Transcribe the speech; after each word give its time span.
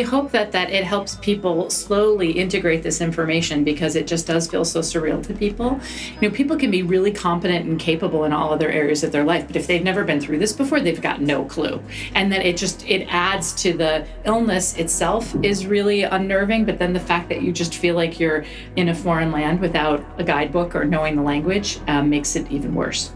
We 0.00 0.06
hope 0.06 0.30
that 0.30 0.52
that 0.52 0.70
it 0.70 0.84
helps 0.84 1.16
people 1.16 1.68
slowly 1.68 2.30
integrate 2.30 2.82
this 2.82 3.02
information 3.02 3.64
because 3.64 3.96
it 3.96 4.06
just 4.06 4.26
does 4.26 4.46
feel 4.48 4.64
so 4.64 4.80
surreal 4.80 5.22
to 5.26 5.34
people. 5.34 5.78
You 6.22 6.30
know, 6.30 6.34
people 6.34 6.56
can 6.56 6.70
be 6.70 6.82
really 6.82 7.10
competent 7.10 7.66
and 7.66 7.78
capable 7.78 8.24
in 8.24 8.32
all 8.32 8.50
other 8.50 8.70
areas 8.70 9.04
of 9.04 9.12
their 9.12 9.24
life, 9.24 9.46
but 9.46 9.56
if 9.56 9.66
they've 9.66 9.84
never 9.84 10.02
been 10.02 10.18
through 10.18 10.38
this 10.38 10.54
before, 10.54 10.80
they've 10.80 11.02
got 11.02 11.20
no 11.20 11.44
clue. 11.44 11.82
And 12.14 12.32
that 12.32 12.46
it 12.46 12.56
just 12.56 12.82
it 12.88 13.08
adds 13.10 13.52
to 13.56 13.74
the 13.74 14.06
illness 14.24 14.74
itself 14.78 15.34
is 15.42 15.66
really 15.66 16.04
unnerving, 16.04 16.64
but 16.64 16.78
then 16.78 16.94
the 16.94 17.00
fact 17.00 17.28
that 17.28 17.42
you 17.42 17.52
just 17.52 17.74
feel 17.74 17.94
like 17.94 18.18
you're 18.18 18.46
in 18.76 18.88
a 18.88 18.94
foreign 18.94 19.30
land 19.30 19.60
without 19.60 20.02
a 20.16 20.24
guidebook 20.24 20.74
or 20.74 20.86
knowing 20.86 21.14
the 21.14 21.22
language 21.22 21.78
um, 21.88 22.08
makes 22.08 22.36
it 22.36 22.50
even 22.50 22.74
worse. 22.74 23.12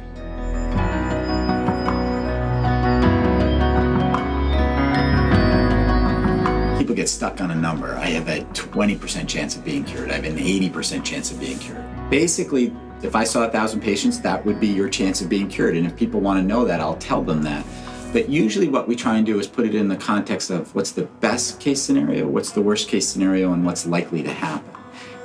People 6.95 7.03
get 7.03 7.09
stuck 7.09 7.41
on 7.41 7.51
a 7.51 7.55
number. 7.55 7.95
I 7.97 8.07
have 8.11 8.29
a 8.29 8.41
20% 8.55 9.29
chance 9.29 9.57
of 9.57 9.65
being 9.65 9.85
cured. 9.85 10.11
I 10.11 10.15
have 10.15 10.25
an 10.25 10.37
80% 10.37 11.05
chance 11.05 11.33
of 11.33 11.41
being 11.41 11.59
cured. 11.59 11.85
Basically, 12.09 12.73
if 13.03 13.17
I 13.17 13.25
saw 13.25 13.45
a 13.45 13.51
thousand 13.51 13.81
patients, 13.81 14.21
that 14.21 14.45
would 14.47 14.61
be 14.61 14.69
your 14.69 14.89
chance 14.89 15.21
of 15.21 15.29
being 15.29 15.49
cured. 15.49 15.77
And 15.77 15.87
if 15.87 15.97
people 15.97 16.21
want 16.21 16.39
to 16.39 16.47
know 16.47 16.65
that, 16.65 16.81
I'll 16.81 16.97
tell 16.97 17.23
them 17.23 17.43
that. 17.43 17.65
But 18.13 18.29
usually, 18.29 18.69
what 18.69 18.87
we 18.87 18.95
try 18.95 19.17
and 19.17 19.27
do 19.27 19.41
is 19.41 19.49
put 19.49 19.67
it 19.67 19.75
in 19.75 19.89
the 19.89 19.97
context 19.97 20.51
of 20.51 20.73
what's 20.75 20.93
the 20.93 21.07
best 21.21 21.59
case 21.59 21.83
scenario, 21.83 22.29
what's 22.29 22.53
the 22.53 22.63
worst 22.63 22.89
case 22.89 23.09
scenario, 23.09 23.53
and 23.53 23.67
what's 23.67 23.87
likely 23.87 24.23
to 24.23 24.33
happen. 24.33 24.73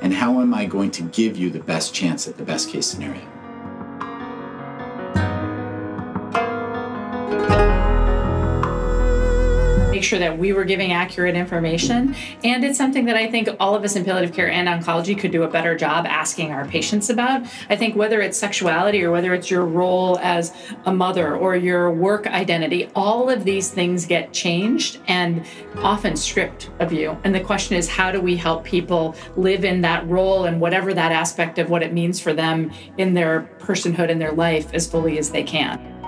And 0.02 0.11
how 0.11 0.42
am 0.42 0.56
I 0.56 0.66
going 0.66 0.89
to 0.92 1.04
give 1.04 1.38
you 1.38 1.52
the 1.52 1.59
best 1.59 1.94
chance 1.94 2.28
at 2.28 2.38
the 2.38 2.44
best 2.44 2.70
case 2.70 2.88
scenario? 2.88 3.22
Make 10.00 10.05
sure 10.05 10.19
that 10.19 10.38
we 10.38 10.53
were 10.53 10.64
giving 10.64 10.94
accurate 10.94 11.36
information. 11.36 12.16
And 12.45 12.64
it's 12.64 12.78
something 12.78 13.03
that 13.03 13.17
I 13.17 13.30
think 13.30 13.50
all 13.59 13.75
of 13.75 13.83
us 13.83 13.97
in 13.97 14.05
palliative 14.05 14.33
care 14.33 14.50
and 14.50 14.66
oncology 14.66 15.19
could 15.19 15.31
do 15.31 15.44
a 15.44 15.47
better 15.50 15.75
job 15.75 16.05
asking 16.05 16.53
our 16.53 16.66
patients 16.66 17.09
about. 17.09 17.45
I 17.69 17.75
think 17.75 17.97
whether 17.97 18.22
it's 18.22 18.38
sexuality 18.38 19.03
or 19.03 19.11
whether 19.11 19.33
it's 19.33 19.52
your 19.52 19.66
role 19.66 20.17
as 20.20 20.53
a 20.86 20.94
mother 20.94 21.36
or 21.36 21.58
your 21.58 21.92
work 21.92 22.27
identity, 22.27 22.89
all 22.95 23.30
of 23.30 23.44
these 23.44 23.72
things 23.72 24.05
get 24.05 24.31
changed 24.31 25.02
and 25.09 25.45
often 25.80 26.16
stripped 26.16 26.70
of 26.80 26.94
you. 26.94 27.17
And 27.25 27.36
the 27.36 27.42
question 27.42 27.75
is, 27.75 27.89
how 27.89 28.09
do 28.09 28.22
we 28.22 28.38
help 28.38 28.64
people 28.64 29.16
live 29.36 29.66
in 29.66 29.81
that 29.81 30.08
role 30.08 30.45
and 30.45 30.61
whatever 30.61 30.94
that 30.94 31.11
aspect 31.11 31.59
of 31.59 31.70
what 31.70 31.83
it 31.83 31.92
means 31.92 32.22
for 32.22 32.31
them 32.31 32.72
in 32.97 33.16
their 33.16 33.50
personhood 33.59 34.09
and 34.09 34.22
their 34.22 34.31
life 34.31 34.73
as 34.73 34.88
fully 34.89 35.17
as 35.17 35.30
they 35.30 35.44
can? 35.44 35.98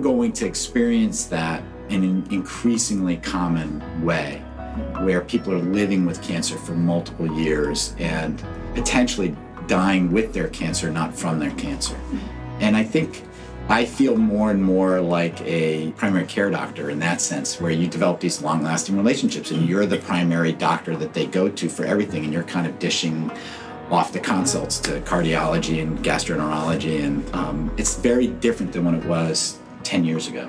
Going 0.00 0.32
to 0.32 0.46
experience 0.46 1.26
that 1.26 1.62
in 1.88 2.04
an 2.04 2.26
increasingly 2.30 3.16
common 3.18 4.04
way 4.04 4.42
where 5.00 5.20
people 5.20 5.52
are 5.52 5.58
living 5.58 6.06
with 6.06 6.22
cancer 6.22 6.56
for 6.56 6.72
multiple 6.72 7.26
years 7.38 7.94
and 7.98 8.42
potentially 8.74 9.36
dying 9.66 10.10
with 10.12 10.32
their 10.32 10.48
cancer, 10.48 10.90
not 10.90 11.14
from 11.14 11.38
their 11.38 11.50
cancer. 11.52 11.96
And 12.60 12.76
I 12.76 12.84
think 12.84 13.22
I 13.68 13.84
feel 13.84 14.16
more 14.16 14.50
and 14.50 14.60
more 14.60 15.00
like 15.00 15.40
a 15.42 15.92
primary 15.92 16.26
care 16.26 16.50
doctor 16.50 16.90
in 16.90 16.98
that 16.98 17.20
sense, 17.20 17.60
where 17.60 17.70
you 17.70 17.86
develop 17.86 18.18
these 18.18 18.42
long 18.42 18.64
lasting 18.64 18.96
relationships 18.96 19.52
and 19.52 19.68
you're 19.68 19.86
the 19.86 19.98
primary 19.98 20.52
doctor 20.52 20.96
that 20.96 21.14
they 21.14 21.26
go 21.26 21.48
to 21.48 21.68
for 21.68 21.84
everything, 21.84 22.24
and 22.24 22.32
you're 22.32 22.42
kind 22.42 22.66
of 22.66 22.80
dishing 22.80 23.30
off 23.88 24.12
the 24.12 24.18
consults 24.18 24.80
to 24.80 25.00
cardiology 25.02 25.82
and 25.82 25.98
gastroenterology. 26.00 27.04
And 27.04 27.32
um, 27.32 27.72
it's 27.76 27.96
very 27.96 28.26
different 28.26 28.72
than 28.72 28.84
when 28.84 28.96
it 28.96 29.04
was 29.04 29.59
10 29.84 30.04
years 30.04 30.28
ago. 30.28 30.48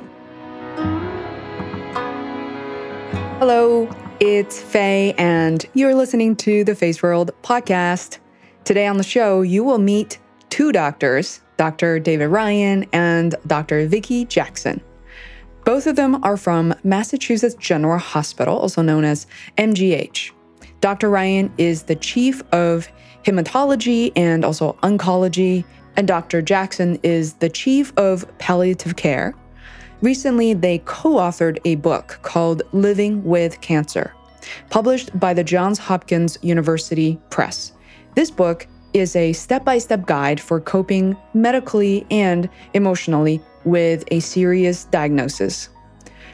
Hello, 3.39 3.89
it's 4.19 4.61
Faye, 4.61 5.13
and 5.17 5.65
you're 5.73 5.95
listening 5.95 6.35
to 6.37 6.63
the 6.63 6.75
Face 6.75 7.01
World 7.01 7.31
podcast. 7.41 8.19
Today 8.65 8.85
on 8.85 8.97
the 8.97 9.03
show, 9.03 9.41
you 9.41 9.63
will 9.63 9.79
meet 9.79 10.19
two 10.49 10.71
doctors, 10.71 11.41
Dr. 11.57 11.99
David 11.99 12.27
Ryan 12.27 12.85
and 12.93 13.35
Dr. 13.47 13.87
Vicki 13.87 14.25
Jackson. 14.25 14.81
Both 15.65 15.87
of 15.87 15.95
them 15.95 16.23
are 16.23 16.37
from 16.37 16.73
Massachusetts 16.83 17.55
General 17.55 17.99
Hospital, 17.99 18.57
also 18.57 18.81
known 18.81 19.03
as 19.03 19.27
MGH. 19.57 20.31
Dr. 20.81 21.09
Ryan 21.09 21.53
is 21.57 21.83
the 21.83 21.95
chief 21.95 22.43
of 22.51 22.87
hematology 23.23 24.11
and 24.15 24.43
also 24.43 24.73
oncology 24.83 25.63
and 25.95 26.07
Dr. 26.07 26.41
Jackson 26.41 26.99
is 27.03 27.33
the 27.33 27.49
chief 27.49 27.93
of 27.97 28.25
palliative 28.37 28.95
care. 28.95 29.33
Recently, 30.01 30.53
they 30.53 30.79
co 30.79 31.15
authored 31.15 31.59
a 31.65 31.75
book 31.75 32.19
called 32.23 32.63
Living 32.71 33.23
with 33.23 33.61
Cancer, 33.61 34.13
published 34.69 35.17
by 35.19 35.33
the 35.33 35.43
Johns 35.43 35.77
Hopkins 35.77 36.37
University 36.41 37.19
Press. 37.29 37.73
This 38.15 38.31
book 38.31 38.67
is 38.93 39.15
a 39.15 39.31
step 39.33 39.63
by 39.63 39.77
step 39.77 40.05
guide 40.05 40.39
for 40.39 40.59
coping 40.59 41.15
medically 41.33 42.05
and 42.09 42.49
emotionally 42.73 43.41
with 43.63 44.03
a 44.11 44.19
serious 44.19 44.85
diagnosis. 44.85 45.69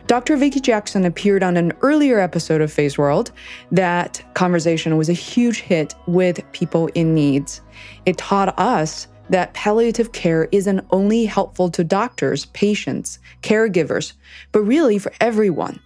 Dr. 0.08 0.38
Vicki 0.38 0.62
Jackson 0.62 1.04
appeared 1.04 1.44
on 1.44 1.58
an 1.58 1.74
earlier 1.82 2.20
episode 2.20 2.62
of 2.62 2.72
Phase 2.72 2.98
World. 2.98 3.34
That 3.74 4.24
conversation 4.36 4.96
was 4.96 5.10
a 5.10 5.14
huge 5.14 5.60
hit 5.60 5.94
with 6.08 6.50
people 6.54 6.88
in 6.96 7.14
needs. 7.14 7.60
It 8.06 8.18
taught 8.18 8.58
us 8.58 9.08
that 9.30 9.54
palliative 9.54 10.12
care 10.12 10.48
isn't 10.52 10.86
only 10.92 11.26
helpful 11.26 11.70
to 11.72 11.84
doctors, 11.84 12.46
patients, 12.48 13.20
caregivers, 13.42 14.14
but 14.52 14.62
really 14.62 14.98
for 14.98 15.12
everyone. 15.20 15.80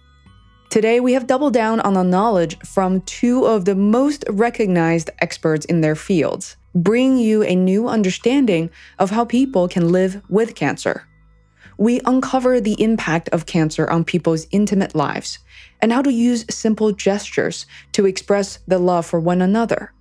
Today, 0.70 1.00
we 1.00 1.12
have 1.12 1.26
doubled 1.26 1.52
down 1.52 1.80
on 1.80 1.92
the 1.92 2.02
knowledge 2.02 2.58
from 2.60 3.02
two 3.02 3.44
of 3.44 3.66
the 3.66 3.74
most 3.74 4.24
recognized 4.30 5.10
experts 5.18 5.66
in 5.66 5.82
their 5.82 5.94
fields, 5.94 6.56
bringing 6.74 7.18
you 7.18 7.42
a 7.42 7.54
new 7.54 7.88
understanding 7.88 8.70
of 8.98 9.10
how 9.10 9.24
people 9.24 9.68
can 9.68 9.92
live 9.92 10.22
with 10.30 10.54
cancer. 10.54 11.06
We 11.76 12.00
uncover 12.06 12.60
the 12.60 12.80
impact 12.82 13.28
of 13.30 13.44
cancer 13.44 13.90
on 13.90 14.04
people's 14.04 14.46
intimate 14.50 14.94
lives 14.94 15.40
and 15.82 15.92
how 15.92 16.00
to 16.00 16.12
use 16.12 16.46
simple 16.48 16.92
gestures 16.92 17.66
to 17.92 18.06
express 18.06 18.58
the 18.66 18.78
love 18.78 19.04
for 19.04 19.20
one 19.20 19.42
another. 19.42 19.92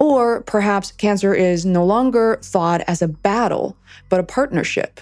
Or 0.00 0.40
perhaps 0.40 0.92
cancer 0.92 1.34
is 1.34 1.66
no 1.66 1.84
longer 1.84 2.40
thought 2.42 2.80
as 2.88 3.02
a 3.02 3.08
battle, 3.08 3.76
but 4.08 4.18
a 4.18 4.24
partnership. 4.24 5.00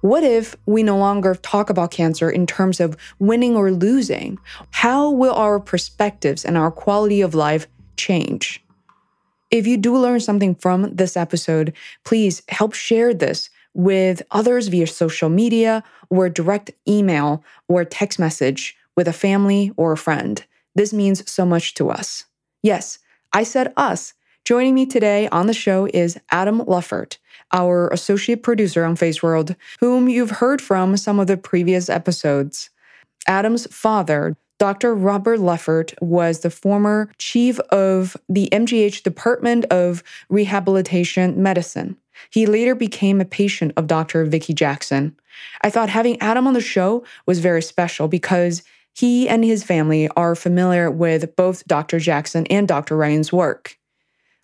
What 0.00 0.24
if 0.24 0.56
we 0.64 0.82
no 0.82 0.96
longer 0.96 1.34
talk 1.34 1.68
about 1.68 1.90
cancer 1.90 2.30
in 2.30 2.46
terms 2.46 2.80
of 2.80 2.96
winning 3.18 3.54
or 3.54 3.70
losing? 3.70 4.38
How 4.70 5.10
will 5.10 5.34
our 5.34 5.60
perspectives 5.60 6.44
and 6.44 6.56
our 6.56 6.70
quality 6.70 7.20
of 7.20 7.34
life 7.34 7.66
change? 7.96 8.64
If 9.50 9.66
you 9.66 9.76
do 9.76 9.96
learn 9.96 10.20
something 10.20 10.54
from 10.54 10.94
this 10.94 11.16
episode, 11.16 11.74
please 12.04 12.42
help 12.48 12.74
share 12.74 13.12
this 13.12 13.50
with 13.74 14.22
others 14.30 14.68
via 14.68 14.86
social 14.86 15.28
media 15.28 15.84
or 16.10 16.28
direct 16.28 16.70
email 16.88 17.44
or 17.66 17.84
text 17.84 18.18
message 18.18 18.76
with 18.96 19.06
a 19.06 19.12
family 19.12 19.72
or 19.76 19.92
a 19.92 19.96
friend. 19.96 20.44
This 20.74 20.92
means 20.92 21.30
so 21.30 21.44
much 21.44 21.74
to 21.74 21.90
us. 21.90 22.24
Yes, 22.62 22.98
I 23.32 23.42
said 23.42 23.72
us. 23.76 24.14
Joining 24.44 24.74
me 24.74 24.86
today 24.86 25.28
on 25.28 25.46
the 25.46 25.52
show 25.52 25.88
is 25.92 26.18
Adam 26.30 26.60
Leffert, 26.60 27.18
our 27.52 27.88
associate 27.88 28.42
producer 28.42 28.84
on 28.84 28.96
Face 28.96 29.22
World, 29.22 29.54
whom 29.80 30.08
you've 30.08 30.30
heard 30.30 30.62
from 30.62 30.96
some 30.96 31.20
of 31.20 31.26
the 31.26 31.36
previous 31.36 31.90
episodes. 31.90 32.70
Adam's 33.26 33.66
father, 33.66 34.38
Dr. 34.58 34.94
Robert 34.94 35.38
Leffert, 35.38 35.92
was 36.00 36.40
the 36.40 36.50
former 36.50 37.12
chief 37.18 37.58
of 37.70 38.16
the 38.28 38.48
MGH 38.50 39.02
Department 39.02 39.66
of 39.66 40.02
Rehabilitation 40.30 41.42
Medicine. 41.42 41.98
He 42.30 42.46
later 42.46 42.74
became 42.74 43.20
a 43.20 43.26
patient 43.26 43.74
of 43.76 43.86
Dr. 43.86 44.24
Vicki 44.24 44.54
Jackson. 44.54 45.14
I 45.60 45.68
thought 45.68 45.90
having 45.90 46.18
Adam 46.20 46.46
on 46.46 46.54
the 46.54 46.60
show 46.60 47.04
was 47.26 47.38
very 47.38 47.62
special 47.62 48.08
because 48.08 48.62
he 48.98 49.28
and 49.28 49.44
his 49.44 49.62
family 49.62 50.08
are 50.16 50.34
familiar 50.34 50.90
with 50.90 51.36
both 51.36 51.64
Dr. 51.68 52.00
Jackson 52.00 52.44
and 52.48 52.66
Dr. 52.66 52.96
Ryan's 52.96 53.32
work. 53.32 53.78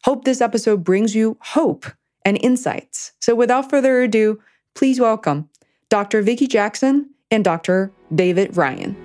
Hope 0.04 0.24
this 0.24 0.40
episode 0.40 0.84
brings 0.84 1.12
you 1.12 1.36
hope 1.40 1.86
and 2.24 2.38
insights. 2.40 3.14
So 3.20 3.34
without 3.34 3.68
further 3.68 4.02
ado, 4.02 4.40
please 4.76 5.00
welcome 5.00 5.48
Dr. 5.88 6.22
Vicki 6.22 6.46
Jackson 6.46 7.10
and 7.32 7.44
Dr. 7.44 7.90
David 8.14 8.56
Ryan. 8.56 9.03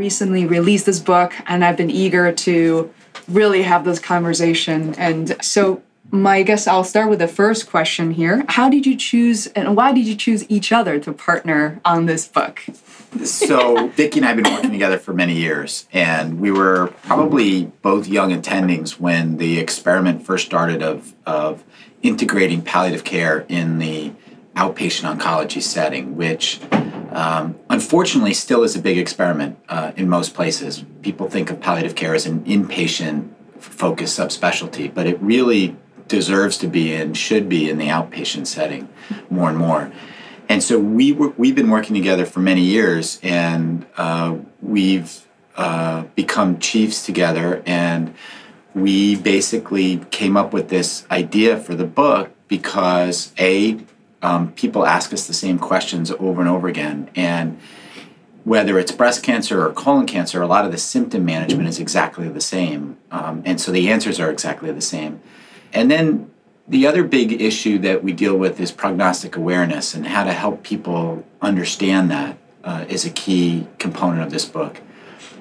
Recently 0.00 0.46
released 0.46 0.86
this 0.86 0.98
book, 0.98 1.32
and 1.46 1.62
I've 1.62 1.76
been 1.76 1.90
eager 1.90 2.32
to 2.32 2.92
really 3.28 3.62
have 3.62 3.84
this 3.84 3.98
conversation. 4.00 4.94
And 4.94 5.36
so, 5.44 5.82
my 6.10 6.36
I 6.36 6.42
guess 6.42 6.66
I'll 6.66 6.82
start 6.82 7.08
with 7.10 7.20
the 7.20 7.28
first 7.28 7.70
question 7.70 8.10
here. 8.10 8.44
How 8.48 8.68
did 8.68 8.86
you 8.86 8.96
choose, 8.96 9.46
and 9.48 9.76
why 9.76 9.92
did 9.92 10.06
you 10.06 10.16
choose 10.16 10.44
each 10.50 10.72
other 10.72 10.98
to 10.98 11.12
partner 11.12 11.80
on 11.84 12.06
this 12.06 12.26
book? 12.26 12.62
so 13.24 13.88
Vicki 13.96 14.18
and 14.18 14.26
I 14.26 14.28
have 14.32 14.42
been 14.42 14.52
working 14.52 14.72
together 14.72 14.98
for 14.98 15.12
many 15.12 15.36
years, 15.36 15.86
and 15.92 16.40
we 16.40 16.50
were 16.50 16.92
probably 17.02 17.66
both 17.82 18.08
young 18.08 18.30
attendings 18.32 18.98
when 18.98 19.36
the 19.36 19.60
experiment 19.60 20.24
first 20.24 20.46
started 20.46 20.82
of 20.82 21.14
of 21.26 21.62
integrating 22.02 22.62
palliative 22.62 23.04
care 23.04 23.44
in 23.48 23.78
the 23.78 24.12
outpatient 24.56 25.14
oncology 25.14 25.62
setting, 25.62 26.16
which 26.16 26.58
um, 27.12 27.58
unfortunately 27.68 28.34
still 28.34 28.62
is 28.62 28.76
a 28.76 28.80
big 28.80 28.98
experiment 28.98 29.58
uh, 29.68 29.92
in 29.96 30.08
most 30.08 30.34
places. 30.34 30.84
People 31.02 31.28
think 31.28 31.50
of 31.50 31.60
palliative 31.60 31.94
care 31.94 32.14
as 32.14 32.26
an 32.26 32.44
inpatient 32.44 33.28
focused 33.58 34.18
subspecialty, 34.18 34.92
but 34.92 35.06
it 35.06 35.20
really 35.20 35.76
deserves 36.08 36.58
to 36.58 36.66
be 36.66 36.94
and 36.94 37.16
should 37.16 37.48
be 37.48 37.70
in 37.70 37.78
the 37.78 37.86
outpatient 37.86 38.46
setting 38.46 38.88
more 39.28 39.48
and 39.48 39.58
more 39.58 39.92
and 40.50 40.64
so 40.64 40.80
we 40.80 41.12
we've 41.12 41.54
been 41.54 41.70
working 41.70 41.94
together 41.94 42.26
for 42.26 42.40
many 42.40 42.62
years, 42.62 43.20
and 43.22 43.86
uh, 43.96 44.36
we've 44.60 45.24
uh, 45.56 46.02
become 46.16 46.58
chiefs 46.58 47.06
together, 47.06 47.62
and 47.66 48.12
we 48.74 49.14
basically 49.14 49.98
came 50.10 50.36
up 50.36 50.52
with 50.52 50.68
this 50.68 51.06
idea 51.08 51.56
for 51.56 51.76
the 51.76 51.84
book 51.84 52.30
because 52.48 53.32
a 53.38 53.78
um, 54.22 54.52
people 54.52 54.86
ask 54.86 55.12
us 55.12 55.26
the 55.26 55.34
same 55.34 55.58
questions 55.58 56.10
over 56.12 56.40
and 56.40 56.48
over 56.48 56.68
again, 56.68 57.10
and 57.14 57.58
whether 58.44 58.78
it's 58.78 58.92
breast 58.92 59.22
cancer 59.22 59.66
or 59.66 59.72
colon 59.72 60.06
cancer, 60.06 60.40
a 60.40 60.46
lot 60.46 60.64
of 60.64 60.72
the 60.72 60.78
symptom 60.78 61.24
management 61.24 61.68
is 61.68 61.78
exactly 61.78 62.28
the 62.28 62.40
same, 62.40 62.96
um, 63.10 63.42
and 63.44 63.60
so 63.60 63.70
the 63.70 63.90
answers 63.90 64.18
are 64.18 64.30
exactly 64.30 64.72
the 64.72 64.80
same. 64.80 65.20
And 65.72 65.90
then 65.90 66.30
the 66.66 66.86
other 66.86 67.02
big 67.02 67.40
issue 67.40 67.78
that 67.78 68.02
we 68.04 68.12
deal 68.12 68.36
with 68.36 68.60
is 68.60 68.70
prognostic 68.70 69.36
awareness 69.36 69.94
and 69.94 70.06
how 70.06 70.24
to 70.24 70.32
help 70.32 70.62
people 70.62 71.24
understand 71.42 72.10
that 72.10 72.38
uh, 72.62 72.84
is 72.88 73.04
a 73.04 73.10
key 73.10 73.66
component 73.78 74.22
of 74.22 74.30
this 74.30 74.44
book. 74.44 74.80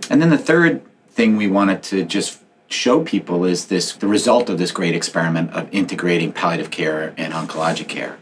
And 0.10 0.22
then 0.22 0.30
the 0.30 0.38
third 0.38 0.82
thing 1.10 1.38
we 1.38 1.48
wanted 1.48 1.84
to 1.84 2.04
just 2.04 2.42
show 2.68 3.04
people 3.04 3.46
is 3.46 3.68
this 3.68 3.94
the 3.94 4.08
result 4.08 4.50
of 4.50 4.58
this 4.58 4.72
great 4.72 4.96
experiment 4.96 5.52
of 5.52 5.68
integrating 5.72 6.32
palliative 6.32 6.72
care 6.72 7.14
and 7.18 7.34
oncologic 7.34 7.88
care. 7.88 8.18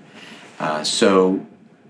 Uh, 0.59 0.83
so 0.83 1.45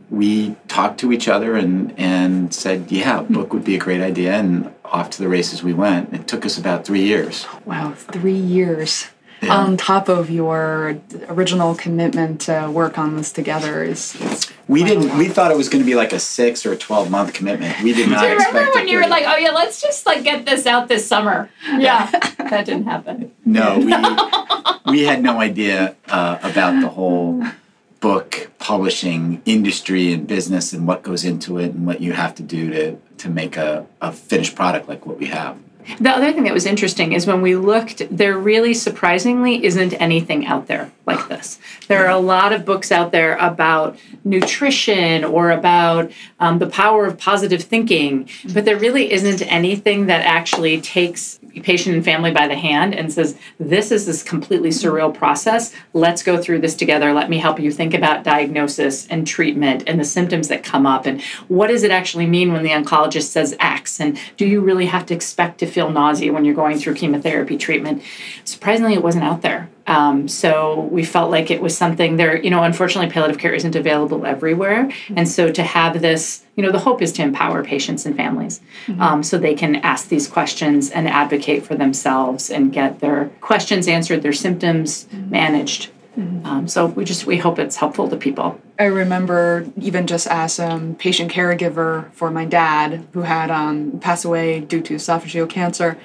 we 0.09 0.55
talked 0.67 0.99
to 1.01 1.11
each 1.11 1.27
other 1.27 1.55
and, 1.55 1.93
and 1.97 2.53
said, 2.53 2.91
yeah, 2.91 3.21
book 3.21 3.53
would 3.53 3.63
be 3.63 3.75
a 3.75 3.79
great 3.79 4.01
idea. 4.01 4.33
And 4.33 4.73
off 4.85 5.09
to 5.11 5.19
the 5.19 5.27
races 5.27 5.63
we 5.63 5.73
went. 5.73 6.13
It 6.13 6.27
took 6.27 6.45
us 6.45 6.57
about 6.57 6.85
three 6.85 7.03
years. 7.03 7.45
Wow, 7.65 7.93
three 7.93 8.37
years 8.37 9.07
yeah. 9.41 9.55
on 9.55 9.77
top 9.77 10.09
of 10.09 10.29
your 10.29 10.99
original 11.27 11.75
commitment 11.75 12.41
to 12.41 12.69
work 12.71 12.97
on 12.97 13.17
this 13.17 13.31
together 13.31 13.83
is, 13.83 14.15
is 14.21 14.51
we 14.67 14.83
didn't 14.83 15.17
we 15.17 15.27
thought 15.27 15.51
it 15.51 15.57
was 15.57 15.69
going 15.69 15.83
to 15.83 15.85
be 15.85 15.95
like 15.95 16.13
a 16.13 16.19
six 16.19 16.65
or 16.65 16.73
a 16.73 16.77
12 16.77 17.11
month 17.11 17.33
commitment 17.33 17.79
we 17.83 17.93
did 17.93 18.09
not 18.09 18.21
Do 18.21 18.27
you 18.27 18.37
remember 18.37 18.71
when 18.73 18.87
you 18.87 18.97
were 18.97 19.07
like 19.07 19.25
oh 19.27 19.37
yeah 19.37 19.51
let's 19.51 19.81
just 19.81 20.05
like 20.05 20.23
get 20.23 20.45
this 20.45 20.65
out 20.65 20.87
this 20.87 21.07
summer 21.07 21.49
yeah 21.77 22.09
that 22.37 22.65
didn't 22.65 22.85
happen 22.85 23.31
no 23.45 23.77
we 23.77 24.91
we 24.91 25.03
had 25.03 25.21
no 25.21 25.39
idea 25.39 25.95
uh, 26.07 26.39
about 26.41 26.81
the 26.81 26.89
whole 26.89 27.43
book 27.99 28.51
publishing 28.59 29.41
industry 29.45 30.13
and 30.13 30.27
business 30.27 30.73
and 30.73 30.87
what 30.87 31.03
goes 31.03 31.23
into 31.23 31.57
it 31.57 31.73
and 31.73 31.85
what 31.85 32.01
you 32.01 32.13
have 32.13 32.35
to 32.35 32.43
do 32.43 32.69
to 32.69 32.97
to 33.17 33.29
make 33.29 33.57
a, 33.57 33.85
a 34.01 34.11
finished 34.11 34.55
product 34.55 34.87
like 34.87 35.05
what 35.05 35.17
we 35.17 35.25
have 35.25 35.57
the 35.99 36.09
other 36.09 36.33
thing 36.33 36.43
that 36.43 36.53
was 36.53 36.65
interesting 36.65 37.13
is 37.13 37.25
when 37.25 37.41
we 37.41 37.55
looked, 37.55 38.03
there 38.15 38.37
really 38.37 38.73
surprisingly 38.73 39.63
isn't 39.63 39.93
anything 39.93 40.45
out 40.45 40.67
there 40.67 40.91
like 41.05 41.29
this. 41.29 41.59
There 41.87 42.05
are 42.05 42.09
a 42.09 42.19
lot 42.19 42.51
of 42.51 42.65
books 42.65 42.91
out 42.91 43.11
there 43.11 43.37
about 43.37 43.97
nutrition 44.25 45.23
or 45.23 45.51
about 45.51 46.11
um, 46.39 46.59
the 46.59 46.67
power 46.67 47.05
of 47.05 47.17
positive 47.17 47.63
thinking, 47.63 48.29
but 48.53 48.65
there 48.65 48.77
really 48.77 49.11
isn't 49.11 49.41
anything 49.43 50.07
that 50.07 50.25
actually 50.25 50.81
takes 50.81 51.39
patient 51.63 51.95
and 51.95 52.03
family 52.03 52.31
by 52.31 52.47
the 52.47 52.55
hand 52.55 52.93
and 52.93 53.11
says, 53.11 53.37
This 53.59 53.91
is 53.91 54.05
this 54.05 54.23
completely 54.23 54.69
surreal 54.69 55.13
process. 55.13 55.73
Let's 55.93 56.23
go 56.23 56.41
through 56.41 56.59
this 56.59 56.75
together. 56.75 57.13
Let 57.13 57.29
me 57.29 57.37
help 57.37 57.59
you 57.59 57.71
think 57.71 57.93
about 57.93 58.23
diagnosis 58.23 59.07
and 59.07 59.25
treatment 59.25 59.83
and 59.87 59.99
the 59.99 60.05
symptoms 60.05 60.47
that 60.47 60.63
come 60.63 60.85
up. 60.85 61.05
And 61.05 61.21
what 61.47 61.67
does 61.67 61.83
it 61.83 61.91
actually 61.91 62.25
mean 62.25 62.53
when 62.53 62.63
the 62.63 62.69
oncologist 62.69 63.29
says 63.29 63.55
X? 63.59 63.99
And 63.99 64.19
do 64.37 64.45
you 64.45 64.61
really 64.61 64.85
have 64.87 65.05
to 65.07 65.13
expect 65.13 65.59
to 65.59 65.65
feel 65.65 65.89
nausea 65.89 66.33
when 66.33 66.45
you're 66.45 66.55
going 66.55 66.77
through 66.77 66.95
chemotherapy 66.95 67.57
treatment? 67.57 68.03
Surprisingly, 68.43 68.93
it 68.93 69.03
wasn't 69.03 69.23
out 69.23 69.41
there. 69.41 69.69
Um, 69.87 70.27
so 70.27 70.81
we 70.91 71.03
felt 71.05 71.31
like 71.31 71.49
it 71.49 71.61
was 71.61 71.75
something 71.75 72.17
there, 72.17 72.37
you 72.37 72.49
know, 72.49 72.63
unfortunately, 72.63 73.11
palliative 73.11 73.39
care 73.39 73.53
isn't 73.53 73.75
available 73.75 74.25
everywhere. 74.25 74.91
And 75.15 75.27
so 75.27 75.49
to 75.51 75.63
have 75.63 76.01
this, 76.01 76.43
you 76.57 76.63
know, 76.63 76.71
the 76.71 76.79
hope 76.79 77.01
is 77.01 77.13
to 77.13 77.23
empower 77.23 77.63
patients 77.63 78.05
and 78.05 78.15
families 78.15 78.59
mm-hmm. 78.85 79.01
um, 79.01 79.23
so 79.23 79.37
they 79.37 79.55
can 79.55 79.77
ask 79.77 80.09
these 80.09 80.27
questions 80.27 80.91
and 80.91 81.07
advocate 81.07 81.65
for 81.65 81.75
themselves 81.75 82.49
and 82.49 82.73
get 82.73 82.99
their 82.99 83.29
questions 83.39 83.87
answered, 83.87 84.21
their 84.21 84.33
symptoms 84.33 85.05
mm-hmm. 85.05 85.29
managed. 85.31 85.89
Mm-hmm. 86.17 86.45
Um, 86.45 86.67
so 86.67 86.87
we 86.87 87.05
just 87.05 87.25
we 87.25 87.37
hope 87.37 87.59
it's 87.59 87.75
helpful 87.75 88.09
to 88.09 88.17
people. 88.17 88.59
I 88.79 88.85
remember 88.85 89.67
even 89.79 90.07
just 90.07 90.27
as 90.27 90.59
a 90.59 90.71
um, 90.71 90.95
patient 90.95 91.31
caregiver 91.31 92.11
for 92.13 92.31
my 92.31 92.43
dad 92.43 93.07
who 93.13 93.21
had 93.21 93.51
um, 93.51 93.99
passed 93.99 94.25
away 94.25 94.59
due 94.59 94.81
to 94.81 94.95
esophageal 94.95 95.47
cancer. 95.47 95.97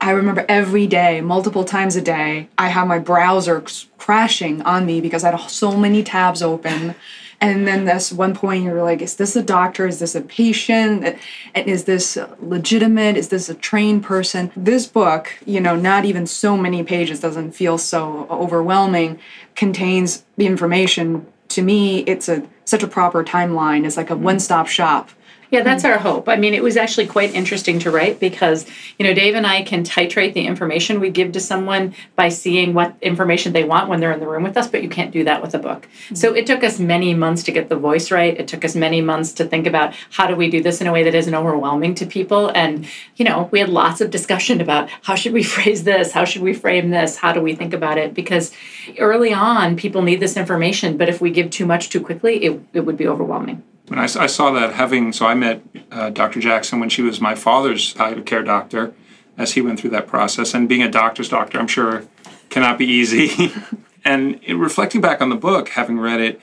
I 0.00 0.10
remember 0.12 0.44
every 0.48 0.86
day, 0.86 1.20
multiple 1.20 1.64
times 1.64 1.96
a 1.96 2.00
day, 2.00 2.48
I 2.56 2.68
had 2.68 2.86
my 2.86 2.98
browser 2.98 3.64
crashing 3.98 4.62
on 4.62 4.86
me 4.86 5.00
because 5.00 5.24
I 5.24 5.30
had 5.30 5.50
so 5.50 5.76
many 5.76 6.02
tabs 6.02 6.42
open. 6.42 6.94
And 7.40 7.68
then 7.68 7.84
this 7.84 8.12
one 8.12 8.34
point 8.34 8.64
you're 8.64 8.82
like, 8.82 9.00
is 9.00 9.16
this 9.16 9.36
a 9.36 9.42
doctor? 9.42 9.86
Is 9.86 10.00
this 10.00 10.14
a 10.14 10.20
patient? 10.20 11.16
And 11.54 11.68
is 11.68 11.84
this 11.84 12.18
legitimate? 12.40 13.16
Is 13.16 13.28
this 13.28 13.48
a 13.48 13.54
trained 13.54 14.02
person? 14.02 14.50
This 14.56 14.86
book, 14.86 15.32
you 15.46 15.60
know, 15.60 15.76
not 15.76 16.04
even 16.04 16.26
so 16.26 16.56
many 16.56 16.82
pages, 16.82 17.20
doesn't 17.20 17.52
feel 17.52 17.78
so 17.78 18.26
overwhelming, 18.28 19.20
contains 19.54 20.24
the 20.36 20.46
information. 20.46 21.26
To 21.50 21.62
me, 21.62 22.00
it's 22.00 22.28
a 22.28 22.44
such 22.64 22.82
a 22.82 22.88
proper 22.88 23.24
timeline. 23.24 23.86
It's 23.86 23.96
like 23.96 24.10
a 24.10 24.16
one-stop 24.16 24.66
shop 24.66 25.10
yeah, 25.50 25.62
that's 25.62 25.84
our 25.84 25.98
hope. 25.98 26.28
I 26.28 26.36
mean, 26.36 26.52
it 26.52 26.62
was 26.62 26.76
actually 26.76 27.06
quite 27.06 27.34
interesting 27.34 27.78
to 27.80 27.90
write 27.90 28.20
because, 28.20 28.66
you 28.98 29.06
know, 29.06 29.14
Dave 29.14 29.34
and 29.34 29.46
I 29.46 29.62
can 29.62 29.82
titrate 29.82 30.34
the 30.34 30.46
information 30.46 31.00
we 31.00 31.08
give 31.08 31.32
to 31.32 31.40
someone 31.40 31.94
by 32.16 32.28
seeing 32.28 32.74
what 32.74 32.94
information 33.00 33.54
they 33.54 33.64
want 33.64 33.88
when 33.88 34.00
they're 34.00 34.12
in 34.12 34.20
the 34.20 34.28
room 34.28 34.42
with 34.42 34.58
us, 34.58 34.68
but 34.68 34.82
you 34.82 34.90
can't 34.90 35.10
do 35.10 35.24
that 35.24 35.40
with 35.40 35.54
a 35.54 35.58
book. 35.58 35.82
Mm-hmm. 35.82 36.14
So 36.16 36.34
it 36.34 36.46
took 36.46 36.62
us 36.62 36.78
many 36.78 37.14
months 37.14 37.42
to 37.44 37.52
get 37.52 37.70
the 37.70 37.76
voice 37.76 38.10
right. 38.10 38.38
It 38.38 38.46
took 38.46 38.62
us 38.62 38.74
many 38.74 39.00
months 39.00 39.32
to 39.34 39.44
think 39.46 39.66
about 39.66 39.94
how 40.10 40.26
do 40.26 40.36
we 40.36 40.50
do 40.50 40.62
this 40.62 40.82
in 40.82 40.86
a 40.86 40.92
way 40.92 41.02
that 41.02 41.14
isn't 41.14 41.34
overwhelming 41.34 41.94
to 41.96 42.06
people. 42.06 42.50
And, 42.54 42.86
you 43.16 43.24
know, 43.24 43.48
we 43.50 43.60
had 43.60 43.70
lots 43.70 44.02
of 44.02 44.10
discussion 44.10 44.60
about 44.60 44.90
how 45.02 45.14
should 45.14 45.32
we 45.32 45.42
phrase 45.54 45.84
this? 45.84 46.12
How 46.12 46.24
should 46.24 46.42
we 46.42 46.52
frame 46.52 46.90
this? 46.90 47.16
How 47.16 47.32
do 47.32 47.40
we 47.40 47.54
think 47.54 47.72
about 47.72 47.96
it? 47.96 48.12
Because 48.12 48.52
early 48.98 49.32
on, 49.32 49.76
people 49.76 50.02
need 50.02 50.20
this 50.20 50.36
information, 50.36 50.98
but 50.98 51.08
if 51.08 51.22
we 51.22 51.30
give 51.30 51.48
too 51.48 51.64
much 51.64 51.88
too 51.88 52.02
quickly, 52.02 52.44
it, 52.44 52.60
it 52.74 52.80
would 52.80 52.98
be 52.98 53.08
overwhelming. 53.08 53.62
When 53.88 53.98
I, 53.98 54.04
I 54.04 54.26
saw 54.26 54.50
that 54.52 54.74
having, 54.74 55.12
so 55.12 55.26
I 55.26 55.34
met 55.34 55.62
uh, 55.90 56.10
Dr. 56.10 56.40
Jackson 56.40 56.80
when 56.80 56.88
she 56.88 57.02
was 57.02 57.20
my 57.20 57.34
father's 57.34 57.92
palliative 57.94 58.24
care 58.24 58.42
doctor 58.42 58.94
as 59.36 59.52
he 59.52 59.60
went 59.60 59.80
through 59.80 59.90
that 59.90 60.06
process. 60.06 60.54
And 60.54 60.68
being 60.68 60.82
a 60.82 60.90
doctor's 60.90 61.28
doctor, 61.28 61.58
I'm 61.58 61.68
sure, 61.68 62.04
cannot 62.50 62.78
be 62.78 62.86
easy. 62.86 63.52
and 64.04 64.40
reflecting 64.48 65.00
back 65.00 65.20
on 65.20 65.28
the 65.28 65.36
book, 65.36 65.70
having 65.70 65.98
read 65.98 66.20
it, 66.20 66.40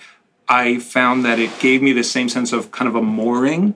I 0.48 0.80
found 0.80 1.26
that 1.26 1.40
it 1.40 1.60
gave 1.60 1.82
me 1.82 1.92
the 1.92 2.04
same 2.04 2.30
sense 2.30 2.54
of 2.54 2.72
kind 2.72 2.88
of 2.88 2.96
a 2.96 3.02
mooring 3.02 3.74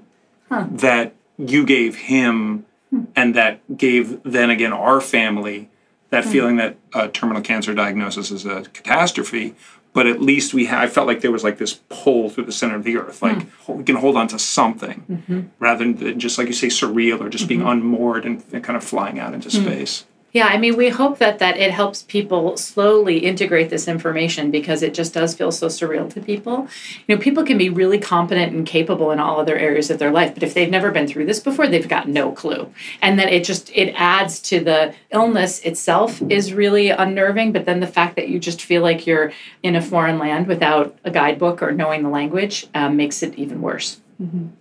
huh. 0.49 0.67
that 0.71 1.15
you 1.38 1.65
gave 1.65 1.95
him 1.95 2.65
hmm. 2.89 3.05
and 3.15 3.35
that 3.35 3.77
gave 3.77 4.21
then 4.23 4.49
again 4.49 4.73
our 4.73 5.01
family 5.01 5.69
that 6.09 6.25
hmm. 6.25 6.31
feeling 6.31 6.55
that 6.57 6.77
a 6.93 7.07
terminal 7.07 7.41
cancer 7.41 7.73
diagnosis 7.73 8.31
is 8.31 8.45
a 8.45 8.61
catastrophe 8.73 9.55
but 9.93 10.05
at 10.08 10.22
least 10.22 10.53
we 10.53 10.65
had, 10.65 10.79
I 10.81 10.88
felt 10.88 11.08
like 11.08 11.22
there 11.22 11.31
was 11.31 11.43
like 11.43 11.58
this 11.58 11.74
pull 11.89 12.29
through 12.29 12.46
the 12.46 12.51
center 12.51 12.75
of 12.75 12.84
the 12.84 12.98
earth. 12.98 13.22
Like 13.22 13.48
Hmm. 13.65 13.74
we 13.77 13.84
can 13.84 13.96
hold 13.96 14.15
on 14.15 14.27
to 14.29 14.39
something 14.39 15.03
Mm-hmm. 15.10 15.39
rather 15.60 15.91
than 15.93 16.19
just 16.19 16.38
like 16.38 16.48
you 16.48 16.53
say, 16.53 16.67
surreal 16.67 17.19
or 17.22 17.29
just 17.29 17.48
being 17.48 17.62
unmoored 17.62 18.25
and, 18.25 18.43
and 18.53 18.63
kind 18.63 18.77
of 18.77 18.84
flying 18.84 19.19
out 19.19 19.34
into 19.34 19.50
Hmm. 19.50 19.63
space. 19.65 20.05
Yeah, 20.31 20.45
I 20.45 20.57
mean, 20.57 20.77
we 20.77 20.89
hope 20.89 21.17
that 21.17 21.39
that 21.39 21.57
it 21.57 21.71
helps 21.71 22.03
people 22.03 22.55
slowly 22.55 23.19
integrate 23.19 23.69
this 23.69 23.88
information 23.88 24.51
because 24.51 24.83
it 24.83 24.93
just 24.93 25.13
does 25.13 25.33
feel 25.33 25.51
so 25.51 25.67
surreal 25.67 26.12
to 26.13 26.21
people. 26.21 26.67
You 27.07 27.15
know, 27.15 27.21
people 27.21 27.43
can 27.43 27.57
be 27.57 27.69
really 27.69 27.98
competent 27.98 28.53
and 28.53 28.65
capable 28.65 29.12
in 29.12 29.19
all 29.19 29.39
other 29.39 29.57
areas 29.57 29.89
of 29.89 29.98
their 29.98 30.12
life, 30.12 30.33
but 30.33 30.43
if 30.43 30.53
they've 30.53 30.69
never 30.69 30.91
been 30.91 31.07
through 31.07 31.25
this 31.25 31.39
before, 31.39 31.67
they've 31.67 31.88
got 31.88 32.07
no 32.07 32.31
clue. 32.31 32.71
And 33.01 33.17
then 33.17 33.29
it 33.29 33.43
just 33.43 33.71
it 33.74 33.93
adds 33.95 34.39
to 34.41 34.59
the 34.59 34.93
illness 35.12 35.62
itself 35.62 36.21
is 36.29 36.53
really 36.53 36.89
unnerving, 36.89 37.51
but 37.51 37.65
then 37.65 37.79
the 37.79 37.88
fact 37.88 38.15
that 38.15 38.29
you 38.29 38.39
just 38.39 38.62
feel 38.62 38.83
like 38.83 39.07
you're 39.07 39.31
in 39.63 39.75
a 39.75 39.81
foreign 39.81 40.19
land 40.19 40.45
without 40.45 40.95
a 41.03 41.12
guidebook 41.12 41.63
or 41.63 41.71
knowing 41.71 42.03
the 42.03 42.09
language 42.09 42.67
um, 42.75 42.95
makes 42.95 43.24
it 43.24 43.33
even 43.36 43.62
worse. 43.62 44.00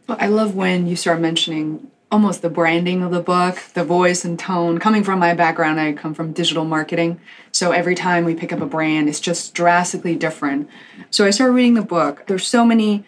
I 0.08 0.28
love 0.28 0.54
when 0.54 0.86
you 0.86 0.96
start 0.96 1.20
mentioning 1.20 1.90
almost 2.10 2.42
the 2.42 2.50
branding 2.50 3.02
of 3.02 3.10
the 3.10 3.20
book, 3.20 3.62
the 3.74 3.84
voice 3.84 4.24
and 4.24 4.38
tone. 4.38 4.78
Coming 4.78 5.04
from 5.04 5.18
my 5.18 5.34
background, 5.34 5.78
I 5.78 5.92
come 5.92 6.14
from 6.14 6.32
digital 6.32 6.64
marketing. 6.64 7.20
So 7.52 7.72
every 7.72 7.94
time 7.94 8.24
we 8.24 8.34
pick 8.34 8.52
up 8.52 8.60
a 8.60 8.66
brand, 8.66 9.08
it's 9.08 9.20
just 9.20 9.54
drastically 9.54 10.16
different. 10.16 10.68
So 11.10 11.26
I 11.26 11.30
started 11.30 11.52
reading 11.52 11.74
the 11.74 11.82
book. 11.82 12.24
There's 12.26 12.46
so 12.46 12.64
many 12.64 13.04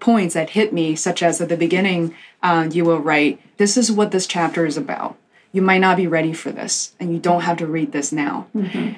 points 0.00 0.34
that 0.34 0.50
hit 0.50 0.72
me, 0.72 0.96
such 0.96 1.22
as 1.22 1.40
at 1.40 1.48
the 1.48 1.56
beginning, 1.56 2.14
uh, 2.42 2.68
you 2.70 2.84
will 2.84 2.98
write, 2.98 3.40
This 3.58 3.76
is 3.76 3.92
what 3.92 4.10
this 4.10 4.26
chapter 4.26 4.66
is 4.66 4.76
about. 4.76 5.16
You 5.52 5.62
might 5.62 5.78
not 5.78 5.96
be 5.96 6.06
ready 6.06 6.32
for 6.32 6.52
this, 6.52 6.94
and 6.98 7.12
you 7.12 7.18
don't 7.18 7.42
have 7.42 7.58
to 7.58 7.66
read 7.66 7.92
this 7.92 8.12
now. 8.12 8.46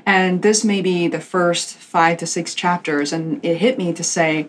And 0.05 0.43
this 0.43 0.65
may 0.65 0.83
be 0.83 1.09
the 1.09 1.21
first 1.21 1.75
five 1.77 2.19
to 2.19 2.27
six 2.27 2.55
chapters, 2.55 3.13
and 3.13 3.45
it 3.45 3.57
hit 3.57 3.79
me 3.79 3.93
to 3.95 4.05
say, 4.05 4.49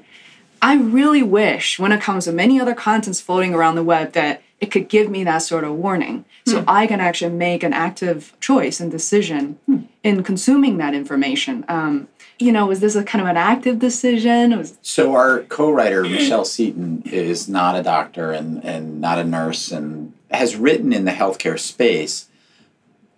I 0.61 0.75
really 0.75 1.23
wish 1.23 1.79
when 1.79 1.91
it 1.91 2.01
comes 2.01 2.25
to 2.25 2.31
many 2.31 2.59
other 2.59 2.75
contents 2.75 3.19
floating 3.19 3.53
around 3.53 3.75
the 3.75 3.83
web 3.83 4.13
that 4.13 4.41
it 4.63 4.71
could 4.71 4.87
give 4.87 5.09
me 5.09 5.25
that 5.25 5.39
sort 5.39 5.65
of 5.65 5.73
warning 5.73 6.23
so 6.47 6.63
I 6.65 6.87
can 6.87 7.01
actually 7.01 7.33
make 7.33 7.63
an 7.63 7.73
active 7.73 8.33
choice 8.39 8.79
and 8.79 8.89
decision 8.89 9.59
in 10.03 10.23
consuming 10.23 10.77
that 10.77 10.93
information. 10.93 11.65
Um, 11.67 12.07
you 12.39 12.53
know, 12.53 12.65
was 12.67 12.79
this 12.79 12.95
a 12.95 13.03
kind 13.03 13.21
of 13.21 13.27
an 13.27 13.35
active 13.35 13.77
decision? 13.79 14.57
Was 14.57 14.77
So 14.81 15.15
our 15.15 15.41
co-writer 15.43 16.03
Michelle 16.03 16.45
Seaton 16.45 17.03
is 17.05 17.49
not 17.49 17.75
a 17.75 17.83
doctor 17.83 18.31
and, 18.31 18.63
and 18.63 19.01
not 19.01 19.19
a 19.19 19.25
nurse 19.25 19.69
and 19.69 20.13
has 20.31 20.55
written 20.55 20.93
in 20.93 21.03
the 21.03 21.11
healthcare 21.11 21.59
space, 21.59 22.29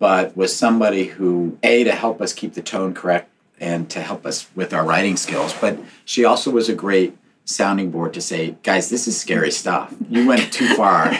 but 0.00 0.36
was 0.36 0.54
somebody 0.54 1.04
who 1.04 1.58
a 1.62 1.84
to 1.84 1.92
help 1.92 2.20
us 2.20 2.32
keep 2.32 2.54
the 2.54 2.62
tone 2.62 2.92
correct 2.92 3.30
and 3.60 3.88
to 3.90 4.00
help 4.00 4.26
us 4.26 4.48
with 4.56 4.74
our 4.74 4.84
writing 4.84 5.16
skills. 5.16 5.54
But 5.60 5.78
she 6.04 6.24
also 6.24 6.50
was 6.50 6.68
a 6.68 6.74
great 6.74 7.16
sounding 7.46 7.90
board 7.90 8.12
to 8.12 8.20
say, 8.20 8.56
guys, 8.64 8.90
this 8.90 9.06
is 9.08 9.18
scary 9.18 9.52
stuff. 9.52 9.94
You 10.10 10.26
went 10.26 10.52
too 10.52 10.74
far, 10.74 11.12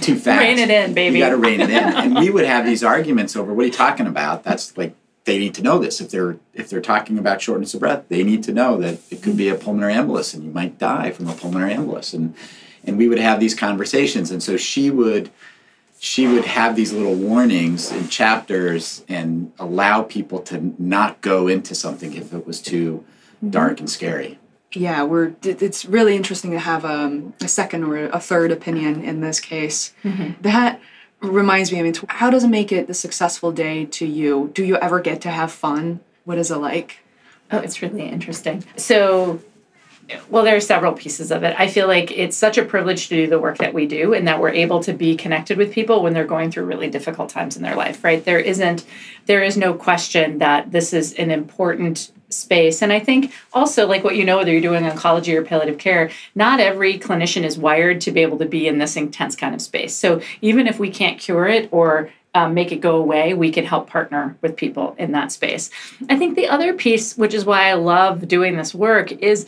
too 0.00 0.18
fast. 0.18 0.40
Rein 0.40 0.58
it 0.58 0.70
in, 0.70 0.94
baby. 0.94 1.18
You 1.18 1.24
got 1.24 1.30
to 1.30 1.36
rein 1.36 1.60
it 1.60 1.70
in. 1.70 1.76
And 1.76 2.14
we 2.16 2.30
would 2.30 2.46
have 2.46 2.64
these 2.64 2.82
arguments 2.82 3.36
over 3.36 3.52
what 3.52 3.62
are 3.62 3.66
you 3.66 3.72
talking 3.72 4.06
about? 4.06 4.42
That's 4.42 4.76
like 4.76 4.94
they 5.24 5.38
need 5.38 5.54
to 5.54 5.62
know 5.62 5.78
this. 5.78 6.00
If 6.00 6.10
they're 6.10 6.38
if 6.54 6.70
they're 6.70 6.80
talking 6.80 7.18
about 7.18 7.42
shortness 7.42 7.74
of 7.74 7.80
breath, 7.80 8.04
they 8.08 8.24
need 8.24 8.42
to 8.44 8.52
know 8.52 8.78
that 8.78 8.98
it 9.10 9.22
could 9.22 9.36
be 9.36 9.48
a 9.48 9.54
pulmonary 9.54 9.92
embolus 9.92 10.34
and 10.34 10.42
you 10.42 10.50
might 10.50 10.78
die 10.78 11.10
from 11.10 11.28
a 11.28 11.34
pulmonary 11.34 11.74
embolus. 11.74 12.14
And 12.14 12.34
and 12.84 12.96
we 12.96 13.08
would 13.08 13.18
have 13.18 13.38
these 13.38 13.54
conversations. 13.54 14.30
And 14.30 14.42
so 14.42 14.56
she 14.56 14.90
would 14.90 15.30
she 15.98 16.26
would 16.26 16.44
have 16.46 16.74
these 16.74 16.92
little 16.92 17.14
warnings 17.14 17.92
in 17.92 18.08
chapters 18.08 19.04
and 19.08 19.52
allow 19.58 20.02
people 20.02 20.40
to 20.40 20.74
not 20.78 21.20
go 21.20 21.48
into 21.48 21.74
something 21.74 22.14
if 22.14 22.32
it 22.32 22.46
was 22.46 22.60
too 22.62 23.04
mm-hmm. 23.36 23.50
dark 23.50 23.78
and 23.78 23.90
scary. 23.90 24.38
Yeah, 24.76 25.02
we're. 25.02 25.34
It's 25.42 25.84
really 25.86 26.16
interesting 26.16 26.50
to 26.50 26.58
have 26.58 26.84
um, 26.84 27.34
a 27.40 27.48
second 27.48 27.84
or 27.84 28.08
a 28.08 28.20
third 28.20 28.52
opinion 28.52 29.02
in 29.02 29.20
this 29.20 29.40
case. 29.40 29.94
That 30.42 30.80
reminds 31.20 31.72
me. 31.72 31.80
I 31.80 31.82
mean, 31.82 31.94
how 32.08 32.30
does 32.30 32.44
it 32.44 32.48
make 32.48 32.72
it 32.72 32.86
the 32.86 32.94
successful 32.94 33.52
day 33.52 33.86
to 33.86 34.06
you? 34.06 34.50
Do 34.54 34.64
you 34.64 34.76
ever 34.76 35.00
get 35.00 35.20
to 35.22 35.30
have 35.30 35.50
fun? 35.50 36.00
What 36.24 36.38
is 36.38 36.50
it 36.50 36.58
like? 36.58 36.98
Oh, 37.50 37.58
it's 37.58 37.80
really 37.80 38.02
interesting. 38.02 38.64
So, 38.76 39.40
well, 40.28 40.44
there 40.44 40.56
are 40.56 40.60
several 40.60 40.92
pieces 40.92 41.30
of 41.30 41.42
it. 41.44 41.54
I 41.58 41.68
feel 41.68 41.86
like 41.86 42.10
it's 42.10 42.36
such 42.36 42.58
a 42.58 42.64
privilege 42.64 43.08
to 43.08 43.14
do 43.14 43.26
the 43.28 43.38
work 43.38 43.58
that 43.58 43.72
we 43.72 43.86
do 43.86 44.14
and 44.14 44.26
that 44.26 44.40
we're 44.40 44.50
able 44.50 44.82
to 44.82 44.92
be 44.92 45.16
connected 45.16 45.56
with 45.56 45.72
people 45.72 46.02
when 46.02 46.12
they're 46.12 46.26
going 46.26 46.50
through 46.50 46.64
really 46.64 46.90
difficult 46.90 47.28
times 47.30 47.56
in 47.56 47.62
their 47.62 47.76
life, 47.76 48.02
right? 48.02 48.24
There 48.24 48.40
isn't, 48.40 48.84
there 49.26 49.44
is 49.44 49.56
no 49.56 49.74
question 49.74 50.38
that 50.38 50.72
this 50.72 50.92
is 50.92 51.14
an 51.14 51.30
important 51.30 52.10
space. 52.28 52.82
And 52.82 52.92
I 52.92 53.00
think 53.00 53.32
also, 53.52 53.86
like 53.86 54.04
what 54.04 54.16
you 54.16 54.24
know, 54.24 54.38
whether 54.38 54.52
you're 54.52 54.60
doing 54.60 54.84
oncology 54.84 55.34
or 55.34 55.42
palliative 55.42 55.78
care, 55.78 56.10
not 56.34 56.60
every 56.60 56.98
clinician 56.98 57.44
is 57.44 57.58
wired 57.58 58.00
to 58.02 58.10
be 58.10 58.20
able 58.22 58.38
to 58.38 58.46
be 58.46 58.66
in 58.66 58.78
this 58.78 58.96
intense 58.96 59.36
kind 59.36 59.54
of 59.54 59.62
space. 59.62 59.94
So 59.94 60.20
even 60.40 60.66
if 60.66 60.78
we 60.78 60.90
can't 60.90 61.18
cure 61.18 61.46
it 61.46 61.68
or 61.72 62.10
um, 62.34 62.52
make 62.52 62.70
it 62.70 62.82
go 62.82 62.96
away, 62.96 63.32
we 63.32 63.50
can 63.50 63.64
help 63.64 63.88
partner 63.88 64.36
with 64.42 64.56
people 64.56 64.94
in 64.98 65.12
that 65.12 65.32
space. 65.32 65.70
I 66.10 66.18
think 66.18 66.36
the 66.36 66.48
other 66.48 66.74
piece, 66.74 67.16
which 67.16 67.32
is 67.32 67.46
why 67.46 67.70
I 67.70 67.74
love 67.74 68.28
doing 68.28 68.56
this 68.56 68.74
work, 68.74 69.10
is 69.12 69.46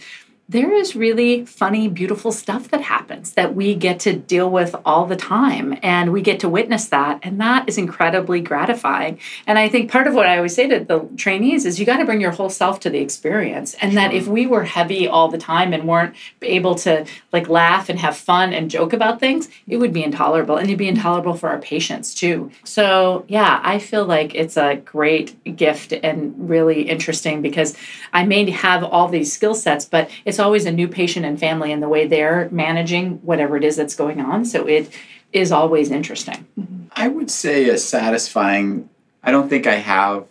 there 0.50 0.72
is 0.72 0.96
really 0.96 1.44
funny, 1.44 1.88
beautiful 1.88 2.32
stuff 2.32 2.70
that 2.70 2.80
happens 2.80 3.32
that 3.32 3.54
we 3.54 3.74
get 3.74 4.00
to 4.00 4.14
deal 4.14 4.50
with 4.50 4.74
all 4.86 5.04
the 5.04 5.16
time. 5.16 5.78
And 5.82 6.10
we 6.10 6.22
get 6.22 6.40
to 6.40 6.48
witness 6.48 6.86
that. 6.86 7.20
And 7.22 7.38
that 7.38 7.68
is 7.68 7.76
incredibly 7.76 8.40
gratifying. 8.40 9.20
And 9.46 9.58
I 9.58 9.68
think 9.68 9.90
part 9.90 10.06
of 10.06 10.14
what 10.14 10.24
I 10.24 10.38
always 10.38 10.54
say 10.54 10.66
to 10.66 10.82
the 10.82 11.06
trainees 11.18 11.66
is 11.66 11.78
you 11.78 11.84
got 11.84 11.98
to 11.98 12.06
bring 12.06 12.22
your 12.22 12.30
whole 12.30 12.48
self 12.48 12.80
to 12.80 12.90
the 12.90 12.98
experience. 12.98 13.74
And 13.82 13.94
that 13.98 14.14
if 14.14 14.26
we 14.26 14.46
were 14.46 14.64
heavy 14.64 15.06
all 15.06 15.28
the 15.28 15.36
time 15.36 15.74
and 15.74 15.86
weren't 15.86 16.16
able 16.40 16.74
to 16.76 17.04
like 17.30 17.50
laugh 17.50 17.90
and 17.90 17.98
have 17.98 18.16
fun 18.16 18.54
and 18.54 18.70
joke 18.70 18.94
about 18.94 19.20
things, 19.20 19.50
it 19.66 19.76
would 19.76 19.92
be 19.92 20.02
intolerable. 20.02 20.56
And 20.56 20.66
it'd 20.66 20.78
be 20.78 20.88
intolerable 20.88 21.34
for 21.34 21.50
our 21.50 21.58
patients 21.58 22.14
too. 22.14 22.50
So, 22.64 23.26
yeah, 23.28 23.60
I 23.62 23.78
feel 23.78 24.06
like 24.06 24.34
it's 24.34 24.56
a 24.56 24.76
great 24.76 25.56
gift 25.56 25.92
and 25.92 26.48
really 26.48 26.88
interesting 26.88 27.42
because 27.42 27.76
I 28.14 28.24
may 28.24 28.48
have 28.50 28.82
all 28.82 29.08
these 29.08 29.30
skill 29.30 29.54
sets, 29.54 29.84
but 29.84 30.08
it's 30.24 30.37
always 30.38 30.66
a 30.66 30.72
new 30.72 30.88
patient 30.88 31.26
and 31.26 31.38
family 31.38 31.72
and 31.72 31.82
the 31.82 31.88
way 31.88 32.06
they're 32.06 32.48
managing 32.50 33.16
whatever 33.18 33.56
it 33.56 33.64
is 33.64 33.76
that's 33.76 33.94
going 33.94 34.20
on. 34.20 34.44
So 34.44 34.66
it 34.66 34.90
is 35.32 35.52
always 35.52 35.90
interesting. 35.90 36.46
I 36.92 37.08
would 37.08 37.30
say 37.30 37.68
a 37.68 37.78
satisfying. 37.78 38.88
I 39.22 39.30
don't 39.30 39.48
think 39.48 39.66
I 39.66 39.76
have 39.76 40.26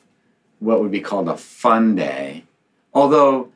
what 0.59 0.81
would 0.81 0.91
be 0.91 1.01
called 1.01 1.29
a 1.29 1.37
fun 1.37 1.95
day, 1.95 2.43
although 2.93 3.51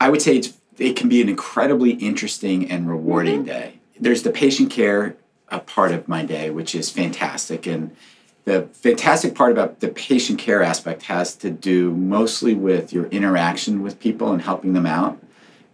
I 0.00 0.08
would 0.08 0.22
say 0.22 0.36
it's 0.36 0.56
it 0.78 0.94
can 0.94 1.08
be 1.08 1.20
an 1.20 1.28
incredibly 1.28 1.90
interesting 1.92 2.70
and 2.70 2.88
rewarding 2.88 3.38
mm-hmm. 3.38 3.46
day. 3.46 3.80
There's 3.98 4.22
the 4.22 4.30
patient 4.30 4.70
care 4.70 5.16
a 5.48 5.58
part 5.58 5.92
of 5.92 6.06
my 6.06 6.24
day, 6.24 6.50
which 6.50 6.74
is 6.74 6.90
fantastic, 6.90 7.66
and 7.66 7.96
the 8.44 8.62
fantastic 8.72 9.34
part 9.34 9.52
about 9.52 9.80
the 9.80 9.88
patient 9.88 10.38
care 10.38 10.62
aspect 10.62 11.02
has 11.04 11.34
to 11.36 11.50
do 11.50 11.90
mostly 11.92 12.54
with 12.54 12.92
your 12.92 13.06
interaction 13.06 13.82
with 13.82 13.98
people 13.98 14.32
and 14.32 14.42
helping 14.42 14.72
them 14.72 14.86
out, 14.86 15.18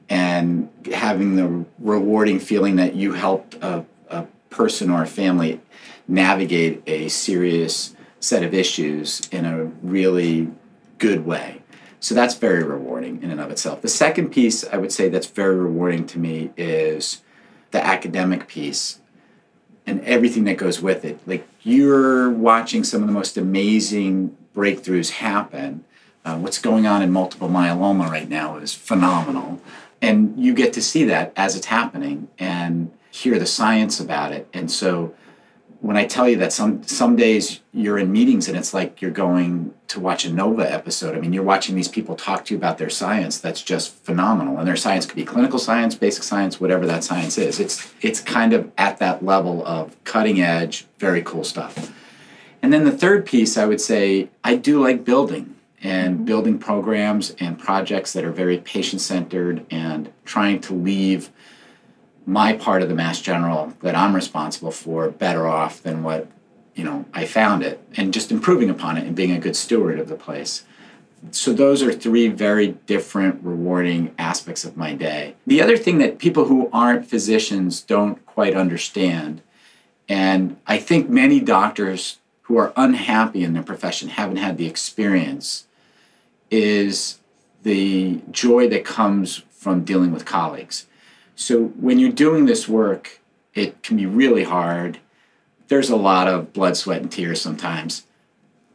and 0.08 0.68
having 0.92 1.36
the 1.36 1.64
rewarding 1.78 2.38
feeling 2.38 2.76
that 2.76 2.94
you 2.94 3.12
helped 3.12 3.54
a, 3.56 3.84
a 4.08 4.26
person 4.50 4.90
or 4.90 5.02
a 5.02 5.06
family 5.06 5.60
navigate 6.06 6.82
a 6.86 7.08
serious 7.08 7.94
set 8.20 8.42
of 8.42 8.54
issues 8.54 9.28
in 9.30 9.44
a 9.44 9.64
really 9.82 10.50
good 10.98 11.24
way. 11.24 11.62
So 12.00 12.14
that's 12.14 12.34
very 12.34 12.62
rewarding 12.62 13.22
in 13.22 13.30
and 13.30 13.40
of 13.40 13.50
itself. 13.50 13.80
The 13.80 13.88
second 13.88 14.28
piece 14.28 14.64
I 14.64 14.76
would 14.76 14.92
say 14.92 15.08
that's 15.08 15.26
very 15.26 15.56
rewarding 15.56 16.06
to 16.08 16.18
me 16.18 16.50
is 16.56 17.22
the 17.70 17.84
academic 17.84 18.46
piece 18.46 19.00
and 19.86 20.00
everything 20.02 20.44
that 20.44 20.56
goes 20.56 20.80
with 20.80 21.04
it. 21.04 21.18
Like 21.26 21.46
you're 21.62 22.30
watching 22.30 22.84
some 22.84 23.02
of 23.02 23.06
the 23.06 23.12
most 23.12 23.36
amazing 23.36 24.36
breakthroughs 24.54 25.12
happen. 25.12 25.84
Uh, 26.24 26.38
what's 26.38 26.58
going 26.58 26.86
on 26.86 27.02
in 27.02 27.10
multiple 27.10 27.48
myeloma 27.48 28.08
right 28.08 28.28
now 28.28 28.56
is 28.56 28.74
phenomenal. 28.74 29.60
And 30.04 30.38
you 30.38 30.52
get 30.54 30.72
to 30.74 30.82
see 30.82 31.04
that 31.04 31.32
as 31.34 31.56
it's 31.56 31.66
happening 31.66 32.28
and 32.38 32.92
hear 33.10 33.38
the 33.38 33.46
science 33.46 34.00
about 34.00 34.32
it. 34.32 34.48
And 34.52 34.70
so 34.70 35.14
when 35.80 35.96
I 35.96 36.06
tell 36.06 36.28
you 36.28 36.36
that 36.38 36.52
some 36.52 36.82
some 36.84 37.16
days 37.16 37.60
you're 37.72 37.98
in 37.98 38.12
meetings 38.12 38.48
and 38.48 38.56
it's 38.56 38.74
like 38.74 39.00
you're 39.00 39.10
going 39.10 39.74
to 39.88 40.00
watch 40.00 40.24
a 40.24 40.32
Nova 40.32 40.70
episode. 40.70 41.14
I 41.14 41.20
mean, 41.20 41.32
you're 41.32 41.42
watching 41.42 41.74
these 41.74 41.88
people 41.88 42.16
talk 42.16 42.44
to 42.46 42.54
you 42.54 42.58
about 42.58 42.78
their 42.78 42.90
science. 42.90 43.38
That's 43.38 43.62
just 43.62 43.94
phenomenal. 44.04 44.58
And 44.58 44.66
their 44.66 44.76
science 44.76 45.06
could 45.06 45.16
be 45.16 45.24
clinical 45.24 45.58
science, 45.58 45.94
basic 45.94 46.22
science, 46.22 46.60
whatever 46.60 46.86
that 46.86 47.04
science 47.04 47.38
is. 47.38 47.60
It's 47.60 47.92
it's 48.02 48.20
kind 48.20 48.52
of 48.52 48.70
at 48.76 48.98
that 48.98 49.24
level 49.24 49.64
of 49.66 49.96
cutting 50.04 50.40
edge, 50.40 50.86
very 50.98 51.22
cool 51.22 51.44
stuff. 51.44 51.92
And 52.62 52.72
then 52.72 52.84
the 52.84 52.92
third 52.92 53.26
piece, 53.26 53.56
I 53.56 53.66
would 53.66 53.80
say, 53.80 54.28
I 54.42 54.56
do 54.56 54.82
like 54.82 55.04
building 55.04 55.53
and 55.84 56.24
building 56.24 56.58
programs 56.58 57.30
and 57.38 57.58
projects 57.58 58.14
that 58.14 58.24
are 58.24 58.32
very 58.32 58.56
patient 58.56 59.02
centered 59.02 59.64
and 59.70 60.10
trying 60.24 60.58
to 60.58 60.72
leave 60.72 61.30
my 62.26 62.54
part 62.54 62.80
of 62.80 62.88
the 62.88 62.94
Mass 62.94 63.20
General 63.20 63.74
that 63.82 63.94
I'm 63.94 64.14
responsible 64.14 64.70
for 64.70 65.10
better 65.10 65.46
off 65.46 65.82
than 65.82 66.02
what 66.02 66.26
you 66.74 66.82
know 66.82 67.04
I 67.12 67.26
found 67.26 67.62
it, 67.62 67.86
and 67.96 68.14
just 68.14 68.32
improving 68.32 68.70
upon 68.70 68.96
it 68.96 69.06
and 69.06 69.14
being 69.14 69.30
a 69.30 69.38
good 69.38 69.54
steward 69.54 70.00
of 70.00 70.08
the 70.08 70.16
place. 70.16 70.64
So 71.30 71.52
those 71.52 71.82
are 71.82 71.92
three 71.92 72.28
very 72.28 72.68
different 72.86 73.42
rewarding 73.42 74.14
aspects 74.18 74.64
of 74.64 74.76
my 74.76 74.94
day. 74.94 75.34
The 75.46 75.62
other 75.62 75.76
thing 75.76 75.98
that 75.98 76.18
people 76.18 76.46
who 76.46 76.68
aren't 76.72 77.06
physicians 77.06 77.82
don't 77.82 78.24
quite 78.24 78.54
understand, 78.54 79.42
and 80.08 80.56
I 80.66 80.78
think 80.78 81.10
many 81.10 81.40
doctors 81.40 82.18
who 82.42 82.56
are 82.56 82.72
unhappy 82.74 83.44
in 83.44 83.52
their 83.52 83.62
profession 83.62 84.08
haven't 84.08 84.36
had 84.36 84.56
the 84.56 84.66
experience, 84.66 85.66
is 86.50 87.18
the 87.62 88.20
joy 88.30 88.68
that 88.68 88.84
comes 88.84 89.42
from 89.50 89.84
dealing 89.84 90.12
with 90.12 90.24
colleagues. 90.24 90.86
So 91.36 91.64
when 91.80 91.98
you're 91.98 92.12
doing 92.12 92.46
this 92.46 92.68
work, 92.68 93.20
it 93.54 93.82
can 93.82 93.96
be 93.96 94.06
really 94.06 94.44
hard. 94.44 94.98
There's 95.68 95.90
a 95.90 95.96
lot 95.96 96.28
of 96.28 96.52
blood, 96.52 96.76
sweat, 96.76 97.00
and 97.00 97.10
tears 97.10 97.40
sometimes. 97.40 98.04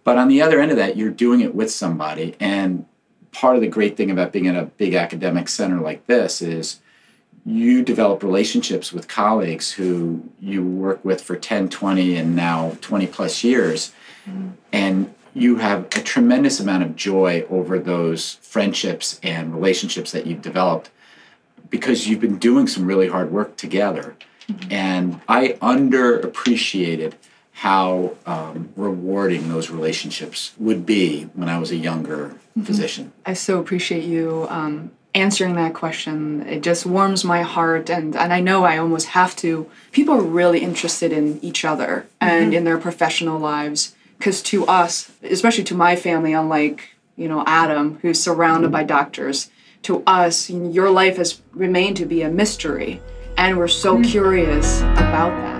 But 0.03 0.17
on 0.17 0.27
the 0.27 0.41
other 0.41 0.59
end 0.59 0.71
of 0.71 0.77
that, 0.77 0.97
you're 0.97 1.11
doing 1.11 1.41
it 1.41 1.53
with 1.53 1.71
somebody. 1.71 2.35
And 2.39 2.85
part 3.31 3.55
of 3.55 3.61
the 3.61 3.67
great 3.67 3.95
thing 3.95 4.09
about 4.09 4.31
being 4.31 4.45
in 4.45 4.55
a 4.55 4.65
big 4.65 4.95
academic 4.95 5.47
center 5.49 5.79
like 5.79 6.07
this 6.07 6.41
is 6.41 6.79
you 7.45 7.83
develop 7.83 8.23
relationships 8.23 8.91
with 8.91 9.07
colleagues 9.07 9.71
who 9.71 10.23
you 10.39 10.63
work 10.63 11.03
with 11.05 11.21
for 11.21 11.35
10, 11.35 11.69
20, 11.69 12.15
and 12.15 12.35
now 12.35 12.75
20 12.81 13.07
plus 13.07 13.43
years. 13.43 13.93
Mm-hmm. 14.25 14.49
And 14.73 15.13
you 15.33 15.57
have 15.57 15.85
a 15.85 16.01
tremendous 16.01 16.59
amount 16.59 16.83
of 16.83 16.95
joy 16.95 17.45
over 17.49 17.79
those 17.79 18.35
friendships 18.35 19.19
and 19.23 19.53
relationships 19.53 20.11
that 20.11 20.25
you've 20.25 20.41
developed 20.41 20.89
because 21.69 22.07
you've 22.07 22.19
been 22.19 22.37
doing 22.37 22.67
some 22.67 22.85
really 22.85 23.07
hard 23.07 23.31
work 23.31 23.55
together. 23.55 24.15
Mm-hmm. 24.47 24.71
And 24.71 25.21
I 25.27 25.49
underappreciated 25.61 27.13
how 27.53 28.15
um, 28.25 28.69
rewarding 28.75 29.49
those 29.49 29.69
relationships 29.69 30.53
would 30.57 30.85
be 30.85 31.23
when 31.33 31.49
I 31.49 31.59
was 31.59 31.71
a 31.71 31.75
younger 31.75 32.29
mm-hmm. 32.29 32.63
physician. 32.63 33.11
I 33.25 33.33
so 33.33 33.59
appreciate 33.59 34.05
you 34.05 34.47
um, 34.49 34.91
answering 35.13 35.55
that 35.55 35.73
question. 35.73 36.41
It 36.47 36.61
just 36.63 36.85
warms 36.85 37.23
my 37.23 37.41
heart, 37.41 37.89
and, 37.89 38.15
and 38.15 38.31
I 38.31 38.39
know 38.39 38.63
I 38.63 38.77
almost 38.77 39.07
have 39.07 39.35
to. 39.37 39.69
People 39.91 40.15
are 40.15 40.21
really 40.21 40.59
interested 40.59 41.11
in 41.11 41.39
each 41.43 41.65
other 41.65 42.07
and 42.21 42.45
mm-hmm. 42.45 42.53
in 42.53 42.63
their 42.63 42.77
professional 42.77 43.37
lives 43.39 43.93
because 44.19 44.43
to 44.43 44.67
us, 44.67 45.11
especially 45.23 45.63
to 45.63 45.75
my 45.75 45.95
family, 45.95 46.33
unlike 46.33 46.89
you 47.15 47.27
know 47.27 47.43
Adam, 47.47 47.97
who's 48.01 48.21
surrounded 48.21 48.71
by 48.71 48.83
doctors, 48.83 49.49
to 49.83 50.03
us, 50.05 50.49
your 50.49 50.91
life 50.91 51.17
has 51.17 51.41
remained 51.53 51.97
to 51.97 52.05
be 52.05 52.21
a 52.21 52.29
mystery, 52.29 53.01
and 53.37 53.57
we're 53.57 53.67
so 53.67 53.95
mm-hmm. 53.95 54.03
curious 54.03 54.81
about 54.81 55.31
that. 55.41 55.58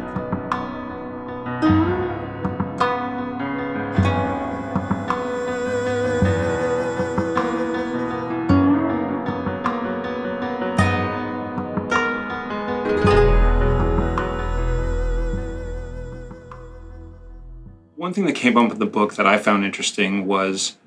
One 18.09 18.15
thing 18.15 18.25
that 18.25 18.33
came 18.33 18.57
up 18.57 18.71
in 18.71 18.79
the 18.79 18.87
book 18.87 19.13
that 19.13 19.27
I 19.27 19.37
found 19.37 19.63
interesting 19.63 20.25
was 20.25 20.77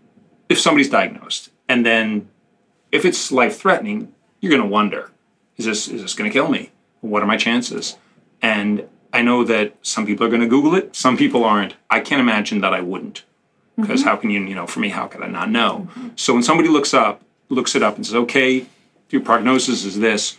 if 0.48 0.58
somebody's 0.58 0.88
diagnosed 0.88 1.50
and 1.68 1.86
then 1.86 2.28
if 2.90 3.04
it's 3.04 3.30
life 3.30 3.60
threatening, 3.60 4.12
you're 4.40 4.50
going 4.50 4.60
to 4.60 4.66
wonder, 4.68 5.12
is 5.56 5.66
this 5.66 5.86
is 5.86 6.02
this 6.02 6.14
going 6.14 6.28
to 6.28 6.34
kill 6.34 6.48
me? 6.48 6.72
What 7.00 7.22
are 7.22 7.26
my 7.26 7.36
chances? 7.36 7.96
And 8.42 8.88
I 9.12 9.22
know 9.22 9.44
that 9.44 9.76
some 9.82 10.04
people 10.04 10.26
are 10.26 10.30
going 10.30 10.40
to 10.40 10.48
Google 10.48 10.74
it, 10.74 10.96
some 10.96 11.16
people 11.16 11.44
aren't. 11.44 11.76
I 11.88 12.00
can't 12.00 12.20
imagine 12.20 12.60
that 12.62 12.74
I 12.74 12.80
wouldn't, 12.80 13.22
because 13.76 14.00
mm-hmm. 14.00 14.08
how 14.08 14.16
can 14.16 14.30
you, 14.30 14.40
you 14.42 14.56
know, 14.56 14.66
for 14.66 14.80
me, 14.80 14.88
how 14.88 15.06
could 15.06 15.22
I 15.22 15.28
not 15.28 15.48
know? 15.48 15.86
Mm-hmm. 15.90 16.08
So 16.16 16.34
when 16.34 16.42
somebody 16.42 16.70
looks 16.70 16.92
up, 16.92 17.22
looks 17.50 17.76
it 17.76 17.84
up, 17.84 17.94
and 17.94 18.04
says, 18.04 18.16
okay, 18.16 18.66
your 19.10 19.22
prognosis 19.22 19.84
is 19.84 20.00
this. 20.00 20.38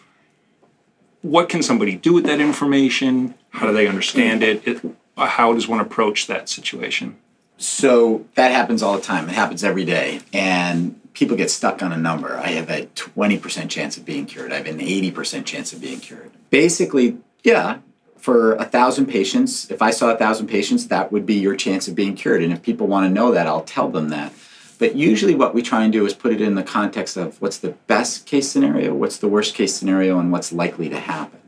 What 1.22 1.48
can 1.48 1.64
somebody 1.64 1.96
do 1.96 2.12
with 2.12 2.26
that 2.26 2.42
information? 2.42 3.36
How 3.52 3.68
do 3.68 3.74
they 3.74 3.88
understand 3.88 4.44
it? 4.44 4.68
it 4.68 4.84
Uh, 5.16 5.28
how 5.28 5.54
does 5.54 5.68
one 5.68 5.80
approach 5.80 6.28
that 6.28 6.50
situation? 6.50 7.18
So 7.58 8.26
that 8.36 8.52
happens 8.52 8.82
all 8.82 8.96
the 8.96 9.02
time. 9.02 9.30
It 9.30 9.36
happens 9.36 9.64
every 9.64 9.86
day. 9.86 10.22
And 10.34 11.00
people 11.14 11.38
get 11.38 11.52
stuck 11.52 11.82
on 11.84 11.92
a 11.92 11.98
number. 11.98 12.38
I 12.38 12.48
have 12.50 12.70
a 12.70 12.88
20% 12.88 13.70
chance 13.70 13.98
of 13.98 14.06
being 14.06 14.26
cured. 14.26 14.52
I 14.52 14.58
have 14.58 14.66
an 14.66 14.80
80% 14.80 15.46
chance 15.46 15.72
of 15.72 15.82
being 15.82 16.00
cured. 16.00 16.32
Basically, 16.50 17.18
yeah, 17.44 17.80
for 18.18 18.54
a 18.56 18.66
thousand 18.66 19.08
patients, 19.08 19.70
if 19.70 19.82
I 19.82 19.92
saw 19.92 20.12
a 20.12 20.18
thousand 20.18 20.48
patients, 20.48 20.88
that 20.88 21.12
would 21.12 21.26
be 21.26 21.36
your 21.36 21.56
chance 21.56 21.88
of 21.88 21.96
being 21.96 22.16
cured. 22.16 22.42
And 22.42 22.52
if 22.52 22.62
people 22.62 22.88
want 22.88 23.06
to 23.06 23.14
know 23.14 23.32
that, 23.32 23.48
I'll 23.48 23.64
tell 23.64 23.90
them 23.90 24.10
that. 24.10 24.34
But 24.80 24.96
usually, 24.96 25.36
what 25.36 25.54
we 25.54 25.62
try 25.62 25.84
and 25.84 25.94
do 25.94 26.06
is 26.06 26.14
put 26.14 26.34
it 26.34 26.42
in 26.42 26.56
the 26.56 26.64
context 26.64 27.16
of 27.16 27.40
what's 27.42 27.58
the 27.58 27.72
best 27.88 28.26
case 28.26 28.50
scenario, 28.50 28.94
what's 28.94 29.18
the 29.18 29.28
worst 29.28 29.56
case 29.56 29.76
scenario, 29.76 30.20
and 30.20 30.32
what's 30.32 30.52
likely 30.52 30.90
to 30.90 31.00
happen 31.00 31.40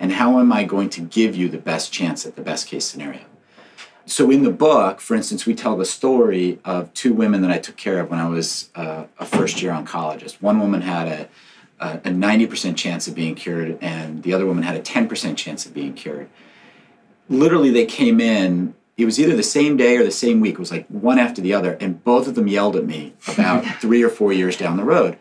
and 0.00 0.12
how 0.12 0.40
am 0.40 0.52
I 0.52 0.64
going 0.64 0.88
to 0.90 1.02
give 1.02 1.36
you 1.36 1.48
the 1.48 1.58
best 1.58 1.92
chance 1.92 2.26
at 2.26 2.34
the 2.34 2.42
best 2.42 2.66
case 2.66 2.86
scenario? 2.86 3.20
So, 4.06 4.30
in 4.30 4.42
the 4.42 4.50
book, 4.50 5.00
for 5.00 5.14
instance, 5.14 5.46
we 5.46 5.54
tell 5.54 5.76
the 5.76 5.84
story 5.84 6.58
of 6.64 6.92
two 6.94 7.12
women 7.12 7.42
that 7.42 7.50
I 7.50 7.58
took 7.58 7.76
care 7.76 8.00
of 8.00 8.10
when 8.10 8.18
I 8.18 8.28
was 8.28 8.70
uh, 8.74 9.04
a 9.18 9.26
first 9.26 9.62
year 9.62 9.72
oncologist. 9.72 10.40
One 10.42 10.58
woman 10.58 10.80
had 10.80 11.06
a, 11.06 11.28
a, 11.78 11.98
a 11.98 12.10
90% 12.10 12.76
chance 12.76 13.06
of 13.06 13.14
being 13.14 13.36
cured, 13.36 13.78
and 13.80 14.24
the 14.24 14.32
other 14.32 14.46
woman 14.46 14.64
had 14.64 14.74
a 14.74 14.80
10% 14.80 15.36
chance 15.36 15.66
of 15.66 15.74
being 15.74 15.94
cured. 15.94 16.28
Literally, 17.28 17.70
they 17.70 17.86
came 17.86 18.20
in 18.20 18.74
it 18.96 19.06
was 19.06 19.18
either 19.18 19.34
the 19.34 19.42
same 19.42 19.78
day 19.78 19.96
or 19.96 20.04
the 20.04 20.10
same 20.10 20.40
week. 20.40 20.54
It 20.54 20.58
was 20.58 20.70
like 20.70 20.86
one 20.88 21.18
after 21.18 21.40
the 21.40 21.54
other, 21.54 21.78
and 21.80 22.04
both 22.04 22.28
of 22.28 22.34
them 22.34 22.46
yelled 22.46 22.76
at 22.76 22.84
me 22.84 23.14
about 23.26 23.64
three 23.80 24.02
or 24.02 24.10
four 24.10 24.32
years 24.32 24.56
down 24.56 24.76
the 24.76 24.84
road 24.84 25.16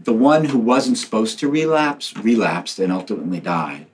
the 0.00 0.12
one 0.12 0.46
who 0.46 0.58
wasn't 0.58 0.98
supposed 0.98 1.38
to 1.38 1.48
relapse 1.48 2.16
relapsed 2.16 2.78
and 2.78 2.92
ultimately 2.92 3.40
died. 3.40 3.86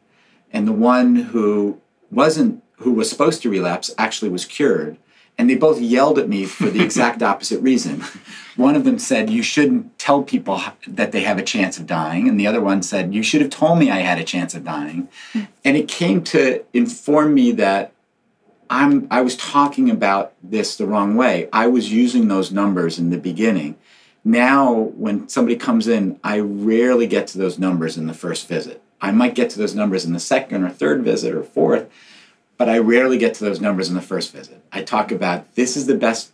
And 0.52 0.66
the 0.66 0.72
one 0.72 1.16
who 1.16 1.80
wasn't 2.10 2.62
who 2.76 2.92
was 2.92 3.08
supposed 3.08 3.42
to 3.42 3.50
relapse 3.50 3.94
actually 3.96 4.30
was 4.30 4.44
cured. 4.44 4.98
And 5.38 5.48
they 5.48 5.54
both 5.54 5.80
yelled 5.80 6.18
at 6.18 6.28
me 6.28 6.44
for 6.44 6.68
the 6.68 6.82
exact 6.82 7.22
opposite 7.32 7.60
reason. 7.62 8.04
One 8.56 8.76
of 8.76 8.84
them 8.84 8.98
said 8.98 9.30
you 9.30 9.42
shouldn't 9.42 9.98
tell 9.98 10.22
people 10.22 10.60
that 10.86 11.12
they 11.12 11.20
have 11.20 11.38
a 11.38 11.42
chance 11.42 11.78
of 11.78 11.86
dying. 11.86 12.28
And 12.28 12.38
the 12.38 12.46
other 12.46 12.60
one 12.60 12.82
said 12.82 13.14
you 13.14 13.22
should 13.22 13.40
have 13.40 13.50
told 13.50 13.78
me 13.78 13.90
i 13.90 14.00
had 14.00 14.18
a 14.18 14.24
chance 14.24 14.54
of 14.54 14.64
dying. 14.64 15.08
And 15.64 15.76
it 15.76 15.88
came 15.88 16.22
to 16.24 16.64
inform 16.72 17.34
me 17.34 17.52
that 17.52 17.92
i'm 18.68 19.06
i 19.10 19.20
was 19.20 19.36
talking 19.36 19.90
about 19.90 20.34
this 20.42 20.76
the 20.76 20.86
wrong 20.86 21.16
way. 21.16 21.48
I 21.52 21.66
was 21.66 21.92
using 21.92 22.28
those 22.28 22.52
numbers 22.52 22.98
in 22.98 23.10
the 23.10 23.18
beginning 23.18 23.76
now, 24.24 24.72
when 24.72 25.28
somebody 25.28 25.56
comes 25.56 25.88
in, 25.88 26.18
I 26.22 26.38
rarely 26.38 27.06
get 27.06 27.26
to 27.28 27.38
those 27.38 27.58
numbers 27.58 27.96
in 27.96 28.06
the 28.06 28.14
first 28.14 28.46
visit. 28.46 28.80
I 29.00 29.10
might 29.10 29.34
get 29.34 29.50
to 29.50 29.58
those 29.58 29.74
numbers 29.74 30.04
in 30.04 30.12
the 30.12 30.20
second 30.20 30.62
or 30.62 30.70
third 30.70 31.02
visit 31.02 31.34
or 31.34 31.42
fourth, 31.42 31.90
but 32.56 32.68
I 32.68 32.78
rarely 32.78 33.18
get 33.18 33.34
to 33.34 33.44
those 33.44 33.60
numbers 33.60 33.88
in 33.88 33.96
the 33.96 34.00
first 34.00 34.32
visit. 34.32 34.62
I 34.70 34.82
talk 34.82 35.10
about 35.10 35.56
this 35.56 35.76
is 35.76 35.86
the 35.86 35.96
best 35.96 36.30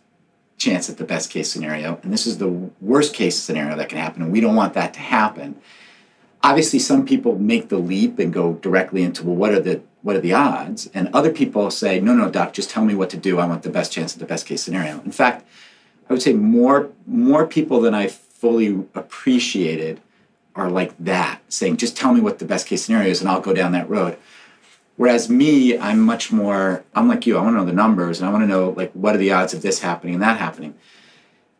chance 0.59 0.87
at 0.87 0.97
the 0.97 1.03
best 1.03 1.31
case 1.31 1.51
scenario, 1.51 1.99
and 2.03 2.13
this 2.13 2.27
is 2.27 2.37
the 2.37 2.49
worst 2.79 3.15
case 3.15 3.35
scenario 3.39 3.75
that 3.75 3.89
can 3.89 3.97
happen, 3.97 4.21
and 4.21 4.31
we 4.31 4.41
don't 4.41 4.55
want 4.55 4.75
that 4.75 4.93
to 4.93 4.99
happen. 4.99 5.59
Obviously, 6.43 6.77
some 6.77 7.07
people 7.07 7.39
make 7.39 7.69
the 7.69 7.79
leap 7.79 8.19
and 8.19 8.31
go 8.31 8.53
directly 8.53 9.01
into 9.01 9.25
well, 9.25 9.35
what 9.35 9.51
are 9.51 9.59
the 9.59 9.81
what 10.03 10.15
are 10.15 10.21
the 10.21 10.33
odds? 10.33 10.89
And 10.93 11.09
other 11.11 11.31
people 11.31 11.69
say, 11.71 11.99
no, 11.99 12.13
no, 12.13 12.29
doc, 12.29 12.53
just 12.53 12.69
tell 12.69 12.85
me 12.85 12.95
what 12.95 13.09
to 13.09 13.17
do. 13.17 13.39
I 13.39 13.45
want 13.45 13.63
the 13.63 13.69
best 13.69 13.91
chance 13.91 14.13
at 14.13 14.19
the 14.19 14.25
best 14.25 14.45
case 14.45 14.63
scenario. 14.63 15.01
In 15.01 15.11
fact, 15.11 15.45
I 16.09 16.13
would 16.13 16.21
say 16.21 16.33
more 16.33 16.89
more 17.05 17.45
people 17.45 17.81
than 17.81 17.93
I 17.93 18.07
fully 18.07 18.85
appreciated 18.95 20.01
are 20.55 20.69
like 20.69 20.93
that, 20.99 21.41
saying, 21.49 21.77
just 21.77 21.95
tell 21.95 22.13
me 22.13 22.21
what 22.21 22.39
the 22.39 22.45
best 22.45 22.67
case 22.67 22.83
scenario 22.83 23.09
is 23.09 23.21
and 23.21 23.29
I'll 23.29 23.41
go 23.41 23.53
down 23.53 23.71
that 23.73 23.89
road. 23.89 24.17
Whereas 24.97 25.29
me, 25.29 25.77
I'm 25.77 26.01
much 26.01 26.31
more, 26.31 26.83
I'm 26.93 27.07
like 27.07 27.25
you, 27.25 27.37
I 27.37 27.41
want 27.41 27.53
to 27.53 27.59
know 27.59 27.65
the 27.65 27.71
numbers 27.71 28.19
and 28.19 28.27
I 28.27 28.31
want 28.31 28.43
to 28.43 28.47
know 28.47 28.71
like 28.71 28.91
what 28.91 29.15
are 29.15 29.19
the 29.19 29.31
odds 29.31 29.53
of 29.53 29.61
this 29.61 29.79
happening 29.79 30.15
and 30.15 30.23
that 30.23 30.37
happening. 30.37 30.73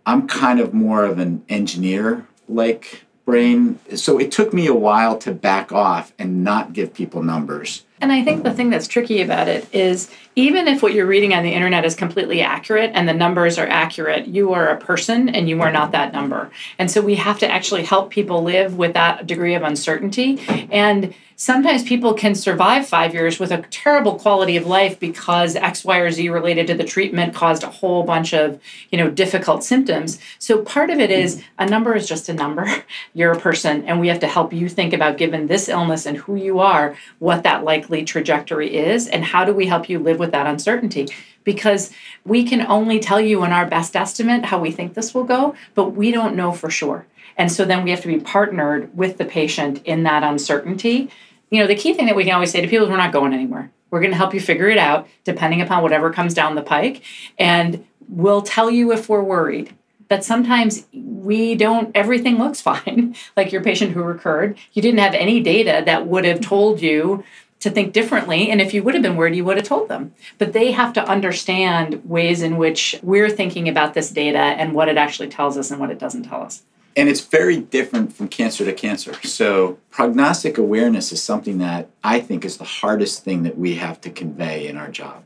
I'm 0.06 0.28
kind 0.28 0.60
of 0.60 0.74
more 0.74 1.06
of 1.06 1.20
an 1.20 1.46
engineer 1.48 2.28
like 2.50 3.06
brain. 3.26 3.80
So 3.96 4.18
it 4.18 4.32
took 4.32 4.54
me 4.54 4.68
a 4.68 4.74
while 4.74 5.18
to 5.20 5.32
back 5.32 5.72
off 5.72 6.14
and 6.18 6.44
not 6.44 6.74
give 6.74 6.94
people 6.94 7.24
numbers. 7.24 7.86
And 8.02 8.12
I 8.12 8.24
think 8.24 8.44
the 8.44 8.54
thing 8.54 8.70
that's 8.70 8.88
tricky 8.88 9.22
about 9.22 9.48
it 9.48 9.68
is 9.74 10.10
even 10.36 10.68
if 10.68 10.82
what 10.82 10.94
you're 10.94 11.06
reading 11.06 11.34
on 11.34 11.44
the 11.44 11.54
internet 11.54 11.84
is 11.84 11.96
completely 11.96 12.42
accurate 12.42 12.92
and 12.94 13.08
the 13.10 13.14
numbers 13.14 13.58
are 13.58 13.68
accurate, 13.68 14.28
you 14.28 14.54
are 14.54 14.70
a 14.70 14.78
person 14.78 15.28
and 15.28 15.50
you 15.50 15.62
are 15.62 15.72
not 15.72 15.92
that 15.92 16.14
number. 16.14 16.50
And 16.78 16.90
so 16.90 17.02
we 17.02 17.16
have 17.16 17.40
to 17.40 17.52
actually 17.52 17.84
help 17.84 18.10
people 18.10 18.42
live 18.42 18.78
with 18.78 18.94
that 18.94 19.28
degree 19.28 19.56
of 19.56 19.64
uncertainty. 19.64 20.40
And 20.72 21.14
sometimes 21.40 21.84
people 21.84 22.14
can 22.14 22.36
survive 22.36 22.86
five 22.86 23.14
years 23.14 23.40
with 23.40 23.50
a 23.50 23.62
terrible 23.72 24.20
quality 24.20 24.58
of 24.58 24.68
life 24.68 25.00
because 25.00 25.56
X, 25.56 25.86
Y, 25.86 25.98
or 25.98 26.12
Z 26.12 26.28
related 26.30 26.68
to 26.68 26.74
the 26.74 26.84
treatment 26.84 27.34
caused 27.34 27.64
a 27.64 27.70
whole 27.70 28.04
bunch 28.04 28.34
of, 28.34 28.60
you 28.92 28.98
know, 28.98 29.10
difficult 29.10 29.64
symptoms. 29.64 30.20
So 30.38 30.62
part 30.62 30.90
of 30.90 31.00
it 31.00 31.10
is 31.10 31.42
a 31.58 31.66
number 31.66 31.96
is 31.96 32.08
just 32.08 32.28
a 32.28 32.34
number. 32.34 32.68
You're 33.14 33.32
a 33.32 33.40
person, 33.40 33.86
and 33.86 34.02
we 34.02 34.10
have 34.10 34.20
to 34.20 34.28
help 34.28 34.52
you 34.52 34.68
think 34.68 34.94
about 34.94 35.18
given 35.18 35.48
this 35.48 35.70
illness 35.70 36.06
and 36.06 36.18
who 36.18 36.36
you 36.36 36.60
are, 36.60 36.98
what 37.20 37.44
that 37.44 37.64
like 37.64 37.88
likely 37.89 38.06
trajectory 38.06 38.75
is 38.75 39.08
and 39.08 39.23
how 39.23 39.43
do 39.43 39.54
we 39.54 39.65
help 39.65 39.89
you 39.89 39.99
live 39.99 40.19
with 40.19 40.32
that 40.32 40.45
uncertainty? 40.45 41.08
Because 41.43 41.91
we 42.23 42.43
can 42.43 42.65
only 42.67 42.99
tell 42.99 43.19
you 43.19 43.43
in 43.43 43.52
our 43.52 43.65
best 43.65 43.95
estimate 43.95 44.45
how 44.45 44.60
we 44.60 44.71
think 44.71 44.93
this 44.93 45.13
will 45.13 45.23
go 45.23 45.56
but 45.73 45.91
we 45.91 46.12
don't 46.12 46.36
know 46.36 46.52
for 46.52 46.69
sure. 46.69 47.06
And 47.36 47.52
so 47.52 47.65
then 47.65 47.84
we 47.84 47.89
have 47.89 48.02
to 48.02 48.08
be 48.08 48.19
partnered 48.19 48.95
with 48.95 49.17
the 49.17 49.25
patient 49.25 49.82
in 49.86 50.04
that 50.04 50.23
uncertainty. 50.23 51.10
You 51.49 51.62
know 51.62 51.67
the 51.67 51.75
key 51.75 51.93
thing 51.93 52.06
that 52.06 52.15
we 52.15 52.23
can 52.23 52.34
always 52.34 52.52
say 52.52 52.62
to 52.62 52.67
people 52.67 52.86
is 52.86 52.91
we're 52.91 52.97
not 52.97 53.13
going 53.13 53.34
anywhere. 53.34 53.71
We're 53.89 54.02
going 54.02 54.12
to 54.12 54.17
help 54.17 54.36
you 54.36 54.39
figure 54.39 54.69
it 54.69 54.78
out 54.78 55.08
depending 55.23 55.62
upon 55.62 55.82
whatever 55.82 56.13
comes 56.13 56.36
down 56.36 56.54
the 56.54 56.62
pike 56.62 57.02
and 57.39 57.86
we'll 58.08 58.43
tell 58.43 58.69
you 58.69 58.91
if 58.91 59.10
we're 59.10 59.23
worried. 59.23 59.75
That 60.10 60.23
sometimes 60.23 60.86
we 60.91 61.54
don't 61.56 61.91
everything 61.95 62.38
looks 62.38 62.62
fine 62.69 63.15
like 63.36 63.52
your 63.52 63.63
patient 63.63 63.93
who 63.93 64.04
recurred. 64.04 64.58
You 64.73 64.82
didn't 64.82 64.99
have 64.99 65.15
any 65.15 65.39
data 65.39 65.82
that 65.86 66.06
would 66.06 66.25
have 66.25 66.41
told 66.41 66.82
you 66.82 67.23
to 67.60 67.69
think 67.69 67.93
differently 67.93 68.50
and 68.50 68.62
if 68.62 68.74
you 68.74 68.84
would 68.84 68.93
have 68.93 69.04
been 69.04 69.15
worried 69.15 69.36
you 69.36 69.45
would 69.45 69.58
have 69.58 69.65
told 69.65 69.89
them 69.89 70.13
but 70.38 70.54
they 70.54 70.72
have 70.72 70.93
to 70.93 71.04
understand 71.08 72.02
ways 72.08 72.41
in 72.41 72.58
which 72.58 73.00
we're 73.04 73.30
thinking 73.30 73.67
about 73.67 73.93
this 73.93 74.12
data 74.12 74.38
and 74.38 74.74
what 74.74 74.89
it 74.89 74.98
actually 74.98 75.30
tells 75.30 75.58
us 75.58 75.72
and 75.72 75.80
what 75.80 75.91
it 75.91 76.00
doesn't 76.00 76.24
tell 76.24 76.41
us 76.41 76.63
and 76.95 77.08
it's 77.08 77.22
very 77.22 77.58
different 77.58 78.12
from 78.13 78.28
cancer 78.28 78.65
to 78.65 78.74
cancer. 78.74 79.13
So, 79.24 79.78
prognostic 79.89 80.58
awareness 80.58 81.13
is 81.13 81.22
something 81.22 81.60
that 81.60 81.88
I 82.04 82.19
think 82.19 82.43
is 82.43 82.58
the 82.58 82.65
hardest 82.65 83.24
thing 83.24 83.43
that 83.43 83.58
we 83.58 83.76
have 83.76 84.02
to 84.02 84.10
convey 84.10 84.67
in 84.67 84.76
our 84.76 84.89
job. 84.89 85.24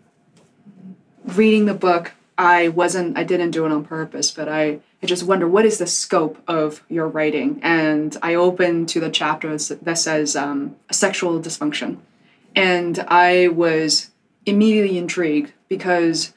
Reading 1.26 1.66
the 1.66 1.74
book 1.74 2.12
I 2.38 2.70
wasn't, 2.70 3.18
I 3.18 3.24
didn't 3.24 3.52
do 3.52 3.66
it 3.66 3.72
on 3.72 3.86
purpose, 3.86 4.32
but 4.32 4.50
I, 4.50 4.80
I 5.02 5.06
just 5.06 5.24
wonder 5.24 5.48
what 5.48 5.66
is 5.66 5.78
the 5.78 5.88
scope 5.88 6.42
of 6.48 6.84
your 6.90 7.08
writing? 7.08 7.60
And 7.62 8.18
I 8.22 8.36
opened 8.36 8.90
to 8.90 9.00
the 9.00 9.10
chapter 9.10 9.56
that 9.58 9.98
says 9.98 10.36
um, 10.36 10.76
sexual 10.92 11.40
dysfunction. 11.40 11.98
And 12.56 13.00
I 13.08 13.48
was 13.48 14.12
immediately 14.46 14.98
intrigued 14.98 15.54
because, 15.68 16.34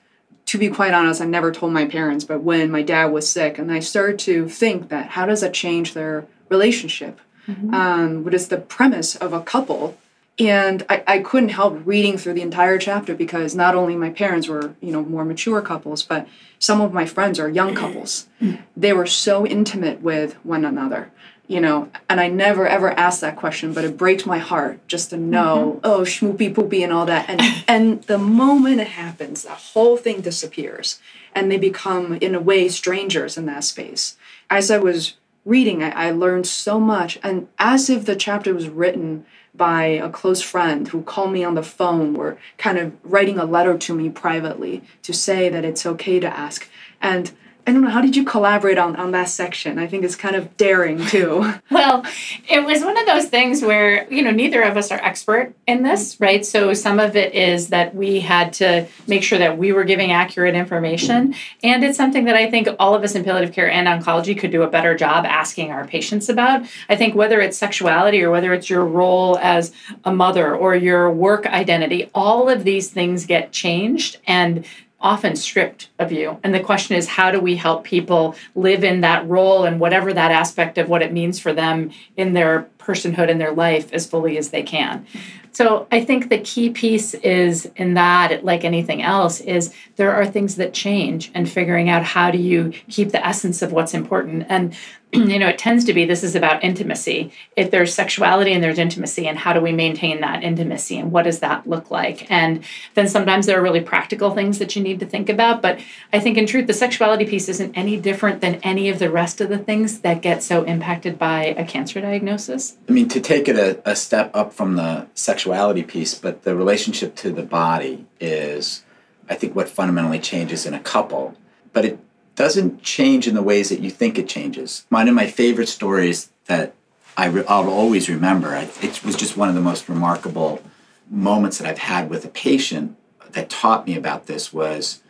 to 0.46 0.58
be 0.58 0.68
quite 0.68 0.94
honest, 0.94 1.20
I 1.20 1.26
never 1.26 1.52
told 1.52 1.72
my 1.72 1.86
parents, 1.86 2.24
but 2.24 2.42
when 2.42 2.70
my 2.70 2.82
dad 2.82 3.06
was 3.06 3.28
sick, 3.28 3.58
and 3.58 3.70
I 3.72 3.80
started 3.80 4.18
to 4.20 4.48
think 4.48 4.88
that 4.88 5.10
how 5.10 5.26
does 5.26 5.40
that 5.40 5.54
change 5.54 5.94
their 5.94 6.26
relationship? 6.48 7.20
Mm-hmm. 7.46 7.74
Um, 7.74 8.24
what 8.24 8.34
is 8.34 8.48
the 8.48 8.58
premise 8.58 9.16
of 9.16 9.32
a 9.32 9.42
couple 9.42 9.96
and 10.38 10.84
I, 10.88 11.02
I 11.06 11.18
couldn't 11.20 11.50
help 11.50 11.80
reading 11.84 12.18
through 12.18 12.34
the 12.34 12.42
entire 12.42 12.78
chapter 12.78 13.14
because 13.14 13.54
not 13.54 13.74
only 13.74 13.96
my 13.96 14.10
parents 14.10 14.48
were 14.48 14.74
you 14.80 14.92
know 14.92 15.02
more 15.02 15.24
mature 15.24 15.62
couples 15.62 16.02
but 16.02 16.26
some 16.58 16.80
of 16.80 16.92
my 16.92 17.06
friends 17.06 17.38
are 17.38 17.48
young 17.48 17.74
couples 17.74 18.28
they 18.76 18.92
were 18.92 19.06
so 19.06 19.46
intimate 19.46 20.00
with 20.02 20.34
one 20.44 20.64
another 20.64 21.10
you 21.48 21.60
know 21.60 21.90
and 22.08 22.20
i 22.20 22.28
never 22.28 22.66
ever 22.66 22.90
asked 22.92 23.20
that 23.20 23.36
question 23.36 23.72
but 23.72 23.84
it 23.84 23.96
breaks 23.96 24.26
my 24.26 24.38
heart 24.38 24.78
just 24.88 25.10
to 25.10 25.16
know 25.16 25.72
mm-hmm. 25.72 25.80
oh 25.84 26.00
schmoopy 26.00 26.54
poopy 26.54 26.82
and 26.82 26.92
all 26.92 27.06
that 27.06 27.28
and 27.28 27.40
and 27.68 28.02
the 28.04 28.18
moment 28.18 28.80
it 28.80 28.88
happens 28.88 29.42
the 29.42 29.50
whole 29.50 29.96
thing 29.96 30.20
disappears 30.20 31.00
and 31.34 31.50
they 31.50 31.58
become 31.58 32.14
in 32.14 32.34
a 32.34 32.40
way 32.40 32.68
strangers 32.68 33.36
in 33.36 33.46
that 33.46 33.64
space 33.64 34.16
as 34.50 34.70
i 34.70 34.78
was 34.78 35.14
reading 35.44 35.82
I, 35.82 36.08
I 36.08 36.10
learned 36.10 36.46
so 36.46 36.80
much 36.80 37.18
and 37.22 37.48
as 37.58 37.88
if 37.88 38.04
the 38.04 38.16
chapter 38.16 38.52
was 38.52 38.68
written 38.68 39.24
by 39.56 39.84
a 39.84 40.10
close 40.10 40.42
friend 40.42 40.88
who 40.88 41.02
called 41.02 41.32
me 41.32 41.44
on 41.44 41.54
the 41.54 41.62
phone 41.62 42.16
or 42.16 42.38
kind 42.58 42.78
of 42.78 42.92
writing 43.02 43.38
a 43.38 43.44
letter 43.44 43.76
to 43.78 43.94
me 43.94 44.10
privately 44.10 44.82
to 45.02 45.12
say 45.12 45.48
that 45.48 45.64
it's 45.64 45.86
okay 45.86 46.20
to 46.20 46.26
ask. 46.26 46.68
And 47.00 47.32
I 47.68 47.72
don't 47.72 47.82
know, 47.82 47.90
how 47.90 48.00
did 48.00 48.14
you 48.14 48.22
collaborate 48.24 48.78
on, 48.78 48.94
on 48.94 49.10
that 49.10 49.28
section? 49.28 49.80
I 49.80 49.88
think 49.88 50.04
it's 50.04 50.14
kind 50.14 50.36
of 50.36 50.56
daring 50.56 51.04
too. 51.06 51.52
well, 51.70 52.06
it 52.48 52.64
was 52.64 52.84
one 52.84 52.96
of 52.96 53.06
those 53.06 53.24
things 53.24 53.60
where, 53.60 54.08
you 54.12 54.22
know, 54.22 54.30
neither 54.30 54.62
of 54.62 54.76
us 54.76 54.92
are 54.92 55.00
expert 55.02 55.52
in 55.66 55.82
this, 55.82 56.16
right? 56.20 56.46
So 56.46 56.74
some 56.74 57.00
of 57.00 57.16
it 57.16 57.34
is 57.34 57.70
that 57.70 57.92
we 57.92 58.20
had 58.20 58.52
to 58.54 58.86
make 59.08 59.24
sure 59.24 59.40
that 59.40 59.58
we 59.58 59.72
were 59.72 59.82
giving 59.82 60.12
accurate 60.12 60.54
information. 60.54 61.34
And 61.64 61.82
it's 61.82 61.96
something 61.96 62.26
that 62.26 62.36
I 62.36 62.48
think 62.48 62.68
all 62.78 62.94
of 62.94 63.02
us 63.02 63.16
in 63.16 63.24
palliative 63.24 63.52
care 63.52 63.68
and 63.68 63.88
oncology 63.88 64.38
could 64.38 64.52
do 64.52 64.62
a 64.62 64.70
better 64.70 64.96
job 64.96 65.24
asking 65.24 65.72
our 65.72 65.88
patients 65.88 66.28
about. 66.28 66.64
I 66.88 66.94
think 66.94 67.16
whether 67.16 67.40
it's 67.40 67.58
sexuality 67.58 68.22
or 68.22 68.30
whether 68.30 68.54
it's 68.54 68.70
your 68.70 68.84
role 68.84 69.38
as 69.38 69.72
a 70.04 70.12
mother 70.12 70.54
or 70.54 70.76
your 70.76 71.10
work 71.10 71.46
identity, 71.46 72.10
all 72.14 72.48
of 72.48 72.62
these 72.62 72.90
things 72.90 73.26
get 73.26 73.50
changed. 73.50 74.18
And 74.28 74.64
often 75.00 75.36
stripped 75.36 75.90
of 75.98 76.10
you. 76.10 76.38
And 76.42 76.54
the 76.54 76.60
question 76.60 76.96
is, 76.96 77.06
how 77.06 77.30
do 77.30 77.38
we 77.38 77.56
help 77.56 77.84
people 77.84 78.34
live 78.54 78.82
in 78.82 79.02
that 79.02 79.28
role 79.28 79.64
and 79.64 79.78
whatever 79.78 80.12
that 80.12 80.30
aspect 80.30 80.78
of 80.78 80.88
what 80.88 81.02
it 81.02 81.12
means 81.12 81.38
for 81.38 81.52
them 81.52 81.90
in 82.16 82.32
their 82.32 82.68
personhood 82.78 83.30
and 83.30 83.40
their 83.40 83.52
life 83.52 83.92
as 83.92 84.06
fully 84.06 84.38
as 84.38 84.50
they 84.50 84.62
can? 84.62 85.06
So 85.52 85.86
I 85.90 86.04
think 86.04 86.28
the 86.28 86.38
key 86.38 86.68
piece 86.68 87.14
is 87.14 87.70
in 87.76 87.94
that, 87.94 88.44
like 88.44 88.62
anything 88.64 89.02
else, 89.02 89.40
is 89.40 89.72
there 89.96 90.12
are 90.12 90.26
things 90.26 90.56
that 90.56 90.74
change 90.74 91.30
and 91.34 91.48
figuring 91.48 91.88
out 91.88 92.02
how 92.02 92.30
do 92.30 92.36
you 92.36 92.74
keep 92.90 93.10
the 93.10 93.26
essence 93.26 93.62
of 93.62 93.72
what's 93.72 93.94
important. 93.94 94.44
And 94.50 94.76
you 95.28 95.38
know, 95.38 95.48
it 95.48 95.58
tends 95.58 95.84
to 95.84 95.92
be 95.92 96.04
this 96.04 96.22
is 96.22 96.34
about 96.34 96.62
intimacy. 96.62 97.32
If 97.56 97.70
there's 97.70 97.94
sexuality 97.94 98.52
and 98.52 98.62
there's 98.62 98.78
intimacy, 98.78 99.26
and 99.26 99.38
how 99.38 99.52
do 99.52 99.60
we 99.60 99.72
maintain 99.72 100.20
that 100.20 100.42
intimacy 100.42 100.98
and 100.98 101.10
what 101.10 101.24
does 101.24 101.40
that 101.40 101.66
look 101.68 101.90
like? 101.90 102.30
And 102.30 102.62
then 102.94 103.08
sometimes 103.08 103.46
there 103.46 103.58
are 103.58 103.62
really 103.62 103.80
practical 103.80 104.34
things 104.34 104.58
that 104.58 104.76
you 104.76 104.82
need 104.82 105.00
to 105.00 105.06
think 105.06 105.28
about. 105.28 105.62
But 105.62 105.80
I 106.12 106.20
think 106.20 106.36
in 106.36 106.46
truth, 106.46 106.66
the 106.66 106.74
sexuality 106.74 107.24
piece 107.24 107.48
isn't 107.48 107.76
any 107.76 107.96
different 107.96 108.40
than 108.40 108.56
any 108.56 108.88
of 108.88 108.98
the 108.98 109.10
rest 109.10 109.40
of 109.40 109.48
the 109.48 109.58
things 109.58 110.00
that 110.00 110.22
get 110.22 110.42
so 110.42 110.64
impacted 110.64 111.18
by 111.18 111.44
a 111.44 111.64
cancer 111.64 112.00
diagnosis. 112.00 112.76
I 112.88 112.92
mean, 112.92 113.08
to 113.08 113.20
take 113.20 113.48
it 113.48 113.56
a, 113.56 113.90
a 113.90 113.96
step 113.96 114.30
up 114.34 114.52
from 114.52 114.76
the 114.76 115.06
sexuality 115.14 115.82
piece, 115.82 116.14
but 116.14 116.42
the 116.42 116.54
relationship 116.54 117.14
to 117.16 117.32
the 117.32 117.42
body 117.42 118.06
is, 118.20 118.84
I 119.28 119.34
think, 119.34 119.56
what 119.56 119.68
fundamentally 119.68 120.18
changes 120.18 120.66
in 120.66 120.74
a 120.74 120.80
couple. 120.80 121.36
But 121.72 121.84
it 121.84 121.98
doesn't 122.36 122.82
change 122.82 123.26
in 123.26 123.34
the 123.34 123.42
ways 123.42 123.70
that 123.70 123.80
you 123.80 123.90
think 123.90 124.18
it 124.18 124.28
changes. 124.28 124.86
One 124.88 125.08
of 125.08 125.14
my 125.14 125.26
favorite 125.26 125.68
stories 125.68 126.30
that 126.46 126.74
I 127.16 127.26
re- 127.26 127.44
I'll 127.48 127.68
always 127.68 128.08
remember, 128.08 128.54
I, 128.54 128.68
it 128.82 129.02
was 129.04 129.16
just 129.16 129.36
one 129.36 129.48
of 129.48 129.54
the 129.54 129.60
most 129.60 129.88
remarkable 129.88 130.62
moments 131.10 131.58
that 131.58 131.66
I've 131.66 131.78
had 131.78 132.08
with 132.10 132.24
a 132.24 132.28
patient 132.28 132.96
that 133.30 133.50
taught 133.50 133.86
me 133.86 133.96
about 133.96 134.26
this 134.26 134.52
was 134.52 135.02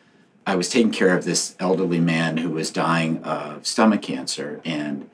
I 0.47 0.55
was 0.55 0.69
taking 0.69 0.93
care 0.93 1.17
of 1.17 1.25
this 1.25 1.57
elderly 1.59 2.01
man 2.01 2.39
who 2.39 2.51
was 2.51 2.71
dying 2.71 3.23
of 3.25 3.67
stomach 3.67 4.03
cancer 4.03 4.61
and 4.65 5.11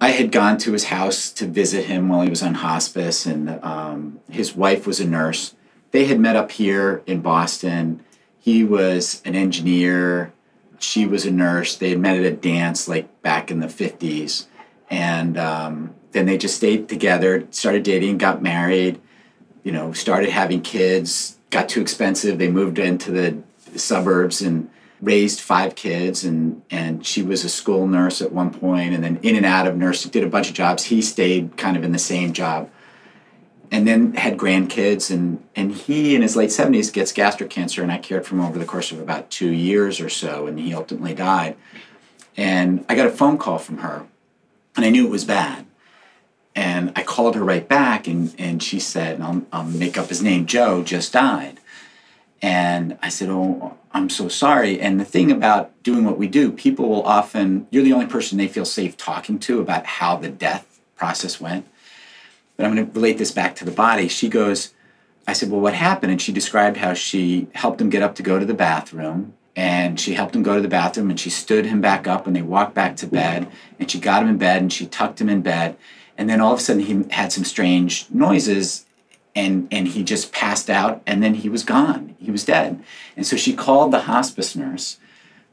I 0.00 0.10
had 0.10 0.30
gone 0.30 0.58
to 0.58 0.72
his 0.72 0.84
house 0.84 1.32
to 1.32 1.46
visit 1.46 1.86
him 1.86 2.08
while 2.08 2.20
he 2.20 2.28
was 2.28 2.42
on 2.42 2.54
hospice, 2.54 3.24
and 3.24 3.48
um, 3.64 4.20
his 4.30 4.54
wife 4.54 4.86
was 4.86 5.00
a 5.00 5.06
nurse. 5.06 5.54
They 5.90 6.04
had 6.04 6.20
met 6.20 6.36
up 6.36 6.52
here 6.52 7.02
in 7.06 7.22
Boston. 7.22 8.04
He 8.38 8.62
was 8.62 9.22
an 9.24 9.34
engineer 9.34 10.32
she 10.78 11.06
was 11.06 11.26
a 11.26 11.30
nurse. 11.30 11.76
They 11.76 11.90
had 11.90 11.98
met 11.98 12.16
at 12.16 12.24
a 12.24 12.30
dance 12.30 12.88
like 12.88 13.22
back 13.22 13.50
in 13.50 13.60
the 13.60 13.66
50s. 13.66 14.46
And 14.90 15.36
um, 15.36 15.94
then 16.12 16.26
they 16.26 16.38
just 16.38 16.56
stayed 16.56 16.88
together, 16.88 17.46
started 17.50 17.82
dating, 17.82 18.18
got 18.18 18.42
married, 18.42 19.00
you 19.62 19.72
know, 19.72 19.92
started 19.92 20.30
having 20.30 20.60
kids, 20.60 21.38
got 21.50 21.68
too 21.68 21.80
expensive. 21.80 22.38
They 22.38 22.50
moved 22.50 22.78
into 22.78 23.10
the 23.10 23.42
suburbs 23.78 24.40
and 24.40 24.70
raised 25.00 25.40
five 25.40 25.74
kids. 25.74 26.24
And, 26.24 26.62
and 26.70 27.04
she 27.04 27.22
was 27.22 27.44
a 27.44 27.48
school 27.48 27.86
nurse 27.86 28.22
at 28.22 28.32
one 28.32 28.50
point 28.50 28.94
and 28.94 29.02
then 29.02 29.18
in 29.22 29.36
and 29.36 29.46
out 29.46 29.66
of 29.66 29.76
nursing, 29.76 30.10
did 30.10 30.24
a 30.24 30.28
bunch 30.28 30.48
of 30.48 30.54
jobs. 30.54 30.84
He 30.84 31.02
stayed 31.02 31.56
kind 31.56 31.76
of 31.76 31.84
in 31.84 31.92
the 31.92 31.98
same 31.98 32.32
job 32.32 32.70
and 33.70 33.86
then 33.86 34.14
had 34.14 34.36
grandkids 34.36 35.10
and 35.10 35.42
and 35.54 35.72
he 35.72 36.14
in 36.14 36.22
his 36.22 36.36
late 36.36 36.50
70s 36.50 36.92
gets 36.92 37.12
gastric 37.12 37.50
cancer 37.50 37.82
and 37.82 37.92
i 37.92 37.98
cared 37.98 38.26
for 38.26 38.34
him 38.34 38.42
over 38.42 38.58
the 38.58 38.64
course 38.64 38.92
of 38.92 39.00
about 39.00 39.30
two 39.30 39.52
years 39.52 40.00
or 40.00 40.08
so 40.08 40.46
and 40.46 40.58
he 40.58 40.74
ultimately 40.74 41.14
died. 41.14 41.56
And 42.36 42.84
i 42.88 42.94
got 42.94 43.06
a 43.06 43.10
phone 43.10 43.38
call 43.38 43.58
from 43.58 43.78
her 43.78 44.06
and 44.76 44.84
i 44.84 44.90
knew 44.90 45.06
it 45.06 45.10
was 45.10 45.24
bad. 45.24 45.66
And 46.54 46.92
i 46.96 47.02
called 47.02 47.34
her 47.34 47.44
right 47.44 47.68
back 47.68 48.06
and, 48.06 48.34
and 48.38 48.62
she 48.62 48.80
said 48.80 49.14
and 49.14 49.24
I'll, 49.24 49.46
I'll 49.52 49.64
make 49.64 49.96
up 49.98 50.08
his 50.08 50.22
name 50.22 50.46
joe 50.46 50.82
just 50.82 51.12
died. 51.12 51.58
And 52.42 52.98
i 53.02 53.08
said 53.08 53.28
oh 53.28 53.76
i'm 53.92 54.10
so 54.10 54.28
sorry. 54.28 54.80
And 54.80 55.00
the 55.00 55.04
thing 55.04 55.30
about 55.30 55.82
doing 55.82 56.04
what 56.04 56.18
we 56.18 56.28
do 56.28 56.52
people 56.52 56.88
will 56.88 57.02
often 57.02 57.66
you're 57.70 57.84
the 57.84 57.92
only 57.92 58.06
person 58.06 58.38
they 58.38 58.48
feel 58.48 58.64
safe 58.64 58.96
talking 58.96 59.38
to 59.40 59.60
about 59.60 59.86
how 59.86 60.16
the 60.16 60.28
death 60.28 60.80
process 60.96 61.40
went 61.40 61.66
but 62.56 62.64
I'm 62.64 62.74
going 62.74 62.86
to 62.86 62.92
relate 62.92 63.18
this 63.18 63.30
back 63.30 63.54
to 63.56 63.64
the 63.64 63.70
body. 63.70 64.08
She 64.08 64.28
goes, 64.28 64.72
I 65.26 65.32
said, 65.32 65.50
Well, 65.50 65.60
what 65.60 65.74
happened? 65.74 66.12
And 66.12 66.22
she 66.22 66.32
described 66.32 66.76
how 66.76 66.94
she 66.94 67.48
helped 67.54 67.80
him 67.80 67.90
get 67.90 68.02
up 68.02 68.14
to 68.16 68.22
go 68.22 68.38
to 68.38 68.46
the 68.46 68.54
bathroom. 68.54 69.34
And 69.54 69.98
she 69.98 70.14
helped 70.14 70.36
him 70.36 70.42
go 70.42 70.54
to 70.54 70.60
the 70.60 70.68
bathroom 70.68 71.08
and 71.08 71.18
she 71.18 71.30
stood 71.30 71.64
him 71.64 71.80
back 71.80 72.06
up 72.06 72.26
and 72.26 72.36
they 72.36 72.42
walked 72.42 72.74
back 72.74 72.96
to 72.96 73.06
bed. 73.06 73.50
And 73.78 73.90
she 73.90 73.98
got 73.98 74.22
him 74.22 74.28
in 74.28 74.36
bed 74.36 74.60
and 74.60 74.72
she 74.72 74.86
tucked 74.86 75.20
him 75.20 75.30
in 75.30 75.40
bed. 75.40 75.76
And 76.18 76.28
then 76.28 76.40
all 76.40 76.52
of 76.52 76.58
a 76.58 76.62
sudden 76.62 76.82
he 76.82 77.04
had 77.10 77.32
some 77.32 77.44
strange 77.44 78.06
noises 78.10 78.84
and, 79.34 79.66
and 79.70 79.88
he 79.88 80.04
just 80.04 80.30
passed 80.30 80.68
out 80.68 81.02
and 81.06 81.22
then 81.22 81.34
he 81.34 81.48
was 81.48 81.64
gone. 81.64 82.16
He 82.18 82.30
was 82.30 82.44
dead. 82.44 82.82
And 83.16 83.26
so 83.26 83.36
she 83.36 83.54
called 83.54 83.92
the 83.92 84.02
hospice 84.02 84.54
nurse. 84.54 84.98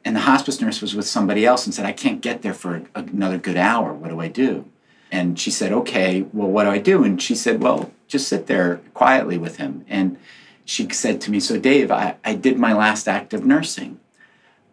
And 0.05 0.17
the 0.17 0.21
hospice 0.21 0.59
nurse 0.59 0.81
was 0.81 0.95
with 0.95 1.07
somebody 1.07 1.45
else 1.45 1.65
and 1.65 1.73
said, 1.73 1.85
I 1.85 1.93
can't 1.93 2.21
get 2.21 2.41
there 2.41 2.53
for 2.53 2.83
another 2.93 3.37
good 3.37 3.57
hour. 3.57 3.93
What 3.93 4.09
do 4.09 4.19
I 4.19 4.27
do? 4.27 4.65
And 5.13 5.39
she 5.39 5.51
said, 5.51 5.71
okay, 5.71 6.25
well, 6.33 6.49
what 6.49 6.63
do 6.63 6.71
I 6.71 6.79
do? 6.79 7.03
And 7.03 7.21
she 7.21 7.35
said, 7.35 7.61
well, 7.61 7.91
just 8.07 8.27
sit 8.27 8.47
there 8.47 8.81
quietly 8.95 9.37
with 9.37 9.57
him. 9.57 9.85
And 9.87 10.17
she 10.65 10.89
said 10.89 11.21
to 11.21 11.31
me, 11.31 11.39
So, 11.39 11.59
Dave, 11.59 11.91
I, 11.91 12.15
I 12.25 12.33
did 12.33 12.57
my 12.57 12.73
last 12.73 13.07
act 13.07 13.31
of 13.31 13.45
nursing. 13.45 13.99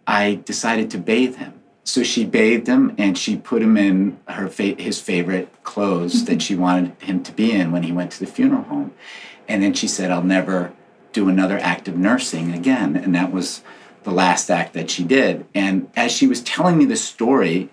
I 0.07 0.41
decided 0.45 0.91
to 0.93 0.99
bathe 0.99 1.37
him. 1.37 1.61
So 1.85 2.03
she 2.03 2.25
bathed 2.25 2.69
him 2.69 2.95
and 2.97 3.19
she 3.19 3.37
put 3.37 3.61
him 3.61 3.77
in 3.77 4.19
her 4.29 4.49
fa- 4.49 4.81
his 4.81 4.99
favorite 4.99 5.63
clothes 5.63 6.25
that 6.25 6.41
she 6.41 6.55
wanted 6.55 6.97
him 7.03 7.23
to 7.25 7.33
be 7.33 7.53
in 7.53 7.71
when 7.71 7.83
he 7.83 7.93
went 7.93 8.13
to 8.13 8.21
the 8.21 8.27
funeral 8.27 8.63
home. 8.63 8.93
And 9.47 9.63
then 9.63 9.75
she 9.75 9.89
said, 9.89 10.11
I'll 10.11 10.23
never 10.23 10.73
do 11.13 11.29
another 11.29 11.59
act 11.59 11.87
of 11.87 11.99
nursing 11.99 12.53
again. 12.55 12.97
And 12.97 13.15
that 13.15 13.31
was 13.31 13.63
the 14.05 14.11
last 14.11 14.51
act 14.51 14.73
that 14.73 14.91
she 14.91 15.05
did. 15.05 15.45
And 15.55 15.91
as 15.97 16.13
she 16.13 16.27
was 16.27 16.41
telling 16.43 16.79
me 16.79 16.87
the 16.87 16.97
story, 16.97 17.69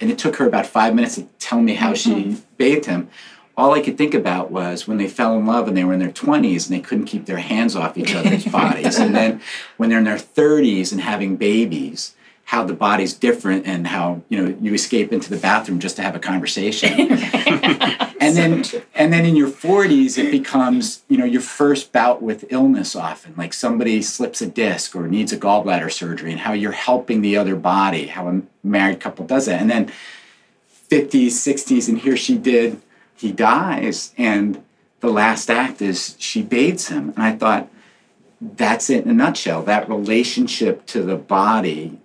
and 0.00 0.10
it 0.10 0.18
took 0.18 0.36
her 0.36 0.46
about 0.46 0.66
five 0.66 0.94
minutes 0.94 1.16
to 1.16 1.22
tell 1.38 1.60
me 1.60 1.74
how 1.74 1.92
mm-hmm. 1.92 2.32
she 2.34 2.42
bathed 2.56 2.86
him, 2.86 3.08
all 3.56 3.72
I 3.72 3.80
could 3.80 3.96
think 3.96 4.14
about 4.14 4.50
was 4.50 4.88
when 4.88 4.98
they 4.98 5.06
fell 5.06 5.38
in 5.38 5.46
love 5.46 5.68
and 5.68 5.76
they 5.76 5.84
were 5.84 5.92
in 5.92 6.00
their 6.00 6.10
20s 6.10 6.66
and 6.66 6.76
they 6.76 6.80
couldn't 6.80 7.06
keep 7.06 7.26
their 7.26 7.38
hands 7.38 7.76
off 7.76 7.96
each 7.96 8.14
other's 8.14 8.44
bodies. 8.52 8.98
And 8.98 9.14
then 9.14 9.40
when 9.76 9.90
they're 9.90 9.98
in 9.98 10.04
their 10.04 10.16
30s 10.16 10.90
and 10.90 11.00
having 11.00 11.36
babies, 11.36 12.16
how 12.46 12.64
the 12.64 12.74
body's 12.74 13.14
different 13.14 13.66
and 13.66 13.86
how 13.86 14.22
you 14.28 14.40
know 14.40 14.56
you 14.60 14.74
escape 14.74 15.12
into 15.12 15.30
the 15.30 15.36
bathroom 15.36 15.78
just 15.78 15.96
to 15.96 16.02
have 16.02 16.14
a 16.14 16.18
conversation 16.18 17.08
and 18.24 18.36
then 18.36 18.82
and 18.94 19.12
then 19.12 19.24
in 19.24 19.36
your 19.36 19.48
40s 19.48 20.18
it 20.18 20.30
becomes 20.30 21.02
you 21.08 21.16
know 21.16 21.24
your 21.24 21.40
first 21.40 21.92
bout 21.92 22.22
with 22.22 22.44
illness 22.50 22.96
often 22.96 23.34
like 23.36 23.52
somebody 23.52 24.02
slips 24.02 24.40
a 24.40 24.46
disc 24.46 24.94
or 24.96 25.06
needs 25.08 25.32
a 25.32 25.36
gallbladder 25.36 25.90
surgery 25.90 26.32
and 26.32 26.40
how 26.40 26.52
you're 26.52 26.72
helping 26.72 27.20
the 27.20 27.36
other 27.36 27.56
body 27.56 28.06
how 28.06 28.28
a 28.28 28.42
married 28.62 29.00
couple 29.00 29.26
does 29.26 29.46
that. 29.46 29.60
And 29.60 29.70
then 29.70 29.92
50s 30.90 31.26
60s 31.26 31.88
and 31.88 31.98
here 31.98 32.16
she 32.16 32.36
did 32.38 32.80
he 33.16 33.32
dies 33.32 34.12
and 34.18 34.62
the 35.00 35.10
last 35.10 35.50
act 35.50 35.82
is 35.82 36.16
she 36.18 36.42
bathes 36.42 36.88
him. 36.88 37.10
And 37.10 37.22
i 37.22 37.32
thought 37.36 37.68
that's 38.40 38.90
it 38.90 39.04
in 39.04 39.10
a 39.10 39.14
nutshell. 39.14 39.62
That 39.62 39.88
relationship 39.88 40.84
to 40.86 41.02
the 41.02 41.16
body 41.16 41.98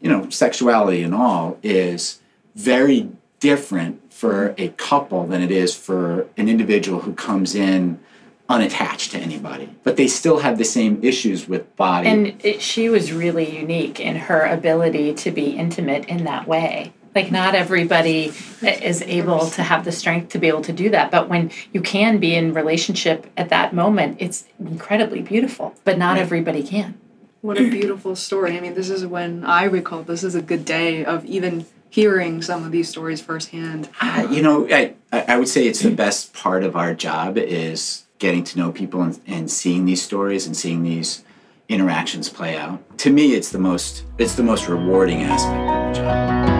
you 0.00 0.12
know, 0.12 0.28
sexuality 0.30 1.02
and 1.02 1.14
all 1.14 1.58
is 1.62 2.20
very 2.54 3.08
different 3.40 4.12
for 4.12 4.54
a 4.56 4.68
couple 4.68 5.26
than 5.26 5.42
it 5.42 5.50
is 5.50 5.74
for 5.74 6.26
an 6.36 6.48
individual 6.48 7.00
who 7.00 7.12
comes 7.12 7.54
in 7.54 8.00
unattached 8.48 9.10
to 9.12 9.18
anybody. 9.18 9.68
But 9.82 9.96
they 9.96 10.08
still 10.08 10.38
have 10.38 10.58
the 10.58 10.64
same 10.64 11.02
issues 11.02 11.48
with 11.48 11.74
body. 11.76 12.08
And 12.08 12.44
it, 12.44 12.62
she 12.62 12.88
was 12.88 13.12
really 13.12 13.56
unique 13.56 14.00
in 14.00 14.16
her 14.16 14.42
ability 14.42 15.14
to 15.14 15.30
be 15.30 15.50
intimate 15.50 16.06
in 16.06 16.24
that 16.24 16.46
way. 16.46 16.92
Like, 17.14 17.32
not 17.32 17.54
everybody 17.54 18.32
is 18.62 19.00
able 19.02 19.48
to 19.50 19.62
have 19.62 19.86
the 19.86 19.92
strength 19.92 20.28
to 20.30 20.38
be 20.38 20.48
able 20.48 20.60
to 20.62 20.72
do 20.72 20.90
that. 20.90 21.10
But 21.10 21.30
when 21.30 21.50
you 21.72 21.80
can 21.80 22.18
be 22.18 22.34
in 22.34 22.52
relationship 22.52 23.26
at 23.38 23.48
that 23.48 23.74
moment, 23.74 24.18
it's 24.20 24.44
incredibly 24.60 25.22
beautiful. 25.22 25.74
But 25.84 25.96
not 25.96 26.12
right. 26.12 26.20
everybody 26.20 26.62
can. 26.62 27.00
What 27.40 27.58
a 27.58 27.70
beautiful 27.70 28.16
story. 28.16 28.56
I 28.56 28.60
mean, 28.60 28.74
this 28.74 28.90
is 28.90 29.06
when 29.06 29.44
I 29.44 29.64
recall 29.64 30.02
this 30.02 30.24
is 30.24 30.34
a 30.34 30.42
good 30.42 30.64
day 30.64 31.04
of 31.04 31.24
even 31.24 31.64
hearing 31.90 32.42
some 32.42 32.64
of 32.64 32.72
these 32.72 32.88
stories 32.88 33.20
firsthand. 33.20 33.88
Uh, 34.00 34.28
you 34.30 34.42
know, 34.42 34.66
I, 34.70 34.94
I 35.12 35.38
would 35.38 35.48
say 35.48 35.66
it's 35.66 35.80
the 35.80 35.90
best 35.90 36.32
part 36.34 36.64
of 36.64 36.76
our 36.76 36.94
job 36.94 37.38
is 37.38 38.04
getting 38.18 38.44
to 38.44 38.58
know 38.58 38.72
people 38.72 39.02
and, 39.02 39.20
and 39.26 39.50
seeing 39.50 39.84
these 39.84 40.02
stories 40.02 40.46
and 40.46 40.56
seeing 40.56 40.82
these 40.82 41.24
interactions 41.68 42.28
play 42.28 42.56
out. 42.56 42.98
To 42.98 43.10
me, 43.10 43.34
it's 43.34 43.50
the 43.50 43.58
most 43.58 44.04
it's 44.18 44.34
the 44.34 44.42
most 44.42 44.68
rewarding 44.68 45.22
aspect 45.22 45.70
of 45.70 45.94
the 45.94 46.00
job. 46.00 46.55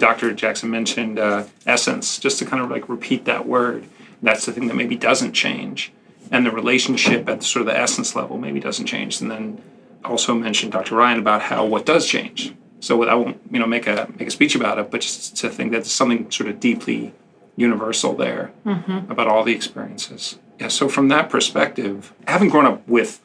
Dr. 0.00 0.32
Jackson 0.32 0.70
mentioned 0.70 1.18
uh, 1.18 1.44
essence, 1.66 2.18
just 2.18 2.38
to 2.40 2.44
kind 2.44 2.62
of 2.62 2.70
like 2.70 2.88
repeat 2.88 3.26
that 3.26 3.46
word, 3.46 3.84
that's 4.22 4.46
the 4.46 4.52
thing 4.52 4.66
that 4.66 4.74
maybe 4.74 4.96
doesn't 4.96 5.32
change. 5.32 5.92
And 6.32 6.44
the 6.44 6.50
relationship 6.50 7.28
at 7.28 7.42
sort 7.42 7.62
of 7.62 7.66
the 7.66 7.78
essence 7.78 8.16
level 8.16 8.38
maybe 8.38 8.60
doesn't 8.60 8.86
change. 8.86 9.20
And 9.20 9.30
then 9.30 9.62
also 10.04 10.34
mentioned 10.34 10.72
Dr. 10.72 10.96
Ryan 10.96 11.18
about 11.18 11.42
how 11.42 11.64
what 11.64 11.86
does 11.86 12.06
change. 12.06 12.54
So 12.80 13.02
I 13.04 13.14
won't, 13.14 13.40
you 13.50 13.58
know, 13.58 13.66
make 13.66 13.86
a 13.86 14.08
make 14.18 14.28
a 14.28 14.30
speech 14.30 14.54
about 14.54 14.78
it, 14.78 14.90
but 14.90 15.02
just 15.02 15.36
to 15.38 15.50
think 15.50 15.72
that 15.72 15.78
there's 15.78 15.92
something 15.92 16.30
sort 16.30 16.48
of 16.48 16.58
deeply 16.60 17.12
universal 17.56 18.14
there 18.14 18.52
mm-hmm. 18.64 19.10
about 19.10 19.28
all 19.28 19.44
the 19.44 19.54
experiences. 19.54 20.38
Yeah. 20.58 20.68
So 20.68 20.88
from 20.88 21.08
that 21.08 21.28
perspective, 21.28 22.12
having 22.26 22.48
grown 22.48 22.64
up 22.64 22.88
with 22.88 23.20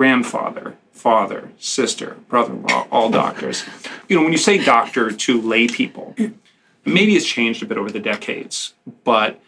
grandfather 0.00 0.78
father, 1.00 1.50
sister, 1.58 2.16
brother 2.28 2.54
in 2.54 2.62
law, 2.62 2.86
all 2.90 3.10
doctors. 3.10 3.64
You 4.08 4.16
know, 4.16 4.22
when 4.22 4.32
you 4.32 4.38
say 4.38 4.62
doctor 4.62 5.10
to 5.10 5.40
lay 5.40 5.66
people, 5.66 6.14
maybe 6.86 7.16
it's 7.16 7.26
changed 7.26 7.62
a 7.62 7.66
bit 7.66 7.76
over 7.76 7.90
the 7.90 8.00
decades, 8.00 8.72
but 9.04 9.38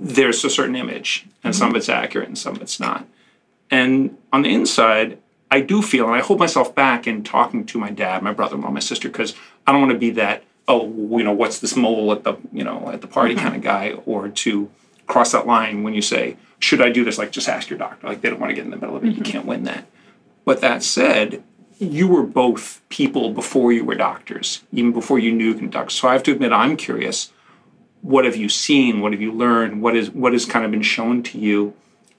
there's 0.00 0.44
a 0.44 0.50
certain 0.50 0.74
image, 0.74 1.26
and 1.44 1.52
mm-hmm. 1.52 1.58
some 1.58 1.70
of 1.70 1.76
it's 1.76 1.88
accurate 1.88 2.26
and 2.26 2.36
some 2.36 2.56
of 2.56 2.62
it's 2.62 2.80
not. 2.80 3.06
And 3.70 4.16
on 4.32 4.42
the 4.42 4.52
inside, 4.52 5.18
I 5.52 5.60
do 5.60 5.82
feel, 5.82 6.06
and 6.06 6.16
I 6.16 6.20
hold 6.20 6.40
myself 6.40 6.74
back 6.74 7.06
in 7.06 7.22
talking 7.22 7.64
to 7.66 7.78
my 7.78 7.90
dad, 7.90 8.22
my 8.22 8.32
brother-in-law, 8.32 8.70
my 8.70 8.80
sister, 8.80 9.08
because 9.08 9.34
I 9.66 9.72
don't 9.72 9.82
want 9.82 9.92
to 9.92 9.98
be 9.98 10.10
that, 10.10 10.42
oh, 10.66 10.86
you 11.16 11.22
know, 11.22 11.32
what's 11.32 11.60
this 11.60 11.76
mole 11.76 12.10
at 12.12 12.24
the, 12.24 12.34
you 12.52 12.64
know, 12.64 12.90
at 12.92 13.02
the 13.02 13.08
party 13.08 13.34
mm-hmm. 13.34 13.44
kind 13.44 13.56
of 13.56 13.62
guy, 13.62 13.92
or 14.06 14.28
to 14.28 14.68
cross 15.06 15.30
that 15.32 15.46
line 15.46 15.82
when 15.84 15.94
you 15.94 16.02
say, 16.02 16.36
should 16.62 16.80
I 16.80 16.90
do 16.90 17.04
this? 17.04 17.18
Like, 17.18 17.32
just 17.32 17.48
ask 17.48 17.68
your 17.68 17.78
doctor. 17.78 18.06
Like, 18.06 18.20
they 18.20 18.30
don't 18.30 18.40
want 18.40 18.50
to 18.50 18.54
get 18.54 18.64
in 18.64 18.70
the 18.70 18.76
middle 18.76 18.96
of 18.96 19.04
it. 19.04 19.08
Mm-hmm. 19.08 19.18
You 19.18 19.24
can't 19.24 19.46
win 19.46 19.64
that. 19.64 19.86
But 20.44 20.60
that 20.60 20.82
said, 20.82 21.42
you 21.78 22.06
were 22.06 22.22
both 22.22 22.80
people 22.88 23.30
before 23.30 23.72
you 23.72 23.84
were 23.84 23.96
doctors, 23.96 24.62
even 24.72 24.92
before 24.92 25.18
you 25.18 25.32
knew 25.32 25.54
doctors. 25.68 25.94
So 25.94 26.08
I 26.08 26.12
have 26.12 26.22
to 26.24 26.32
admit, 26.32 26.52
I'm 26.52 26.76
curious. 26.76 27.32
What 28.00 28.24
have 28.24 28.36
you 28.36 28.48
seen? 28.48 29.00
What 29.00 29.12
have 29.12 29.20
you 29.20 29.32
learned? 29.32 29.82
What 29.82 29.96
is 29.96 30.10
what 30.10 30.32
has 30.32 30.44
kind 30.44 30.64
of 30.64 30.70
been 30.70 30.82
shown 30.82 31.22
to 31.24 31.38
you 31.38 31.74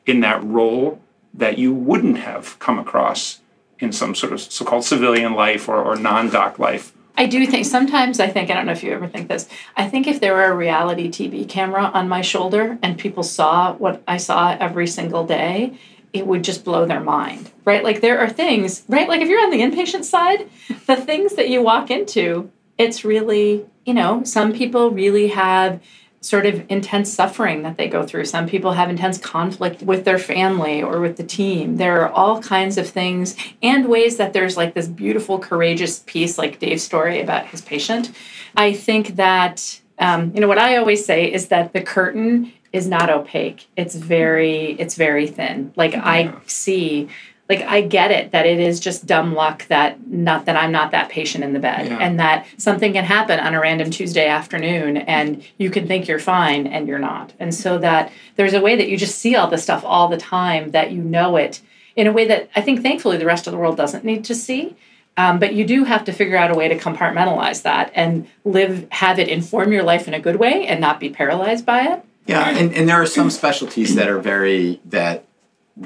in 0.06 0.20
that 0.22 0.44
role 0.44 1.02
that 1.34 1.58
you 1.58 1.74
wouldn't 1.74 2.18
have 2.18 2.58
come 2.60 2.80
across 2.80 3.40
in 3.80 3.92
some 3.92 4.16
sort 4.16 4.34
of 4.34 4.42
so-called 4.42 4.86
civilian 4.86 5.34
life 5.34 5.68
or, 5.68 5.82
or 5.82 5.96
non-doc 5.96 6.60
life? 6.60 6.94
I 7.16 7.28
do 7.28 7.46
think 7.46 7.66
sometimes 7.66 8.20
I 8.20 8.28
think 8.28 8.50
I 8.50 8.56
don't 8.56 8.66
know 8.66 8.72
if 8.72 8.84
you 8.84 8.92
ever 8.92 9.08
think 9.08 9.28
this. 9.28 9.48
I 9.78 9.88
think 9.88 10.08
if 10.08 10.20
there 10.20 10.34
were 10.34 10.46
a 10.46 10.56
reality 10.56 11.10
TV 11.10 11.48
camera 11.48 11.84
on 11.94 12.10
my 12.10 12.22
shoulder 12.22 12.80
and 12.82 12.98
people 12.98 13.24
saw 13.24 13.74
what 13.74 14.02
I 14.08 14.18
saw 14.18 14.58
every 14.60 14.88
single 14.88 15.26
day, 15.26 15.78
it 16.12 16.26
would 16.26 16.44
just 16.44 16.64
blow 16.64 16.86
their 16.86 17.00
mind, 17.00 17.52
right? 17.66 17.84
Like 17.84 18.02
there 18.02 18.20
are 18.20 18.30
things, 18.30 18.84
right? 18.88 19.08
Like 19.08 19.22
if 19.22 19.30
you're 19.30 19.44
on 19.44 19.52
the 19.52 19.62
inpatient 19.62 20.06
side, 20.06 20.50
the 20.88 20.96
things 20.96 21.36
that 21.36 21.50
you 21.50 21.62
walk 21.62 21.92
into, 21.92 22.52
it's 22.78 23.04
really, 23.04 23.66
you 23.86 23.94
know, 23.94 24.24
some 24.24 24.54
people 24.54 24.92
really 24.92 25.28
have 25.28 25.82
sort 26.24 26.46
of 26.46 26.64
intense 26.70 27.14
suffering 27.14 27.64
that 27.64 27.78
they 27.78 27.88
go 27.88 28.06
through. 28.06 28.24
Some 28.24 28.48
people 28.48 28.72
have 28.72 28.90
intense 28.90 29.18
conflict 29.18 29.84
with 29.84 30.06
their 30.06 30.18
family 30.18 30.82
or 30.82 31.02
with 31.02 31.18
the 31.18 31.24
team. 31.24 31.76
There 31.76 32.02
are 32.02 32.10
all 32.10 32.42
kinds 32.42 32.78
of 32.78 32.88
things 32.88 33.36
and 33.62 33.90
ways 33.90 34.16
that 34.18 34.32
there's 34.32 34.56
like 34.56 34.74
this 34.74 34.88
beautiful, 34.88 35.38
courageous 35.38 36.00
piece, 36.06 36.38
like 36.38 36.60
Dave's 36.60 36.82
story 36.82 37.20
about 37.20 37.48
his 37.48 37.62
patient. 37.62 38.12
I 38.56 38.72
think 38.72 39.18
that, 39.18 39.82
um, 40.00 40.32
you 40.34 40.40
know, 40.40 40.48
what 40.48 40.58
I 40.58 40.78
always 40.78 41.06
say 41.06 41.32
is 41.32 41.50
that 41.50 41.74
the 41.74 41.82
curtain 41.82 42.54
is 42.72 42.88
not 42.88 43.10
opaque. 43.10 43.68
It's 43.76 43.96
very 43.96 44.72
it's 44.80 44.96
very 44.96 45.28
thin. 45.28 45.74
Like 45.76 45.92
yeah. 45.92 46.02
I 46.04 46.34
see 46.48 47.10
like 47.50 47.62
I 47.62 47.82
get 47.82 48.12
it 48.12 48.32
that 48.32 48.46
it 48.46 48.60
is 48.60 48.80
just 48.80 49.06
dumb 49.06 49.34
luck 49.34 49.68
that 49.68 50.08
not 50.08 50.46
that 50.46 50.56
I'm 50.56 50.72
not 50.72 50.92
that 50.92 51.10
patient 51.10 51.44
in 51.44 51.54
the 51.54 51.60
bed 51.60 51.88
yeah. 51.88 51.98
and 51.98 52.20
that 52.20 52.46
something 52.58 52.94
can 52.94 53.04
happen 53.04 53.40
on 53.40 53.54
a 53.54 53.60
random 53.60 53.92
Tuesday 53.92 54.28
afternoon 54.28 54.98
and 54.98 55.44
you 55.58 55.70
can 55.70 55.86
think 55.86 56.08
you're 56.08 56.20
fine 56.20 56.68
and 56.68 56.88
you're 56.88 57.00
not. 57.00 57.34
And 57.40 57.54
so 57.54 57.78
that 57.80 58.12
there's 58.38 58.54
a 58.54 58.62
way 58.62 58.76
that 58.78 58.88
you 58.88 58.98
just 58.98 59.20
see 59.20 59.36
all 59.36 59.50
this 59.50 59.64
stuff 59.64 59.84
all 59.86 60.08
the 60.08 60.18
time 60.18 60.72
that 60.72 60.92
you 60.92 61.04
know 61.04 61.36
it 61.36 61.62
in 61.96 62.08
a 62.08 62.14
way 62.14 62.26
that 62.28 62.50
I 62.56 62.62
think 62.62 62.82
thankfully 62.82 63.18
the 63.18 63.26
rest 63.26 63.46
of 63.46 63.52
the 63.52 63.58
world 63.58 63.78
doesn't 63.78 64.06
need 64.06 64.24
to 64.26 64.36
see. 64.36 64.76
Um, 65.16 65.38
but 65.38 65.54
you 65.54 65.64
do 65.64 65.84
have 65.84 66.06
to 66.06 66.12
figure 66.12 66.38
out 66.38 66.50
a 66.50 66.56
way 66.56 66.68
to 66.68 66.78
compartmentalize 66.78 67.62
that 67.64 67.92
and 67.94 68.28
live, 68.46 68.88
have 68.90 69.20
it 69.20 69.28
inform 69.28 69.72
your 69.72 69.84
life 69.84 70.08
in 70.08 70.16
a 70.16 70.20
good 70.20 70.38
way 70.38 70.66
and 70.66 70.82
not 70.82 71.00
be 71.00 71.10
paralyzed 71.10 71.68
by 71.68 71.84
it. 71.84 72.04
Yeah, 72.26 72.50
and, 72.50 72.74
and 72.74 72.90
there 72.90 73.00
are 73.00 73.06
some 73.06 73.30
specialties 73.30 73.96
that 73.96 74.08
are 74.08 74.18
very 74.18 74.80
that 74.86 75.26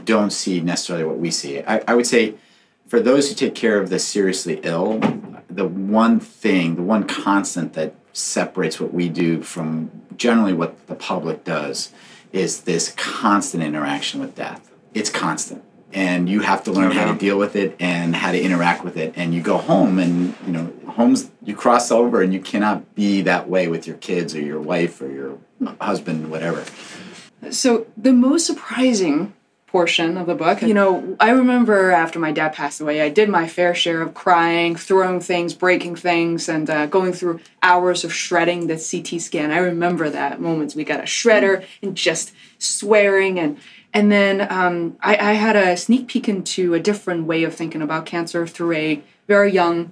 don't 0.03 0.31
see 0.31 0.59
necessarily 0.59 1.05
what 1.05 1.17
we 1.17 1.31
see. 1.31 1.61
I, 1.61 1.81
I 1.87 1.95
would 1.95 2.07
say 2.07 2.35
for 2.87 2.99
those 2.99 3.29
who 3.29 3.35
take 3.35 3.55
care 3.55 3.79
of 3.79 3.89
the 3.89 3.99
seriously 3.99 4.59
ill, 4.63 4.99
the 5.49 5.67
one 5.67 6.19
thing, 6.19 6.75
the 6.75 6.81
one 6.83 7.05
constant 7.05 7.73
that 7.73 7.95
separates 8.13 8.79
what 8.79 8.93
we 8.93 9.09
do 9.09 9.41
from 9.41 9.91
generally 10.17 10.53
what 10.53 10.87
the 10.87 10.95
public 10.95 11.43
does 11.43 11.91
is 12.31 12.61
this 12.61 12.93
constant 12.97 13.63
interaction 13.63 14.19
with 14.19 14.35
death. 14.35 14.71
It's 14.93 15.09
constant. 15.09 15.63
and 15.93 16.27
you 16.27 16.41
have 16.41 16.63
to 16.65 16.71
learn 16.71 16.89
No 16.89 16.95
how 16.95 17.11
to 17.13 17.17
deal 17.17 17.37
with 17.37 17.55
it 17.55 17.75
and 17.79 18.13
how 18.13 18.31
to 18.33 18.39
interact 18.41 18.83
with 18.83 18.97
it 18.97 19.13
and 19.15 19.33
you 19.33 19.41
go 19.41 19.57
home 19.57 19.99
and 19.99 20.35
you 20.45 20.51
know 20.51 20.73
homes 20.89 21.31
you 21.43 21.55
cross 21.55 21.91
over 21.91 22.21
and 22.21 22.33
you 22.33 22.41
cannot 22.41 22.93
be 22.93 23.21
that 23.21 23.47
way 23.47 23.69
with 23.69 23.87
your 23.87 23.95
kids 23.97 24.35
or 24.35 24.41
your 24.41 24.59
wife 24.59 25.01
or 25.01 25.09
your 25.09 25.37
husband 25.79 26.29
whatever 26.29 26.65
So 27.51 27.85
the 27.95 28.11
most 28.11 28.45
surprising 28.45 29.33
portion 29.67 30.17
of 30.17 30.27
the 30.27 30.35
book, 30.35 30.61
you 30.61 30.73
know, 30.73 31.15
I 31.19 31.31
remember 31.31 31.91
after 31.91 32.19
my 32.19 32.31
dad 32.31 32.53
passed 32.53 32.79
away, 32.79 33.01
I 33.01 33.09
did 33.09 33.27
my 33.27 33.47
fair 33.47 33.75
share 33.75 34.01
of 34.01 34.13
crying, 34.13 34.75
throwing 34.75 35.19
things, 35.19 35.53
breaking 35.53 35.97
things, 35.97 36.47
and 36.47 36.69
uh, 36.69 36.85
going 36.85 37.11
through 37.11 37.41
hours 37.61 38.03
of 38.05 38.13
shredding 38.13 38.67
the 38.67 38.75
CT 38.77 39.21
scan. 39.21 39.51
I 39.51 39.57
remember 39.57 40.09
that 40.09 40.39
moments 40.39 40.73
we 40.73 40.85
got 40.85 41.01
a 41.01 41.03
shredder 41.03 41.65
and 41.81 41.95
just 41.95 42.33
swearing 42.57 43.39
and. 43.39 43.59
And 43.93 44.11
then 44.11 44.45
um, 44.51 44.97
I, 45.01 45.15
I 45.15 45.33
had 45.33 45.55
a 45.55 45.75
sneak 45.75 46.07
peek 46.09 46.29
into 46.29 46.75
a 46.75 46.79
different 46.79 47.25
way 47.25 47.43
of 47.43 47.55
thinking 47.55 47.81
about 47.81 48.05
cancer 48.05 48.45
through 48.45 48.73
a 48.73 49.01
very 49.27 49.51
young 49.51 49.91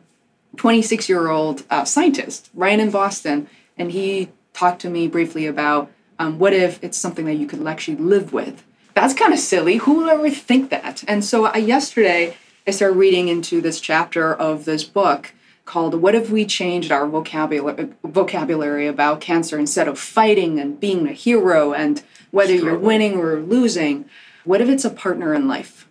26 0.58 1.10
year 1.10 1.30
old 1.30 1.64
uh, 1.70 1.86
scientist, 1.86 2.50
Ryan 2.54 2.82
in 2.82 2.92
Boston, 2.92 3.48
and 3.78 3.92
he 3.92 4.30
talked 4.54 4.82
to 4.82 4.90
me 4.90 5.08
briefly 5.08 5.48
about 5.48 5.90
um, 6.20 6.38
what 6.40 6.54
if 6.54 6.84
it's 6.84 6.98
something 6.98 7.26
that 7.26 7.36
you 7.36 7.48
could 7.48 7.66
actually 7.66 7.98
live 7.98 8.34
with. 8.34 8.64
That's 8.96 9.14
kind 9.14 9.34
of 9.34 9.40
silly. 9.40 9.78
Who 9.78 9.98
would 9.98 10.10
ever 10.10 10.30
think 10.30 10.70
that? 10.70 11.04
And 11.08 11.24
so 11.24 11.46
I, 11.46 11.58
yesterday, 11.58 12.38
I 12.66 12.72
started 12.72 12.98
reading 12.98 13.28
into 13.28 13.62
this 13.62 13.82
chapter 13.82 14.34
of 14.34 14.66
this 14.66 14.86
book 14.86 15.34
called 15.66 15.96
What 15.96 16.16
If 16.16 16.30
We 16.30 16.46
Changed 16.46 16.92
Our 16.92 17.06
Vocabulary, 17.06 17.90
vocabulary 18.04 18.88
about 18.88 19.20
cancer 19.20 19.60
instead 19.60 19.90
of 19.90 20.00
fighting 20.00 20.60
and 20.60 20.80
being 20.80 21.08
a 21.08 21.12
hero 21.12 21.74
and 21.74 22.02
whether 22.32 22.54
you're 22.54 22.80
winning 22.80 23.18
or 23.18 23.40
losing? 23.40 24.06
What 24.46 24.62
if 24.62 24.70
it's 24.70 24.86
a 24.86 24.90
partner 24.90 25.34
in 25.34 25.48
life? 25.48 25.88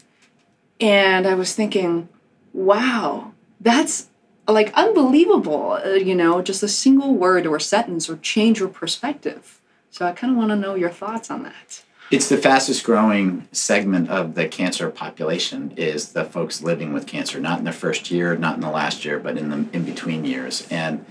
And 0.80 1.26
I 1.26 1.34
was 1.34 1.54
thinking, 1.54 2.08
wow, 2.52 3.32
that's 3.60 4.08
like 4.48 4.72
unbelievable. 4.74 5.80
Uh, 5.84 5.90
you 5.90 6.14
know, 6.14 6.40
just 6.40 6.62
a 6.62 6.68
single 6.68 7.14
word 7.14 7.46
or 7.46 7.60
sentence 7.60 8.08
or 8.08 8.16
change 8.16 8.60
your 8.60 8.68
perspective. 8.68 9.60
So 9.90 10.06
I 10.06 10.12
kind 10.12 10.32
of 10.32 10.38
want 10.38 10.50
to 10.50 10.56
know 10.56 10.74
your 10.74 10.90
thoughts 10.90 11.30
on 11.30 11.42
that. 11.42 11.84
It's 12.14 12.28
the 12.28 12.38
fastest 12.38 12.84
growing 12.84 13.48
segment 13.50 14.08
of 14.08 14.36
the 14.36 14.46
cancer 14.46 14.88
population 14.88 15.72
is 15.76 16.12
the 16.12 16.24
folks 16.24 16.62
living 16.62 16.92
with 16.92 17.08
cancer 17.08 17.40
not 17.40 17.58
in 17.58 17.64
the 17.64 17.72
first 17.72 18.08
year 18.08 18.36
not 18.36 18.54
in 18.54 18.60
the 18.60 18.70
last 18.70 19.04
year 19.04 19.18
but 19.18 19.36
in 19.36 19.50
the 19.50 19.66
in 19.72 19.84
between 19.84 20.24
years. 20.24 20.66
And 20.70 21.04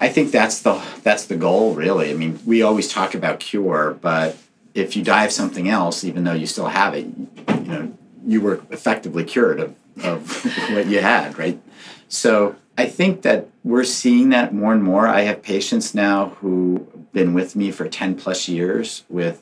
i 0.00 0.08
think 0.08 0.32
that's 0.32 0.62
the 0.62 0.82
that's 1.02 1.26
the 1.26 1.36
goal 1.36 1.74
really. 1.74 2.10
I 2.10 2.14
mean 2.14 2.40
we 2.46 2.62
always 2.62 2.90
talk 2.90 3.14
about 3.14 3.40
cure 3.40 3.98
but 4.00 4.38
if 4.72 4.96
you 4.96 5.04
die 5.04 5.24
of 5.26 5.32
something 5.32 5.68
else 5.68 6.02
even 6.02 6.24
though 6.24 6.32
you 6.32 6.46
still 6.46 6.68
have 6.68 6.94
it 6.94 7.06
you 7.06 7.72
know 7.72 7.92
you 8.26 8.40
were 8.40 8.62
effectively 8.70 9.24
cured 9.24 9.60
of, 9.60 9.74
of 10.02 10.44
what 10.70 10.86
you 10.86 11.00
had 11.02 11.38
right? 11.38 11.60
So 12.08 12.56
i 12.78 12.86
think 12.86 13.20
that 13.20 13.48
we're 13.64 13.84
seeing 13.84 14.30
that 14.30 14.52
more 14.52 14.72
and 14.72 14.82
more. 14.82 15.06
I 15.06 15.20
have 15.20 15.42
patients 15.42 15.94
now 15.94 16.30
who've 16.40 17.12
been 17.12 17.34
with 17.34 17.54
me 17.54 17.70
for 17.70 17.86
10 17.86 18.16
plus 18.16 18.48
years 18.48 19.04
with 19.08 19.40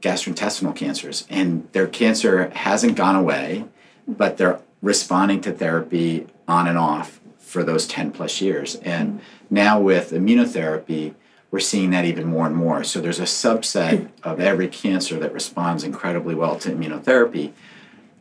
gastrointestinal 0.00 0.74
cancers 0.74 1.26
and 1.28 1.68
their 1.72 1.86
cancer 1.86 2.50
hasn't 2.50 2.96
gone 2.96 3.16
away 3.16 3.64
but 4.08 4.38
they're 4.38 4.60
responding 4.80 5.40
to 5.42 5.52
therapy 5.52 6.26
on 6.46 6.66
and 6.66 6.78
off 6.78 7.20
for 7.38 7.62
those 7.62 7.86
10 7.86 8.10
plus 8.12 8.40
years. 8.40 8.76
And 8.76 9.20
now 9.50 9.80
with 9.80 10.10
immunotherapy 10.10 11.14
we're 11.50 11.60
seeing 11.60 11.90
that 11.90 12.04
even 12.04 12.26
more 12.26 12.46
and 12.46 12.54
more. 12.54 12.84
So 12.84 13.00
there's 13.00 13.20
a 13.20 13.22
subset 13.22 14.10
of 14.22 14.38
every 14.38 14.68
cancer 14.68 15.18
that 15.18 15.32
responds 15.32 15.82
incredibly 15.82 16.34
well 16.34 16.58
to 16.58 16.70
immunotherapy. 16.70 17.52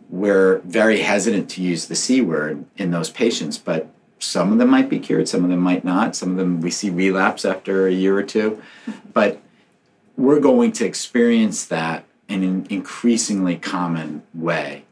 We're 0.10 0.60
very 0.60 1.02
hesitant 1.02 1.50
to 1.52 1.62
use 1.62 1.88
the 1.88 1.96
c 1.96 2.22
word 2.22 2.66
in 2.78 2.92
those 2.92 3.10
patients 3.10 3.58
but 3.58 3.90
some 4.20 4.52
of 4.52 4.58
them 4.58 4.70
might 4.70 4.90
be 4.90 4.98
cured 4.98 5.28
some 5.28 5.44
of 5.44 5.50
them 5.50 5.60
might 5.60 5.84
not. 5.86 6.16
Some 6.16 6.32
of 6.32 6.38
them 6.38 6.62
we 6.62 6.72
see 6.72 6.90
relapse 6.90 7.46
after 7.46 7.88
a 7.88 7.92
year 7.92 8.18
or 8.18 8.24
two. 8.24 8.62
But 9.14 9.42
we're 10.18 10.40
going 10.40 10.72
to 10.74 10.86
experience 10.86 11.66
that 11.66 12.04
in 12.28 12.44
an 12.44 12.68
increasingly 12.70 13.56
common 13.56 14.24
way 14.34 14.84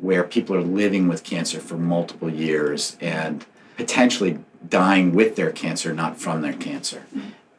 where 0.00 0.24
people 0.24 0.56
are 0.56 0.62
living 0.62 1.06
with 1.06 1.22
cancer 1.22 1.60
for 1.60 1.76
multiple 1.76 2.28
years 2.28 2.96
and 3.00 3.46
potentially 3.76 4.38
dying 4.68 5.14
with 5.14 5.36
their 5.36 5.50
cancer, 5.50 5.94
not 5.94 6.18
from 6.18 6.42
their 6.42 6.52
cancer. 6.52 7.02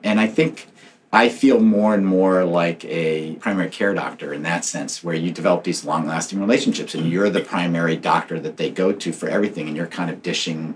And 0.04 0.20
I 0.20 0.28
think 0.28 0.68
I 1.14 1.30
feel 1.30 1.60
more 1.60 1.94
and 1.94 2.06
more 2.06 2.44
like 2.46 2.86
a 2.86 3.36
primary 3.36 3.70
care 3.70 3.94
doctor 3.94 4.34
in 4.34 4.44
that 4.44 4.64
sense, 4.64 5.04
where 5.04 5.16
you 5.16 5.32
develop 5.32 5.64
these 5.64 5.84
long 5.84 6.06
lasting 6.06 6.40
relationships 6.40 6.96
and 6.96 7.10
you're 7.10 7.30
the 7.30 7.42
primary 7.42 7.98
doctor 7.98 8.40
that 8.40 8.58
they 8.58 8.70
go 8.70 8.92
to 8.92 9.12
for 9.12 9.28
everything, 9.28 9.68
and 9.68 9.76
you're 9.76 9.88
kind 9.88 10.10
of 10.10 10.22
dishing 10.22 10.76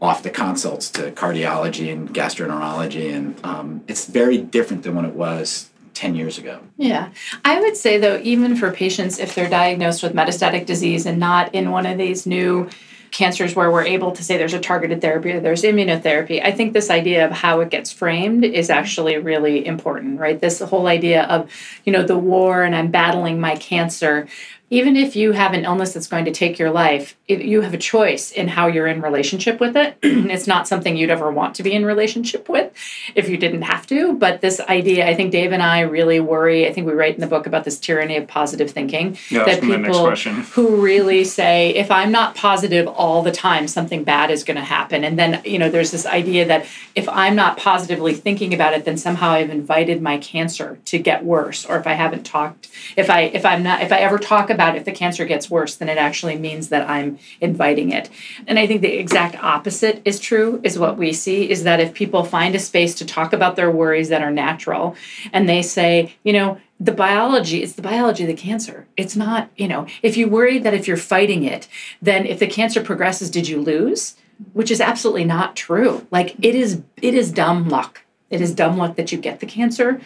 off 0.00 0.22
the 0.22 0.30
consults 0.30 0.90
to 0.90 1.10
cardiology 1.12 1.92
and 1.92 2.14
gastroenterology. 2.14 3.14
And 3.14 3.44
um, 3.44 3.84
it's 3.88 4.06
very 4.06 4.38
different 4.38 4.82
than 4.84 4.94
what 4.94 5.04
it 5.04 5.14
was 5.14 5.70
10 5.98 6.14
years 6.14 6.38
ago. 6.38 6.60
Yeah. 6.76 7.08
I 7.44 7.60
would 7.60 7.76
say, 7.76 7.98
though, 7.98 8.20
even 8.22 8.54
for 8.54 8.70
patients, 8.70 9.18
if 9.18 9.34
they're 9.34 9.50
diagnosed 9.50 10.00
with 10.00 10.14
metastatic 10.14 10.64
disease 10.64 11.06
and 11.06 11.18
not 11.18 11.52
in 11.52 11.72
one 11.72 11.86
of 11.86 11.98
these 11.98 12.24
new 12.24 12.70
cancers 13.10 13.56
where 13.56 13.68
we're 13.68 13.82
able 13.82 14.12
to 14.12 14.22
say 14.22 14.36
there's 14.36 14.54
a 14.54 14.60
targeted 14.60 15.00
therapy 15.00 15.32
or 15.32 15.40
there's 15.40 15.62
immunotherapy, 15.62 16.40
I 16.44 16.52
think 16.52 16.72
this 16.72 16.88
idea 16.88 17.26
of 17.26 17.32
how 17.32 17.58
it 17.60 17.70
gets 17.70 17.90
framed 17.90 18.44
is 18.44 18.70
actually 18.70 19.16
really 19.18 19.66
important, 19.66 20.20
right? 20.20 20.40
This 20.40 20.60
whole 20.60 20.86
idea 20.86 21.24
of, 21.24 21.50
you 21.84 21.92
know, 21.92 22.04
the 22.04 22.18
war 22.18 22.62
and 22.62 22.76
I'm 22.76 22.92
battling 22.92 23.40
my 23.40 23.56
cancer. 23.56 24.28
Even 24.70 24.96
if 24.96 25.16
you 25.16 25.32
have 25.32 25.54
an 25.54 25.64
illness 25.64 25.94
that's 25.94 26.06
going 26.06 26.26
to 26.26 26.30
take 26.30 26.58
your 26.58 26.70
life, 26.70 27.16
it, 27.26 27.42
you 27.42 27.62
have 27.62 27.72
a 27.72 27.78
choice 27.78 28.30
in 28.30 28.48
how 28.48 28.66
you're 28.66 28.86
in 28.86 29.00
relationship 29.00 29.60
with 29.60 29.76
it. 29.76 29.96
it's 30.02 30.46
not 30.46 30.68
something 30.68 30.94
you'd 30.94 31.08
ever 31.08 31.30
want 31.30 31.54
to 31.54 31.62
be 31.62 31.72
in 31.72 31.86
relationship 31.86 32.48
with 32.50 32.70
if 33.14 33.30
you 33.30 33.38
didn't 33.38 33.62
have 33.62 33.86
to. 33.86 34.12
But 34.12 34.42
this 34.42 34.60
idea, 34.60 35.08
I 35.08 35.14
think 35.14 35.32
Dave 35.32 35.52
and 35.52 35.62
I 35.62 35.80
really 35.80 36.20
worry. 36.20 36.66
I 36.66 36.72
think 36.72 36.86
we 36.86 36.92
write 36.92 37.14
in 37.14 37.22
the 37.22 37.26
book 37.26 37.46
about 37.46 37.64
this 37.64 37.78
tyranny 37.78 38.16
of 38.16 38.28
positive 38.28 38.70
thinking. 38.70 39.16
Yeah, 39.30 39.44
next 39.44 39.98
question. 39.98 40.34
who 40.52 40.82
really 40.82 41.24
say, 41.24 41.70
if 41.70 41.90
I'm 41.90 42.12
not 42.12 42.34
positive 42.34 42.86
all 42.88 43.22
the 43.22 43.32
time, 43.32 43.68
something 43.68 44.04
bad 44.04 44.30
is 44.30 44.44
going 44.44 44.58
to 44.58 44.64
happen. 44.64 45.02
And 45.02 45.18
then, 45.18 45.40
you 45.46 45.58
know, 45.58 45.70
there's 45.70 45.92
this 45.92 46.04
idea 46.04 46.46
that 46.46 46.66
if 46.94 47.08
I'm 47.08 47.34
not 47.34 47.56
positively 47.56 48.12
thinking 48.12 48.52
about 48.52 48.74
it, 48.74 48.84
then 48.84 48.98
somehow 48.98 49.30
I've 49.30 49.50
invited 49.50 50.02
my 50.02 50.18
cancer 50.18 50.78
to 50.86 50.98
get 50.98 51.24
worse. 51.24 51.64
Or 51.64 51.78
if 51.78 51.86
I 51.86 51.94
haven't 51.94 52.24
talked, 52.24 52.68
if 52.96 53.08
I 53.08 53.22
if 53.22 53.46
I'm 53.46 53.62
not 53.62 53.82
if 53.82 53.92
I 53.92 54.00
ever 54.00 54.18
talk 54.18 54.50
about 54.50 54.57
if 54.76 54.84
the 54.84 54.92
cancer 54.92 55.24
gets 55.24 55.50
worse, 55.50 55.76
then 55.76 55.88
it 55.88 55.98
actually 55.98 56.36
means 56.36 56.68
that 56.68 56.88
I'm 56.88 57.18
inviting 57.40 57.90
it. 57.90 58.10
And 58.46 58.58
I 58.58 58.66
think 58.66 58.82
the 58.82 58.98
exact 58.98 59.36
opposite 59.42 60.02
is 60.04 60.20
true, 60.20 60.60
is 60.64 60.78
what 60.78 60.98
we 60.98 61.12
see, 61.12 61.50
is 61.50 61.64
that 61.64 61.80
if 61.80 61.94
people 61.94 62.24
find 62.24 62.54
a 62.54 62.58
space 62.58 62.94
to 62.96 63.06
talk 63.06 63.32
about 63.32 63.56
their 63.56 63.70
worries 63.70 64.08
that 64.08 64.22
are 64.22 64.30
natural 64.30 64.96
and 65.32 65.48
they 65.48 65.62
say, 65.62 66.14
you 66.24 66.32
know, 66.32 66.60
the 66.80 66.92
biology 66.92 67.62
it's 67.62 67.72
the 67.72 67.82
biology 67.82 68.22
of 68.22 68.28
the 68.28 68.34
cancer. 68.34 68.86
It's 68.96 69.16
not 69.16 69.50
you 69.56 69.66
know 69.66 69.86
if 70.00 70.16
you 70.16 70.28
worry 70.28 70.58
that 70.58 70.74
if 70.74 70.86
you're 70.86 70.96
fighting 70.96 71.42
it 71.42 71.66
then 72.00 72.24
if 72.24 72.38
the 72.38 72.46
cancer 72.46 72.82
progresses 72.82 73.30
did 73.30 73.48
you 73.48 73.60
lose? 73.60 74.14
Which 74.52 74.70
is 74.70 74.80
absolutely 74.80 75.24
not 75.24 75.56
true. 75.56 76.06
Like 76.12 76.36
it 76.40 76.54
is 76.54 76.82
it 77.02 77.14
is 77.14 77.32
dumb 77.32 77.68
luck. 77.68 78.02
It 78.30 78.40
is 78.40 78.54
dumb 78.54 78.76
luck 78.76 78.94
that 78.96 79.10
you 79.10 79.18
get 79.18 79.40
the 79.40 79.46
cancer 79.46 80.00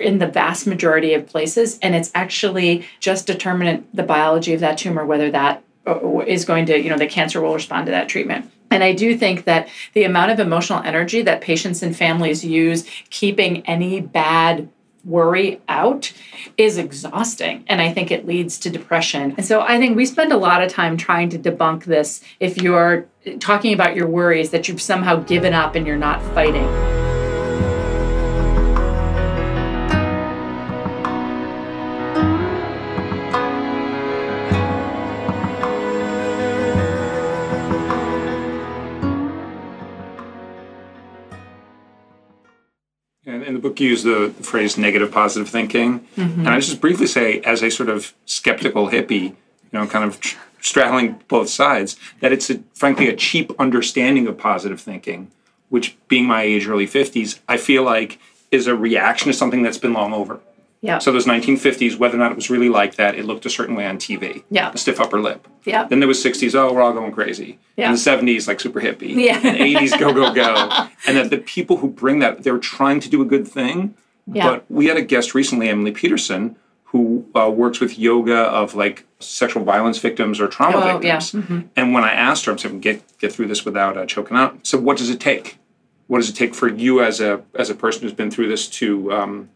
in 0.00 0.18
the 0.18 0.26
vast 0.26 0.66
majority 0.66 1.14
of 1.14 1.26
places 1.26 1.78
and 1.80 1.94
it's 1.94 2.10
actually 2.14 2.86
just 3.00 3.26
determinant 3.26 3.94
the 3.94 4.02
biology 4.02 4.54
of 4.54 4.60
that 4.60 4.78
tumor 4.78 5.04
whether 5.04 5.30
that 5.30 5.62
uh, 5.86 5.98
going 6.44 6.66
to 6.66 6.80
you 6.80 6.90
know 6.90 6.98
the 6.98 7.06
cancer 7.06 7.40
will 7.40 7.54
respond 7.54 7.86
to 7.86 7.92
that 7.92 8.08
treatment. 8.08 8.50
And 8.70 8.82
I 8.82 8.92
do 8.92 9.18
think 9.18 9.44
that 9.44 9.68
the 9.92 10.04
amount 10.04 10.30
of 10.30 10.40
emotional 10.40 10.82
energy 10.82 11.22
that 11.22 11.42
patients 11.42 11.82
and 11.82 11.94
families 11.94 12.44
use 12.44 12.88
keeping 13.10 13.66
any 13.66 14.00
bad 14.00 14.68
worry 15.04 15.60
out 15.68 16.12
is 16.56 16.78
exhausting 16.78 17.64
and 17.66 17.80
i 17.80 17.92
think 17.92 18.12
it 18.12 18.24
leads 18.24 18.56
to 18.60 18.70
depression. 18.70 19.34
And 19.36 19.44
so 19.44 19.62
i 19.62 19.78
think 19.78 19.96
we 19.96 20.06
spend 20.06 20.32
a 20.32 20.36
lot 20.36 20.62
of 20.62 20.70
time 20.70 20.96
trying 20.96 21.28
to 21.30 21.38
debunk 21.38 21.84
this 21.84 22.22
if 22.38 22.62
you're 22.62 23.08
talking 23.40 23.72
about 23.72 23.96
your 23.96 24.06
worries 24.06 24.50
that 24.50 24.68
you've 24.68 24.80
somehow 24.80 25.16
given 25.16 25.54
up 25.54 25.74
and 25.74 25.84
you're 25.84 25.96
not 25.96 26.22
fighting 26.34 27.01
book, 43.62 43.80
you 43.80 43.90
use 43.90 44.02
the 44.02 44.34
phrase 44.42 44.76
negative 44.76 45.10
positive 45.10 45.48
thinking. 45.48 46.00
Mm-hmm. 46.16 46.40
And 46.40 46.48
I 46.48 46.60
just 46.60 46.80
briefly 46.80 47.06
say, 47.06 47.40
as 47.40 47.62
a 47.62 47.70
sort 47.70 47.88
of 47.88 48.12
skeptical 48.26 48.88
hippie, 48.88 49.30
you 49.30 49.34
know, 49.72 49.86
kind 49.86 50.04
of 50.04 50.20
tr- 50.20 50.38
straddling 50.60 51.20
both 51.28 51.48
sides, 51.48 51.96
that 52.20 52.32
it's 52.32 52.50
a, 52.50 52.62
frankly 52.74 53.08
a 53.08 53.16
cheap 53.16 53.52
understanding 53.58 54.26
of 54.26 54.36
positive 54.36 54.80
thinking, 54.80 55.30
which, 55.68 55.96
being 56.08 56.26
my 56.26 56.42
age, 56.42 56.68
early 56.68 56.86
50s, 56.86 57.40
I 57.48 57.56
feel 57.56 57.82
like 57.82 58.18
is 58.50 58.66
a 58.66 58.76
reaction 58.76 59.28
to 59.28 59.32
something 59.32 59.62
that's 59.62 59.78
been 59.78 59.94
long 59.94 60.12
over. 60.12 60.40
Yeah. 60.82 60.98
So 60.98 61.12
those 61.12 61.26
1950s, 61.26 61.96
whether 61.96 62.16
or 62.16 62.18
not 62.18 62.32
it 62.32 62.34
was 62.34 62.50
really 62.50 62.68
like 62.68 62.96
that, 62.96 63.14
it 63.14 63.24
looked 63.24 63.46
a 63.46 63.50
certain 63.50 63.76
way 63.76 63.86
on 63.86 63.98
TV. 63.98 64.42
Yeah. 64.50 64.72
A 64.72 64.76
stiff 64.76 65.00
upper 65.00 65.20
lip. 65.20 65.46
Yeah. 65.64 65.84
Then 65.84 66.00
there 66.00 66.08
was 66.08 66.22
60s, 66.22 66.54
oh, 66.56 66.72
we're 66.72 66.82
all 66.82 66.92
going 66.92 67.12
crazy. 67.12 67.60
Yeah. 67.76 67.88
And 67.90 67.96
the 67.96 68.00
70s, 68.00 68.48
like 68.48 68.58
super 68.60 68.80
hippie. 68.80 69.14
Yeah. 69.14 69.36
And 69.44 69.58
80s, 69.58 69.98
go, 69.98 70.12
go, 70.12 70.34
go. 70.34 70.68
and 71.06 71.16
that 71.16 71.30
the 71.30 71.38
people 71.38 71.76
who 71.78 71.88
bring 71.88 72.18
that, 72.18 72.42
they're 72.42 72.58
trying 72.58 72.98
to 73.00 73.08
do 73.08 73.22
a 73.22 73.24
good 73.24 73.46
thing. 73.46 73.94
Yeah. 74.26 74.48
But 74.50 74.64
we 74.70 74.86
had 74.86 74.96
a 74.96 75.02
guest 75.02 75.34
recently, 75.36 75.68
Emily 75.68 75.92
Peterson, 75.92 76.56
who 76.86 77.26
uh, 77.34 77.48
works 77.48 77.78
with 77.80 77.96
yoga 77.98 78.36
of 78.36 78.74
like 78.74 79.04
sexual 79.20 79.64
violence 79.64 79.98
victims 79.98 80.40
or 80.40 80.48
trauma 80.48 80.76
Oh, 80.78 81.00
yeah. 81.00 81.20
victims. 81.20 81.64
And 81.76 81.94
when 81.94 82.02
I 82.04 82.12
asked 82.12 82.44
her, 82.46 82.52
I'm 82.52 82.58
saying, 82.58 82.80
get 82.80 83.02
get 83.18 83.32
through 83.32 83.46
this 83.46 83.64
without 83.64 83.96
uh, 83.96 84.04
choking 84.04 84.36
out. 84.36 84.66
So 84.66 84.78
what 84.78 84.98
does 84.98 85.08
it 85.10 85.20
take? 85.20 85.58
What 86.08 86.18
does 86.18 86.28
it 86.28 86.34
take 86.34 86.54
for 86.54 86.68
you 86.68 87.02
as 87.02 87.20
a 87.20 87.42
as 87.54 87.70
a 87.70 87.74
person 87.74 88.02
who's 88.02 88.12
been 88.12 88.30
through 88.30 88.48
this 88.48 88.68
to 88.70 89.10
um, 89.12 89.48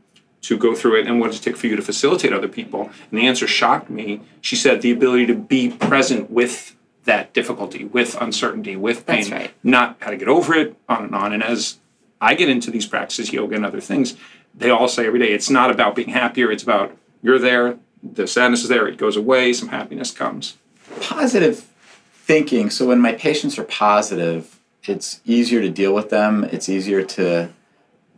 to 0.46 0.56
go 0.58 0.74
through 0.74 1.00
it, 1.00 1.06
and 1.06 1.20
what 1.20 1.28
does 1.30 1.40
it 1.40 1.42
take 1.42 1.56
for 1.56 1.66
you 1.66 1.76
to 1.76 1.82
facilitate 1.82 2.32
other 2.32 2.48
people? 2.48 2.90
And 3.10 3.18
the 3.18 3.26
answer 3.26 3.46
shocked 3.46 3.90
me. 3.90 4.20
She 4.40 4.56
said 4.56 4.80
the 4.82 4.92
ability 4.92 5.26
to 5.26 5.34
be 5.34 5.70
present 5.70 6.30
with 6.30 6.76
that 7.04 7.32
difficulty, 7.32 7.84
with 7.84 8.20
uncertainty, 8.20 8.76
with 8.76 9.06
pain, 9.06 9.18
That's 9.18 9.30
right. 9.30 9.54
not 9.62 9.96
how 10.00 10.10
to 10.10 10.16
get 10.16 10.28
over 10.28 10.54
it, 10.54 10.76
on 10.88 11.04
and 11.04 11.14
on. 11.14 11.32
And 11.32 11.42
as 11.42 11.78
I 12.20 12.34
get 12.34 12.48
into 12.48 12.70
these 12.70 12.86
practices, 12.86 13.32
yoga 13.32 13.54
and 13.56 13.64
other 13.64 13.80
things, 13.80 14.16
they 14.54 14.70
all 14.70 14.88
say 14.88 15.06
every 15.06 15.18
day 15.20 15.32
it's 15.32 15.50
not 15.50 15.70
about 15.70 15.94
being 15.94 16.08
happier. 16.08 16.50
It's 16.50 16.62
about 16.62 16.96
you're 17.22 17.38
there, 17.38 17.78
the 18.02 18.26
sadness 18.26 18.62
is 18.62 18.68
there, 18.68 18.86
it 18.86 18.98
goes 18.98 19.16
away, 19.16 19.52
some 19.52 19.68
happiness 19.68 20.10
comes. 20.10 20.56
positive 21.00 21.66
thinking. 22.14 22.70
So 22.70 22.86
when 22.86 23.00
my 23.00 23.12
patients 23.12 23.58
are 23.58 23.64
positive, 23.64 24.58
it's 24.84 25.20
easier 25.24 25.60
to 25.60 25.70
deal 25.70 25.92
with 25.94 26.10
them. 26.10 26.44
It's 26.44 26.68
easier 26.68 27.02
to 27.04 27.50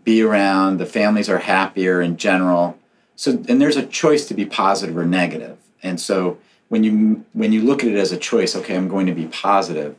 be 0.09 0.23
around. 0.23 0.79
The 0.79 0.87
families 0.87 1.29
are 1.29 1.39
happier 1.39 2.01
in 2.01 2.17
general. 2.17 2.79
So 3.15 3.33
and 3.47 3.61
there's 3.61 3.77
a 3.77 3.85
choice 3.85 4.27
to 4.29 4.35
be 4.35 4.47
positive 4.47 4.97
or 4.97 5.05
negative. 5.05 5.59
And 5.83 6.01
so 6.01 6.39
when 6.71 6.83
you 6.83 7.27
when 7.35 7.53
you 7.53 7.61
look 7.61 7.85
at 7.85 7.91
it 7.91 7.97
as 7.97 8.11
a 8.11 8.17
choice, 8.17 8.57
okay, 8.57 8.75
I'm 8.75 8.89
going 8.89 9.05
to 9.07 9.13
be 9.13 9.27
positive, 9.27 9.97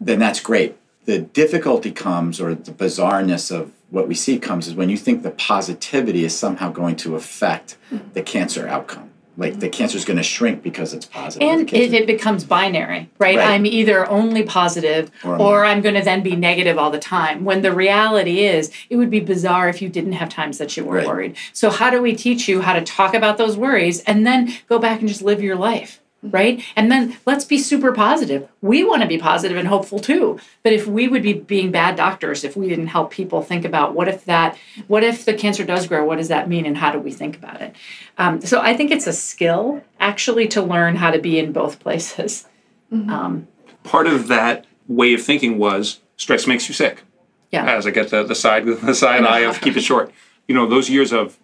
then 0.00 0.18
that's 0.18 0.40
great. 0.40 0.76
The 1.04 1.20
difficulty 1.20 1.92
comes 1.92 2.40
or 2.40 2.56
the 2.56 2.72
bizarreness 2.72 3.54
of 3.56 3.70
what 3.90 4.08
we 4.08 4.16
see 4.16 4.36
comes 4.40 4.66
is 4.66 4.74
when 4.74 4.88
you 4.88 4.96
think 4.96 5.22
the 5.22 5.30
positivity 5.30 6.24
is 6.24 6.36
somehow 6.36 6.72
going 6.72 6.96
to 6.96 7.14
affect 7.14 7.76
the 8.14 8.22
cancer 8.22 8.66
outcome. 8.66 9.11
Like 9.36 9.60
the 9.60 9.68
cancer 9.68 9.96
is 9.96 10.04
going 10.04 10.18
to 10.18 10.22
shrink 10.22 10.62
because 10.62 10.92
it's 10.92 11.06
positive. 11.06 11.48
And 11.48 11.72
if 11.72 11.92
it 11.92 12.06
becomes 12.06 12.44
binary, 12.44 13.08
right? 13.18 13.36
Right. 13.36 13.48
I'm 13.48 13.64
either 13.64 14.08
only 14.08 14.42
positive 14.42 15.10
Or 15.24 15.40
or, 15.40 15.64
I'm 15.64 15.82
I'm 15.82 15.92
going 15.92 15.94
to 15.96 16.04
then 16.04 16.22
be 16.22 16.36
negative 16.36 16.78
all 16.78 16.90
the 16.90 16.98
time. 16.98 17.44
When 17.44 17.62
the 17.62 17.72
reality 17.72 18.44
is, 18.44 18.70
it 18.88 18.96
would 18.96 19.10
be 19.10 19.20
bizarre 19.20 19.68
if 19.68 19.80
you 19.82 19.88
didn't 19.88 20.12
have 20.12 20.28
times 20.28 20.58
that 20.58 20.76
you 20.76 20.84
were 20.84 20.98
Right. 20.98 21.06
worried. 21.08 21.36
So, 21.52 21.70
how 21.70 21.90
do 21.90 22.00
we 22.02 22.14
teach 22.14 22.46
you 22.46 22.60
how 22.60 22.74
to 22.74 22.82
talk 22.82 23.14
about 23.14 23.38
those 23.38 23.56
worries 23.56 24.00
and 24.04 24.26
then 24.26 24.54
go 24.68 24.78
back 24.78 25.00
and 25.00 25.08
just 25.08 25.22
live 25.22 25.42
your 25.42 25.56
life? 25.56 26.01
Right? 26.24 26.62
And 26.76 26.90
then 26.90 27.16
let's 27.26 27.44
be 27.44 27.58
super 27.58 27.90
positive. 27.90 28.48
We 28.60 28.84
want 28.84 29.02
to 29.02 29.08
be 29.08 29.18
positive 29.18 29.56
and 29.56 29.66
hopeful 29.66 29.98
too. 29.98 30.38
But 30.62 30.72
if 30.72 30.86
we 30.86 31.08
would 31.08 31.22
be 31.22 31.32
being 31.32 31.72
bad 31.72 31.96
doctors 31.96 32.44
if 32.44 32.56
we 32.56 32.68
didn't 32.68 32.86
help 32.86 33.10
people 33.10 33.42
think 33.42 33.64
about 33.64 33.94
what 33.96 34.06
if 34.06 34.24
that, 34.26 34.56
what 34.86 35.02
if 35.02 35.24
the 35.24 35.34
cancer 35.34 35.64
does 35.64 35.88
grow? 35.88 36.04
What 36.04 36.18
does 36.18 36.28
that 36.28 36.48
mean? 36.48 36.64
And 36.64 36.76
how 36.76 36.92
do 36.92 37.00
we 37.00 37.10
think 37.10 37.36
about 37.36 37.60
it? 37.60 37.74
Um, 38.18 38.40
so 38.40 38.60
I 38.60 38.76
think 38.76 38.92
it's 38.92 39.08
a 39.08 39.12
skill 39.12 39.82
actually 39.98 40.46
to 40.48 40.62
learn 40.62 40.94
how 40.94 41.10
to 41.10 41.18
be 41.18 41.40
in 41.40 41.50
both 41.52 41.80
places. 41.80 42.46
Um, 42.92 43.48
Part 43.82 44.06
of 44.06 44.28
that 44.28 44.64
way 44.86 45.14
of 45.14 45.22
thinking 45.24 45.58
was 45.58 45.98
stress 46.16 46.46
makes 46.46 46.68
you 46.68 46.74
sick. 46.74 47.02
yeah. 47.50 47.64
As 47.64 47.84
I 47.84 47.90
get 47.90 48.10
the, 48.10 48.22
the 48.22 48.36
side 48.36 48.64
the 48.66 48.94
side 48.94 49.24
eye 49.24 49.40
of 49.40 49.60
keep 49.60 49.76
it 49.76 49.80
short. 49.82 50.12
You 50.46 50.54
know, 50.54 50.68
those 50.68 50.88
years 50.88 51.12
of 51.12 51.36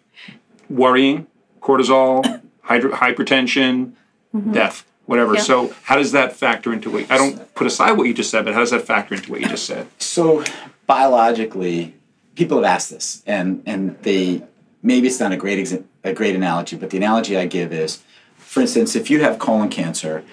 worrying, 0.70 1.26
cortisol, 1.60 2.42
hydro, 2.62 2.92
hypertension, 2.92 3.94
Mm-hmm. 4.34 4.52
death, 4.52 4.84
whatever. 5.06 5.34
Yeah. 5.34 5.40
So 5.40 5.74
how 5.84 5.96
does 5.96 6.12
that 6.12 6.34
factor 6.34 6.72
into 6.72 6.90
what 6.90 7.10
I 7.10 7.16
don't 7.16 7.54
put 7.54 7.66
aside 7.66 7.92
what 7.92 8.04
you 8.06 8.14
just 8.14 8.30
said, 8.30 8.44
but 8.44 8.52
how 8.54 8.60
does 8.60 8.70
that 8.72 8.82
factor 8.82 9.14
into 9.14 9.30
what 9.30 9.40
you 9.40 9.48
just 9.48 9.64
said? 9.64 9.86
So 9.98 10.44
biologically, 10.86 11.94
people 12.34 12.58
have 12.58 12.66
asked 12.66 12.90
this, 12.90 13.22
and 13.26 13.62
and 13.64 13.98
they 14.02 14.42
maybe 14.82 15.06
it's 15.08 15.20
not 15.20 15.32
a 15.32 15.36
great 15.36 15.58
exa- 15.58 15.84
a 16.04 16.12
great 16.12 16.34
analogy, 16.36 16.76
but 16.76 16.90
the 16.90 16.96
analogy 16.98 17.36
I 17.38 17.46
give 17.46 17.72
is, 17.72 18.02
for 18.36 18.60
instance, 18.60 18.94
if 18.94 19.10
you 19.10 19.22
have 19.22 19.38
colon 19.38 19.68
cancer, 19.70 20.24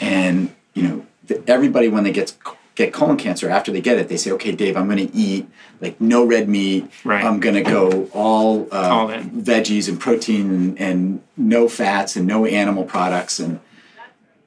and 0.00 0.54
you 0.74 0.82
know 0.82 1.06
th- 1.28 1.42
everybody 1.46 1.88
when 1.88 2.04
they 2.04 2.12
get 2.12 2.34
get 2.74 2.92
colon 2.92 3.16
cancer 3.16 3.48
after 3.48 3.70
they 3.70 3.80
get 3.80 3.98
it, 3.98 4.08
they 4.08 4.16
say, 4.16 4.30
okay, 4.32 4.52
Dave, 4.52 4.76
I'm 4.76 4.86
going 4.86 5.06
to 5.06 5.14
eat 5.14 5.48
like 5.80 6.00
no 6.00 6.24
red 6.24 6.48
meat. 6.48 6.90
Right. 7.04 7.24
I'm 7.24 7.40
going 7.40 7.54
to 7.54 7.62
go 7.62 8.08
all, 8.12 8.68
uh, 8.72 8.88
All 8.88 9.08
veggies 9.08 9.88
and 9.88 10.00
protein 10.00 10.50
and, 10.50 10.80
and 10.80 11.22
no 11.36 11.68
fats 11.68 12.16
and 12.16 12.26
no 12.26 12.46
animal 12.46 12.84
products 12.84 13.38
and 13.38 13.60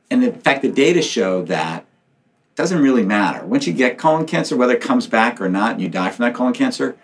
and 0.10 0.24
in 0.24 0.40
fact 0.40 0.62
the 0.62 0.72
data 0.72 1.02
show 1.02 1.44
that 1.44 1.86
doesn't 2.56 2.82
really 2.82 3.04
matter. 3.04 3.46
Once 3.46 3.68
you 3.68 3.74
get 3.74 3.98
colon 3.98 4.26
cancer, 4.26 4.58
whether 4.58 4.74
it 4.74 4.82
comes 4.82 5.06
back 5.06 5.40
or 5.40 5.48
not, 5.48 5.74
and 5.74 5.82
you 5.82 5.88
die 5.90 6.10
from 6.10 6.24
that 6.24 6.34
colon 6.34 6.54
cancer, 6.54 6.98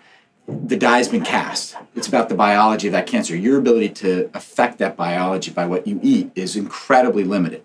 the 0.48 0.76
die 0.76 0.98
has 0.98 1.08
been 1.08 1.22
cast. 1.22 1.76
It's 1.94 2.08
about 2.08 2.28
the 2.28 2.34
biology 2.34 2.88
of 2.88 2.92
that 2.92 3.06
cancer. 3.06 3.36
Your 3.36 3.58
ability 3.58 3.90
to 3.90 4.30
affect 4.34 4.78
that 4.78 4.96
biology 4.96 5.52
by 5.52 5.66
what 5.66 5.86
you 5.86 6.00
eat 6.02 6.32
is 6.34 6.56
incredibly 6.56 7.24
limited. 7.24 7.62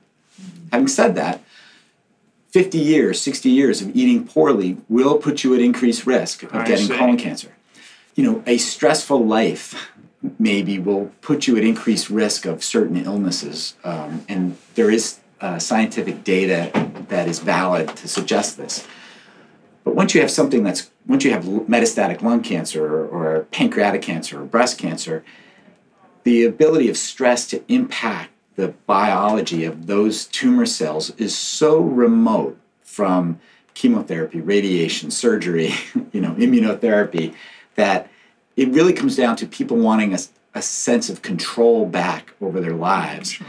Having 0.72 0.88
said 0.88 1.16
that, 1.16 1.42
50 2.50 2.78
years, 2.80 3.22
60 3.22 3.50
years 3.50 3.82
of 3.82 3.96
eating 3.96 4.26
poorly 4.26 4.78
will 4.90 5.18
put 5.18 5.44
you 5.44 5.54
at 5.54 5.62
increased 5.62 6.06
risk 6.06 6.44
of 6.44 6.54
I 6.56 6.66
getting 6.66 6.88
see. 6.88 6.98
colon 6.98 7.18
cancer. 7.18 7.56
You 8.16 8.24
know, 8.24 8.44
a 8.48 8.58
stressful 8.58 9.24
life 9.26 9.92
maybe 10.40 10.80
will 10.80 11.12
put 11.22 11.48
you 11.48 11.58
at 11.58 11.64
increased 11.64 12.10
risk 12.10 12.46
of 12.46 12.64
certain 12.64 12.98
illnesses. 12.98 13.76
Um, 13.84 14.26
and 14.28 14.58
there 14.76 14.90
is 14.90 15.20
uh, 15.40 15.60
scientific 15.60 16.24
data 16.24 16.72
that 17.08 17.28
is 17.28 17.40
valid 17.40 17.96
to 17.98 18.08
suggest 18.08 18.58
this. 18.58 18.86
But 19.84 19.96
once 19.96 20.14
you 20.14 20.22
have 20.22 20.32
something 20.32 20.64
that's, 20.64 20.90
once 21.08 21.24
you 21.24 21.32
have 21.32 21.46
metastatic 21.46 22.22
lung 22.22 22.42
cancer 22.42 22.86
or, 22.86 23.08
or 23.08 23.44
pancreatic 23.46 24.02
cancer 24.02 24.42
or 24.42 24.46
breast 24.46 24.78
cancer, 24.78 25.24
the 26.24 26.44
ability 26.44 26.90
of 26.90 26.98
stress 26.98 27.48
to 27.48 27.64
impact 27.72 28.32
the 28.60 28.68
biology 28.86 29.64
of 29.64 29.88
those 29.88 30.26
tumor 30.26 30.66
cells 30.66 31.12
is 31.12 31.36
so 31.36 31.80
remote 31.80 32.60
from 32.84 33.40
chemotherapy, 33.74 34.42
radiation, 34.42 35.10
surgery, 35.10 35.74
you 36.12 36.20
know, 36.20 36.32
immunotherapy, 36.32 37.34
that 37.76 38.10
it 38.58 38.68
really 38.70 38.92
comes 38.92 39.16
down 39.16 39.38
to 39.38 39.48
people 39.48 39.78
wanting 39.78 40.14
a, 40.14 40.20
a 40.54 40.62
sense 40.62 41.10
of 41.10 41.22
control 41.22 41.86
back 41.86 42.34
over 42.42 42.60
their 42.60 42.74
lives. 42.74 43.40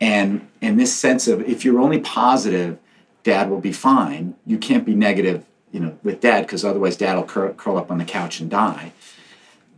And 0.00 0.46
and 0.60 0.80
this 0.80 0.94
sense 0.94 1.28
of 1.28 1.40
if 1.42 1.64
you're 1.64 1.80
only 1.80 2.00
positive, 2.00 2.76
dad 3.22 3.48
will 3.48 3.60
be 3.60 3.72
fine. 3.72 4.34
You 4.44 4.58
can't 4.58 4.84
be 4.84 4.96
negative, 4.96 5.44
you 5.70 5.78
know, 5.78 5.96
with 6.02 6.20
dad 6.20 6.42
because 6.42 6.64
otherwise 6.64 6.96
dad 6.96 7.14
will 7.14 7.22
curl, 7.22 7.52
curl 7.54 7.78
up 7.78 7.90
on 7.92 7.98
the 7.98 8.04
couch 8.04 8.40
and 8.40 8.50
die. 8.50 8.92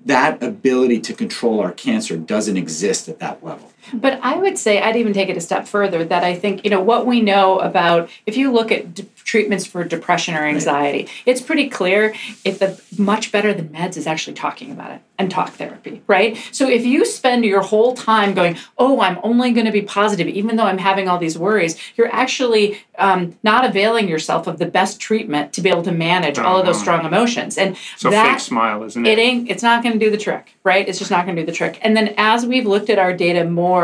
That 0.06 0.42
ability 0.42 1.00
to 1.00 1.12
control 1.12 1.60
our 1.60 1.72
cancer 1.72 2.16
doesn't 2.16 2.56
exist 2.56 3.08
at 3.08 3.18
that 3.18 3.44
level. 3.44 3.70
But 3.94 4.20
I 4.22 4.36
would 4.36 4.58
say 4.58 4.80
I'd 4.80 4.96
even 4.96 5.12
take 5.12 5.28
it 5.28 5.36
a 5.36 5.40
step 5.40 5.66
further 5.66 6.04
that 6.04 6.24
I 6.24 6.34
think, 6.34 6.64
you 6.64 6.70
know, 6.70 6.80
what 6.80 7.06
we 7.06 7.20
know 7.20 7.58
about 7.60 8.10
if 8.26 8.36
you 8.36 8.52
look 8.52 8.70
at 8.70 8.94
d- 8.94 9.06
treatments 9.24 9.66
for 9.66 9.84
depression 9.84 10.34
or 10.34 10.44
anxiety, 10.44 11.08
it's 11.26 11.40
pretty 11.40 11.68
clear 11.68 12.14
if 12.44 12.58
the 12.58 12.80
much 12.98 13.32
better 13.32 13.52
than 13.54 13.68
meds 13.70 13.96
is 13.96 14.06
actually 14.06 14.34
talking 14.34 14.70
about 14.70 14.90
it 14.90 15.00
and 15.18 15.30
talk 15.30 15.50
therapy, 15.50 16.00
right? 16.06 16.36
So 16.52 16.68
if 16.68 16.84
you 16.86 17.04
spend 17.04 17.44
your 17.44 17.60
whole 17.62 17.94
time 17.94 18.34
going, 18.34 18.56
"Oh, 18.78 19.00
I'm 19.00 19.18
only 19.22 19.52
going 19.52 19.66
to 19.66 19.72
be 19.72 19.82
positive 19.82 20.28
even 20.28 20.56
though 20.56 20.64
I'm 20.64 20.78
having 20.78 21.08
all 21.08 21.18
these 21.18 21.38
worries," 21.38 21.76
you're 21.96 22.12
actually 22.12 22.78
um, 22.98 23.36
not 23.42 23.64
availing 23.64 24.08
yourself 24.08 24.46
of 24.46 24.58
the 24.58 24.66
best 24.66 25.00
treatment 25.00 25.52
to 25.54 25.60
be 25.60 25.68
able 25.70 25.82
to 25.82 25.92
manage 25.92 26.38
all 26.38 26.58
of 26.58 26.66
those 26.66 26.78
strong 26.80 27.04
emotions. 27.04 27.56
And 27.58 27.76
So 27.96 28.10
that 28.10 28.32
fake 28.32 28.40
smile, 28.40 28.82
isn't 28.84 29.06
it? 29.06 29.18
it 29.18 29.20
ain't 29.20 29.50
it's 29.50 29.62
not 29.62 29.82
going 29.82 29.98
to 29.98 30.04
do 30.04 30.10
the 30.10 30.16
trick 30.16 30.44
right 30.64 30.88
it's 30.88 30.98
just 30.98 31.10
not 31.10 31.24
going 31.24 31.36
to 31.36 31.42
do 31.42 31.46
the 31.46 31.52
trick 31.52 31.78
and 31.82 31.96
then 31.96 32.12
as 32.16 32.44
we've 32.44 32.66
looked 32.66 32.90
at 32.90 32.98
our 32.98 33.12
data 33.12 33.44
more 33.44 33.77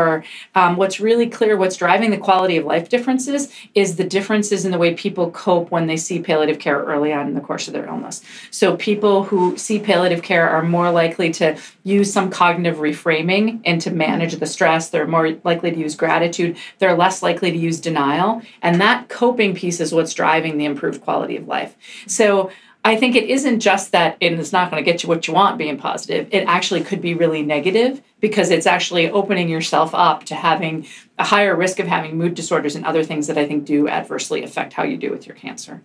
um, 0.55 0.75
what's 0.75 0.99
really 0.99 1.27
clear 1.27 1.57
what's 1.57 1.77
driving 1.77 2.11
the 2.11 2.17
quality 2.17 2.57
of 2.57 2.65
life 2.65 2.89
differences 2.89 3.51
is 3.73 3.95
the 3.95 4.03
differences 4.03 4.65
in 4.65 4.71
the 4.71 4.77
way 4.77 4.93
people 4.93 5.31
cope 5.31 5.71
when 5.71 5.87
they 5.87 5.97
see 5.97 6.19
palliative 6.19 6.59
care 6.59 6.83
early 6.83 7.11
on 7.11 7.27
in 7.27 7.33
the 7.33 7.41
course 7.41 7.67
of 7.67 7.73
their 7.73 7.85
illness. 7.85 8.21
So 8.51 8.75
people 8.77 9.23
who 9.23 9.57
see 9.57 9.79
palliative 9.79 10.23
care 10.23 10.49
are 10.49 10.63
more 10.63 10.91
likely 10.91 11.31
to 11.33 11.57
use 11.83 12.11
some 12.11 12.29
cognitive 12.29 12.77
reframing 12.79 13.61
and 13.65 13.79
to 13.81 13.91
manage 13.91 14.35
the 14.35 14.45
stress. 14.45 14.89
They're 14.89 15.07
more 15.07 15.31
likely 15.43 15.71
to 15.71 15.77
use 15.77 15.95
gratitude. 15.95 16.57
They're 16.79 16.97
less 16.97 17.21
likely 17.21 17.51
to 17.51 17.57
use 17.57 17.79
denial. 17.79 18.41
And 18.61 18.81
that 18.81 19.09
coping 19.09 19.55
piece 19.55 19.79
is 19.79 19.93
what's 19.93 20.13
driving 20.13 20.57
the 20.57 20.65
improved 20.65 21.01
quality 21.01 21.37
of 21.37 21.47
life. 21.47 21.75
So 22.07 22.51
I 22.85 22.95
think 22.95 23.15
it 23.15 23.23
isn't 23.23 23.61
just 23.61 23.91
that 23.93 24.15
it's 24.21 24.53
not 24.53 24.69
going 24.69 24.81
to 24.81 24.89
get 24.89 25.01
you 25.01 25.09
what 25.09 25.27
you 25.27 25.33
want 25.33 25.57
being 25.57 25.75
positive. 25.75 26.27
It 26.31 26.47
actually 26.47 26.83
could 26.83 27.01
be 27.01 27.15
really 27.15 27.41
negative 27.41 27.99
because 28.19 28.51
it's 28.51 28.67
actually 28.67 29.09
opening 29.09 29.49
yourself 29.49 29.95
up 29.95 30.23
to 30.25 30.35
having 30.35 30.85
a 31.17 31.25
higher 31.25 31.55
risk 31.55 31.79
of 31.79 31.87
having 31.87 32.15
mood 32.15 32.35
disorders 32.35 32.75
and 32.75 32.85
other 32.85 33.03
things 33.03 33.25
that 33.25 33.39
I 33.39 33.47
think 33.47 33.65
do 33.65 33.89
adversely 33.89 34.43
affect 34.43 34.73
how 34.73 34.83
you 34.83 34.97
do 34.97 35.09
with 35.09 35.25
your 35.25 35.35
cancer. 35.35 35.81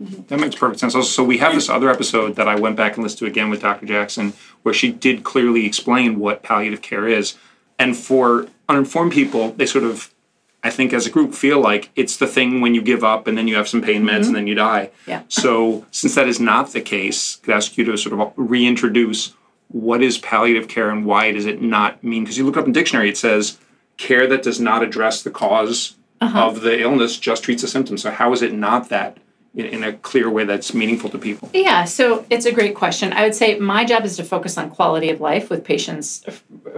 Mm-hmm. 0.00 0.22
That 0.28 0.38
makes 0.38 0.54
perfect 0.54 0.78
sense. 0.78 0.94
Also, 0.94 1.08
so 1.08 1.24
we 1.24 1.38
have 1.38 1.52
this 1.52 1.68
other 1.68 1.90
episode 1.90 2.36
that 2.36 2.46
I 2.46 2.54
went 2.54 2.76
back 2.76 2.94
and 2.94 3.02
listened 3.02 3.18
to 3.18 3.26
again 3.26 3.50
with 3.50 3.62
Dr. 3.62 3.86
Jackson, 3.86 4.32
where 4.62 4.74
she 4.74 4.92
did 4.92 5.24
clearly 5.24 5.66
explain 5.66 6.20
what 6.20 6.44
palliative 6.44 6.80
care 6.80 7.08
is. 7.08 7.34
And 7.76 7.96
for 7.96 8.46
uninformed 8.68 9.12
people, 9.12 9.50
they 9.52 9.66
sort 9.66 9.82
of, 9.84 10.14
I 10.66 10.70
think, 10.70 10.92
as 10.92 11.06
a 11.06 11.10
group, 11.10 11.32
feel 11.32 11.60
like 11.60 11.90
it's 11.94 12.16
the 12.16 12.26
thing 12.26 12.60
when 12.60 12.74
you 12.74 12.82
give 12.82 13.04
up 13.04 13.28
and 13.28 13.38
then 13.38 13.46
you 13.46 13.54
have 13.54 13.68
some 13.68 13.80
pain 13.80 14.02
meds 14.02 14.16
and 14.16 14.24
mm-hmm. 14.24 14.32
then 14.32 14.46
you 14.48 14.56
die. 14.56 14.90
Yeah. 15.06 15.22
So, 15.28 15.86
since 15.92 16.16
that 16.16 16.26
is 16.26 16.40
not 16.40 16.72
the 16.72 16.80
case, 16.80 17.36
could 17.36 17.54
ask 17.54 17.78
you 17.78 17.84
to 17.84 17.96
sort 17.96 18.18
of 18.18 18.32
reintroduce 18.34 19.34
what 19.68 20.02
is 20.02 20.18
palliative 20.18 20.66
care 20.66 20.90
and 20.90 21.06
why 21.06 21.30
does 21.30 21.46
it 21.46 21.62
not 21.62 22.02
mean? 22.02 22.24
Because 22.24 22.36
you 22.36 22.44
look 22.44 22.56
up 22.56 22.66
in 22.66 22.72
dictionary, 22.72 23.08
it 23.08 23.16
says 23.16 23.58
care 23.96 24.26
that 24.26 24.42
does 24.42 24.58
not 24.58 24.82
address 24.82 25.22
the 25.22 25.30
cause 25.30 25.94
uh-huh. 26.20 26.46
of 26.46 26.62
the 26.62 26.80
illness, 26.80 27.16
just 27.16 27.44
treats 27.44 27.62
the 27.62 27.68
symptoms. 27.68 28.02
So, 28.02 28.10
how 28.10 28.32
is 28.32 28.42
it 28.42 28.52
not 28.52 28.88
that 28.88 29.18
in, 29.54 29.66
in 29.66 29.84
a 29.84 29.92
clear 29.92 30.28
way 30.28 30.42
that's 30.42 30.74
meaningful 30.74 31.10
to 31.10 31.18
people? 31.18 31.48
Yeah, 31.52 31.84
so 31.84 32.26
it's 32.28 32.44
a 32.44 32.52
great 32.52 32.74
question. 32.74 33.12
I 33.12 33.22
would 33.22 33.36
say 33.36 33.56
my 33.60 33.84
job 33.84 34.04
is 34.04 34.16
to 34.16 34.24
focus 34.24 34.58
on 34.58 34.70
quality 34.70 35.10
of 35.10 35.20
life 35.20 35.48
with 35.48 35.62
patients 35.62 36.24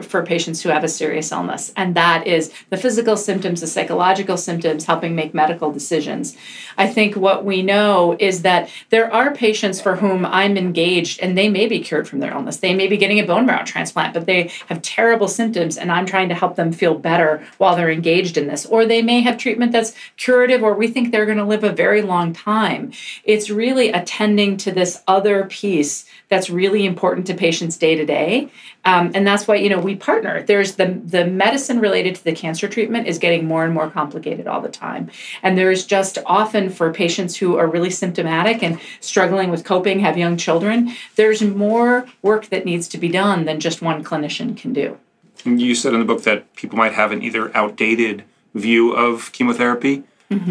for 0.03 0.24
patients 0.24 0.62
who 0.62 0.68
have 0.68 0.84
a 0.84 0.88
serious 0.88 1.32
illness, 1.32 1.72
and 1.76 1.94
that 1.94 2.26
is 2.26 2.53
the 2.70 2.76
physical 2.76 3.16
symptoms, 3.16 3.61
the 3.61 3.66
psychological 3.66 4.36
symptoms, 4.36 4.84
helping 4.84 5.14
make 5.14 5.34
medical 5.34 5.72
decisions. 5.72 6.36
I 6.76 6.86
think 6.86 7.16
what 7.16 7.44
we 7.44 7.62
know 7.62 8.16
is 8.18 8.42
that 8.42 8.70
there 8.90 9.12
are 9.12 9.32
patients 9.32 9.80
for 9.80 9.96
whom 9.96 10.24
I'm 10.24 10.57
engaged 10.57 11.20
and 11.20 11.36
they 11.36 11.49
may 11.49 11.66
be 11.66 11.80
cured 11.80 12.09
from 12.09 12.20
their 12.20 12.32
illness. 12.32 12.59
They 12.59 12.74
may 12.74 12.86
be 12.86 12.96
getting 12.96 13.18
a 13.18 13.26
bone 13.26 13.46
marrow 13.46 13.64
transplant, 13.64 14.14
but 14.14 14.26
they 14.26 14.51
have 14.68 14.82
terrible 14.82 15.28
symptoms, 15.28 15.76
and 15.76 15.90
I'm 15.90 16.07
trying 16.07 16.28
to 16.28 16.34
help 16.34 16.57
them 16.57 16.72
feel 16.72 16.94
better 16.94 17.44
while 17.59 17.76
they're 17.76 17.90
engaged 17.90 18.36
in 18.36 18.49
this. 18.49 18.66
Or 18.66 18.86
they 18.86 19.03
may 19.03 19.20
have 19.20 19.38
treatment 19.38 19.72
that's 19.72 19.94
curative, 20.16 20.62
or 20.62 20.74
we 20.74 20.88
think 20.88 21.11
they're 21.11 21.26
going 21.26 21.38
to 21.38 21.44
live 21.44 21.64
a 21.64 21.72
very 21.72 22.03
long 22.03 22.32
time. 22.32 22.92
It's 23.24 23.51
really 23.51 23.90
attending 23.90 24.57
to 24.59 24.72
this 24.72 25.03
other 25.07 25.44
piece 25.46 26.05
that's 26.28 26.50
really 26.50 26.84
important 26.84 27.26
to 27.26 27.34
patients 27.34 27.76
day 27.76 27.94
to 27.94 28.04
day. 28.04 28.50
Um, 28.84 29.12
and 29.14 29.26
that's 29.26 29.48
why 29.48 29.56
you 29.56 29.68
know 29.68 29.78
we 29.78 29.96
partner. 29.96 30.42
There's 30.42 30.76
the 30.76 31.00
the 31.04 31.24
medicine 31.26 31.80
related 31.80 32.14
to 32.16 32.24
the 32.24 32.32
cancer 32.32 32.68
treatment 32.68 33.06
is 33.06 33.18
getting 33.18 33.46
more 33.46 33.64
and 33.64 33.72
more 33.72 33.90
complicated 33.90 34.46
all 34.46 34.60
the 34.60 34.68
time, 34.68 35.10
and 35.42 35.56
there's 35.56 35.86
just 35.86 36.18
often 36.26 36.70
for 36.70 36.92
patients 36.92 37.36
who 37.36 37.56
are 37.56 37.66
really 37.66 37.90
symptomatic 37.90 38.62
and 38.62 38.78
struggling 39.00 39.50
with 39.50 39.64
coping, 39.64 40.00
have 40.00 40.16
young 40.18 40.36
children. 40.36 40.94
There's 41.16 41.42
more 41.42 42.06
work 42.22 42.46
that 42.46 42.64
needs 42.64 42.88
to 42.88 42.98
be 42.98 43.08
done 43.08 43.44
than 43.44 43.60
just 43.60 43.82
one 43.82 44.04
clinician 44.04 44.56
can 44.56 44.72
do. 44.72 44.98
And 45.44 45.60
you 45.60 45.74
said 45.74 45.94
in 45.94 46.00
the 46.00 46.06
book 46.06 46.22
that 46.24 46.54
people 46.56 46.76
might 46.76 46.92
have 46.92 47.12
an 47.12 47.22
either 47.22 47.56
outdated 47.56 48.24
view 48.54 48.92
of 48.92 49.32
chemotherapy, 49.32 50.02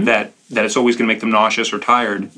that 0.05 0.31
that 0.49 0.65
it's 0.65 0.77
always 0.77 0.95
going 0.95 1.07
to 1.07 1.13
make 1.13 1.19
them 1.21 1.31
nauseous 1.31 1.71
or 1.73 1.79
tired. 1.79 2.29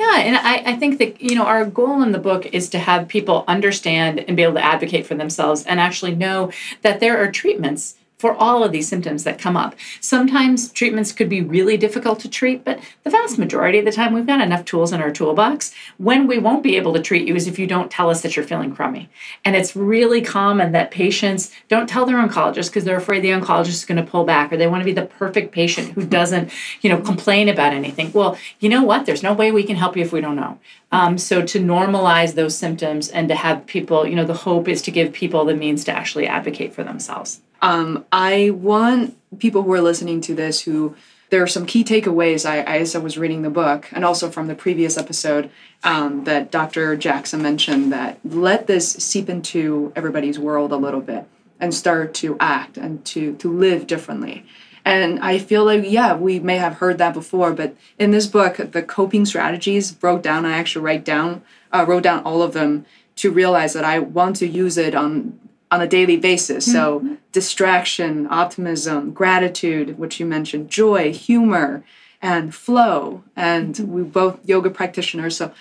Yeah, 0.00 0.16
and 0.20 0.34
I, 0.34 0.72
I 0.72 0.76
think 0.76 0.98
that 0.98 1.20
you 1.20 1.34
know 1.34 1.44
our 1.44 1.66
goal 1.66 2.02
in 2.02 2.12
the 2.12 2.18
book 2.18 2.46
is 2.46 2.70
to 2.70 2.78
have 2.78 3.06
people 3.06 3.44
understand 3.46 4.18
and 4.20 4.34
be 4.34 4.42
able 4.42 4.54
to 4.54 4.64
advocate 4.64 5.04
for 5.06 5.14
themselves 5.14 5.62
and 5.64 5.78
actually 5.78 6.14
know 6.14 6.50
that 6.80 7.00
there 7.00 7.22
are 7.22 7.30
treatments 7.30 7.96
for 8.20 8.34
all 8.34 8.62
of 8.62 8.70
these 8.70 8.86
symptoms 8.86 9.24
that 9.24 9.38
come 9.38 9.56
up. 9.56 9.74
Sometimes 10.00 10.70
treatments 10.70 11.10
could 11.10 11.30
be 11.30 11.40
really 11.40 11.78
difficult 11.78 12.20
to 12.20 12.28
treat, 12.28 12.64
but 12.66 12.78
the 13.02 13.08
vast 13.08 13.38
majority 13.38 13.78
of 13.78 13.86
the 13.86 13.92
time 13.92 14.12
we've 14.12 14.26
got 14.26 14.42
enough 14.42 14.66
tools 14.66 14.92
in 14.92 15.00
our 15.00 15.10
toolbox. 15.10 15.72
When 15.96 16.26
we 16.26 16.38
won't 16.38 16.62
be 16.62 16.76
able 16.76 16.92
to 16.92 17.00
treat 17.00 17.26
you 17.26 17.34
is 17.34 17.46
if 17.46 17.58
you 17.58 17.66
don't 17.66 17.90
tell 17.90 18.10
us 18.10 18.20
that 18.20 18.36
you're 18.36 18.44
feeling 18.44 18.74
crummy. 18.74 19.08
And 19.42 19.56
it's 19.56 19.74
really 19.74 20.20
common 20.20 20.72
that 20.72 20.90
patients 20.90 21.50
don't 21.68 21.88
tell 21.88 22.04
their 22.04 22.18
oncologist 22.18 22.68
because 22.68 22.84
they're 22.84 22.98
afraid 22.98 23.22
the 23.22 23.30
oncologist 23.30 23.68
is 23.68 23.84
going 23.86 24.04
to 24.04 24.10
pull 24.10 24.24
back 24.24 24.52
or 24.52 24.58
they 24.58 24.66
want 24.66 24.82
to 24.82 24.84
be 24.84 24.92
the 24.92 25.06
perfect 25.06 25.50
patient 25.50 25.92
who 25.92 26.04
doesn't, 26.04 26.52
you 26.82 26.90
know, 26.90 27.00
complain 27.00 27.48
about 27.48 27.72
anything. 27.72 28.12
Well, 28.12 28.36
you 28.58 28.68
know 28.68 28.82
what? 28.82 29.06
There's 29.06 29.22
no 29.22 29.32
way 29.32 29.50
we 29.50 29.64
can 29.64 29.76
help 29.76 29.96
you 29.96 30.02
if 30.02 30.12
we 30.12 30.20
don't 30.20 30.36
know. 30.36 30.58
Um, 30.92 31.16
so 31.16 31.40
to 31.40 31.58
normalize 31.58 32.34
those 32.34 32.56
symptoms 32.58 33.08
and 33.08 33.28
to 33.28 33.34
have 33.34 33.64
people, 33.64 34.06
you 34.06 34.16
know, 34.16 34.26
the 34.26 34.34
hope 34.34 34.68
is 34.68 34.82
to 34.82 34.90
give 34.90 35.12
people 35.12 35.44
the 35.46 35.54
means 35.54 35.84
to 35.84 35.92
actually 35.92 36.26
advocate 36.26 36.74
for 36.74 36.84
themselves. 36.84 37.40
Um, 37.62 38.04
I 38.10 38.50
want 38.50 39.16
people 39.38 39.62
who 39.62 39.72
are 39.72 39.80
listening 39.80 40.20
to 40.22 40.34
this 40.34 40.62
who 40.62 40.96
there 41.30 41.42
are 41.42 41.46
some 41.46 41.64
key 41.64 41.84
takeaways 41.84 42.48
I, 42.48 42.60
as 42.60 42.96
I 42.96 42.98
was 42.98 43.16
reading 43.16 43.42
the 43.42 43.50
book 43.50 43.88
and 43.92 44.04
also 44.04 44.30
from 44.30 44.48
the 44.48 44.54
previous 44.54 44.98
episode 44.98 45.50
um, 45.84 46.24
that 46.24 46.50
Dr. 46.50 46.96
Jackson 46.96 47.40
mentioned 47.40 47.92
that 47.92 48.18
let 48.24 48.66
this 48.66 48.92
seep 48.92 49.28
into 49.28 49.92
everybody's 49.94 50.38
world 50.38 50.72
a 50.72 50.76
little 50.76 51.00
bit 51.00 51.26
and 51.60 51.72
start 51.72 52.14
to 52.14 52.36
act 52.40 52.76
and 52.76 53.04
to 53.04 53.36
to 53.36 53.52
live 53.52 53.86
differently. 53.86 54.44
And 54.84 55.20
I 55.20 55.38
feel 55.38 55.64
like, 55.64 55.84
yeah, 55.86 56.16
we 56.16 56.40
may 56.40 56.56
have 56.56 56.78
heard 56.78 56.98
that 56.98 57.12
before, 57.12 57.52
but 57.52 57.76
in 57.98 58.12
this 58.12 58.26
book, 58.26 58.56
the 58.72 58.82
coping 58.82 59.26
strategies 59.26 59.92
broke 59.92 60.22
down. 60.22 60.46
I 60.46 60.56
actually 60.56 60.84
write 60.84 61.04
down, 61.04 61.42
uh, 61.70 61.84
wrote 61.86 62.02
down 62.02 62.22
all 62.24 62.42
of 62.42 62.54
them 62.54 62.86
to 63.16 63.30
realize 63.30 63.74
that 63.74 63.84
I 63.84 63.98
want 63.98 64.36
to 64.36 64.46
use 64.48 64.78
it 64.78 64.94
on 64.94 65.38
on 65.70 65.80
a 65.80 65.86
daily 65.86 66.16
basis. 66.16 66.70
So 66.70 67.00
mm-hmm. 67.00 67.14
distraction, 67.32 68.26
optimism, 68.30 69.12
gratitude, 69.12 69.98
which 69.98 70.18
you 70.18 70.26
mentioned, 70.26 70.70
joy, 70.70 71.12
humor, 71.12 71.84
and 72.20 72.54
flow. 72.54 73.22
And 73.36 73.74
mm-hmm. 73.74 73.92
we 73.92 74.02
both 74.02 74.46
yoga 74.48 74.70
practitioners, 74.70 75.36
so 75.36 75.52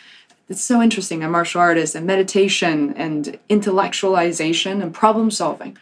it's 0.49 0.63
so 0.63 0.81
interesting. 0.81 1.23
I'm 1.23 1.31
martial 1.31 1.61
artist 1.61 1.93
and 1.93 2.07
meditation 2.07 2.93
and 2.95 3.37
intellectualization 3.49 4.81
and 4.81 4.93
problem 4.93 5.29
solving 5.29 5.77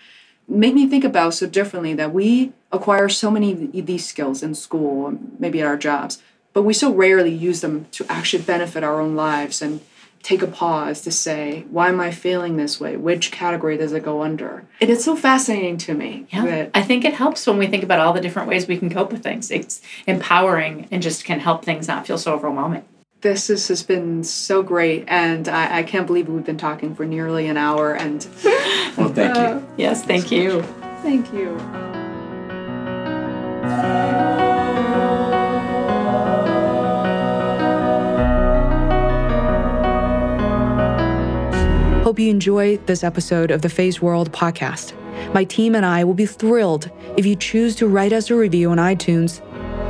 made 0.48 0.74
me 0.74 0.88
think 0.88 1.04
about 1.04 1.34
so 1.34 1.48
differently 1.48 1.94
that 1.94 2.14
we 2.14 2.54
acquire 2.72 3.10
so 3.10 3.30
many 3.30 3.52
of 3.52 3.86
these 3.86 4.06
skills 4.06 4.42
in 4.42 4.56
school, 4.56 5.18
maybe 5.40 5.62
at 5.62 5.68
our 5.68 5.78
jobs, 5.78 6.22
but 6.54 6.64
we 6.64 6.74
so 6.74 6.94
rarely 6.94 7.34
use 7.34 7.62
them 7.62 7.86
to 7.92 8.06
actually 8.10 8.44
benefit 8.44 8.84
our 8.84 9.00
own 9.00 9.16
lives 9.16 9.62
and 9.62 9.82
take 10.28 10.42
a 10.42 10.48
pause 10.48 11.00
to 11.00 11.10
say, 11.10 11.64
why 11.70 11.88
am 11.88 12.02
I 12.02 12.12
feeling 12.12 12.58
this 12.58 12.82
way? 12.82 12.98
Which 12.98 13.32
category 13.32 13.78
does 13.78 13.94
it 13.94 14.04
go 14.04 14.24
under? 14.24 14.66
And 14.82 14.90
it's 14.90 15.06
so 15.06 15.16
fascinating 15.16 15.78
to 15.78 15.94
me. 15.94 16.28
Yeah, 16.34 16.46
that- 16.46 16.72
I 16.74 16.82
think 16.82 17.06
it 17.06 17.14
helps 17.14 17.48
when 17.48 17.58
we 17.58 17.68
think 17.68 17.82
about 17.82 18.00
all 18.02 18.12
the 18.12 18.20
different 18.20 18.50
ways 18.50 18.68
we 18.68 18.78
can 18.78 18.90
cope 18.90 19.14
with 19.14 19.24
things. 19.24 19.50
It's 19.52 19.82
empowering 20.06 20.90
and 20.92 21.02
just 21.02 21.24
can 21.24 21.40
help 21.40 21.64
things 21.64 21.88
not 21.88 22.06
feel 22.06 22.18
so 22.18 22.34
overwhelming. 22.34 22.84
this 23.22 23.50
is, 23.50 23.70
has 23.70 23.84
been 23.84 24.22
so 24.24 24.62
great, 24.62 25.04
and 25.08 25.48
I, 25.48 25.80
I 25.80 25.84
can't 25.84 26.06
believe 26.06 26.28
we've 26.28 26.46
been 26.46 26.58
talking 26.58 26.94
for 26.94 27.06
nearly 27.06 27.48
an 27.48 27.56
hour. 27.58 27.94
And 27.94 28.28
Well, 28.98 29.10
thank 29.10 29.38
you. 29.38 29.66
Yes, 29.78 30.04
thank 30.04 30.30
you. 30.32 30.62
thank 31.04 31.32
you. 31.34 31.58
Hope 42.08 42.20
you 42.20 42.30
enjoy 42.30 42.78
this 42.86 43.04
episode 43.04 43.52
of 43.52 43.62
the 43.62 43.68
Phase 43.68 44.02
World 44.02 44.32
podcast. 44.32 44.94
My 45.34 45.44
team 45.44 45.76
and 45.76 45.86
I 45.86 46.06
will 46.06 46.14
be 46.14 46.26
thrilled 46.26 46.90
if 47.18 47.26
you 47.26 47.36
choose 47.36 47.76
to 47.76 47.88
write 47.90 48.14
us 48.14 48.30
a 48.30 48.36
review 48.36 48.72
on 48.72 48.78
iTunes. 48.78 49.42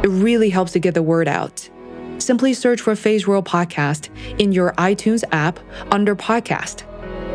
It 0.03 0.07
really 0.07 0.49
helps 0.49 0.72
to 0.72 0.80
get 0.80 0.95
the 0.95 1.03
word 1.03 1.28
out. 1.28 1.70
Simply 2.18 2.55
search 2.55 2.82
for 2.82 2.95
Phase 2.95 3.28
World 3.28 3.45
Podcast 3.45 4.09
in 4.39 4.51
your 4.51 4.74
iTunes 4.80 5.24
app 5.32 5.59
under 5.91 6.15
podcast. 6.15 6.86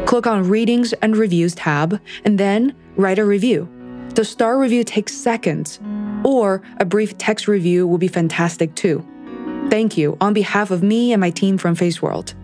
Click 0.05 0.27
on 0.27 0.49
Readings 0.49 0.93
and 0.95 1.17
Reviews 1.17 1.55
tab 1.55 2.01
and 2.25 2.37
then 2.37 2.75
write 2.97 3.21
a 3.21 3.25
review. 3.25 3.69
The 4.17 4.25
star 4.25 4.59
review 4.59 4.83
takes 4.83 5.15
seconds, 5.15 5.79
or 6.25 6.61
a 6.79 6.85
brief 6.85 7.17
text 7.19 7.47
review 7.47 7.87
will 7.87 7.99
be 7.99 8.09
fantastic 8.09 8.75
too. 8.75 9.07
Thank 9.71 9.97
you 9.97 10.17
on 10.21 10.33
behalf 10.33 10.73
of 10.73 10.83
me 10.83 11.13
and 11.13 11.21
my 11.21 11.31
team 11.31 11.57
from 11.57 11.77
Phase 11.77 12.03
World. 12.03 12.35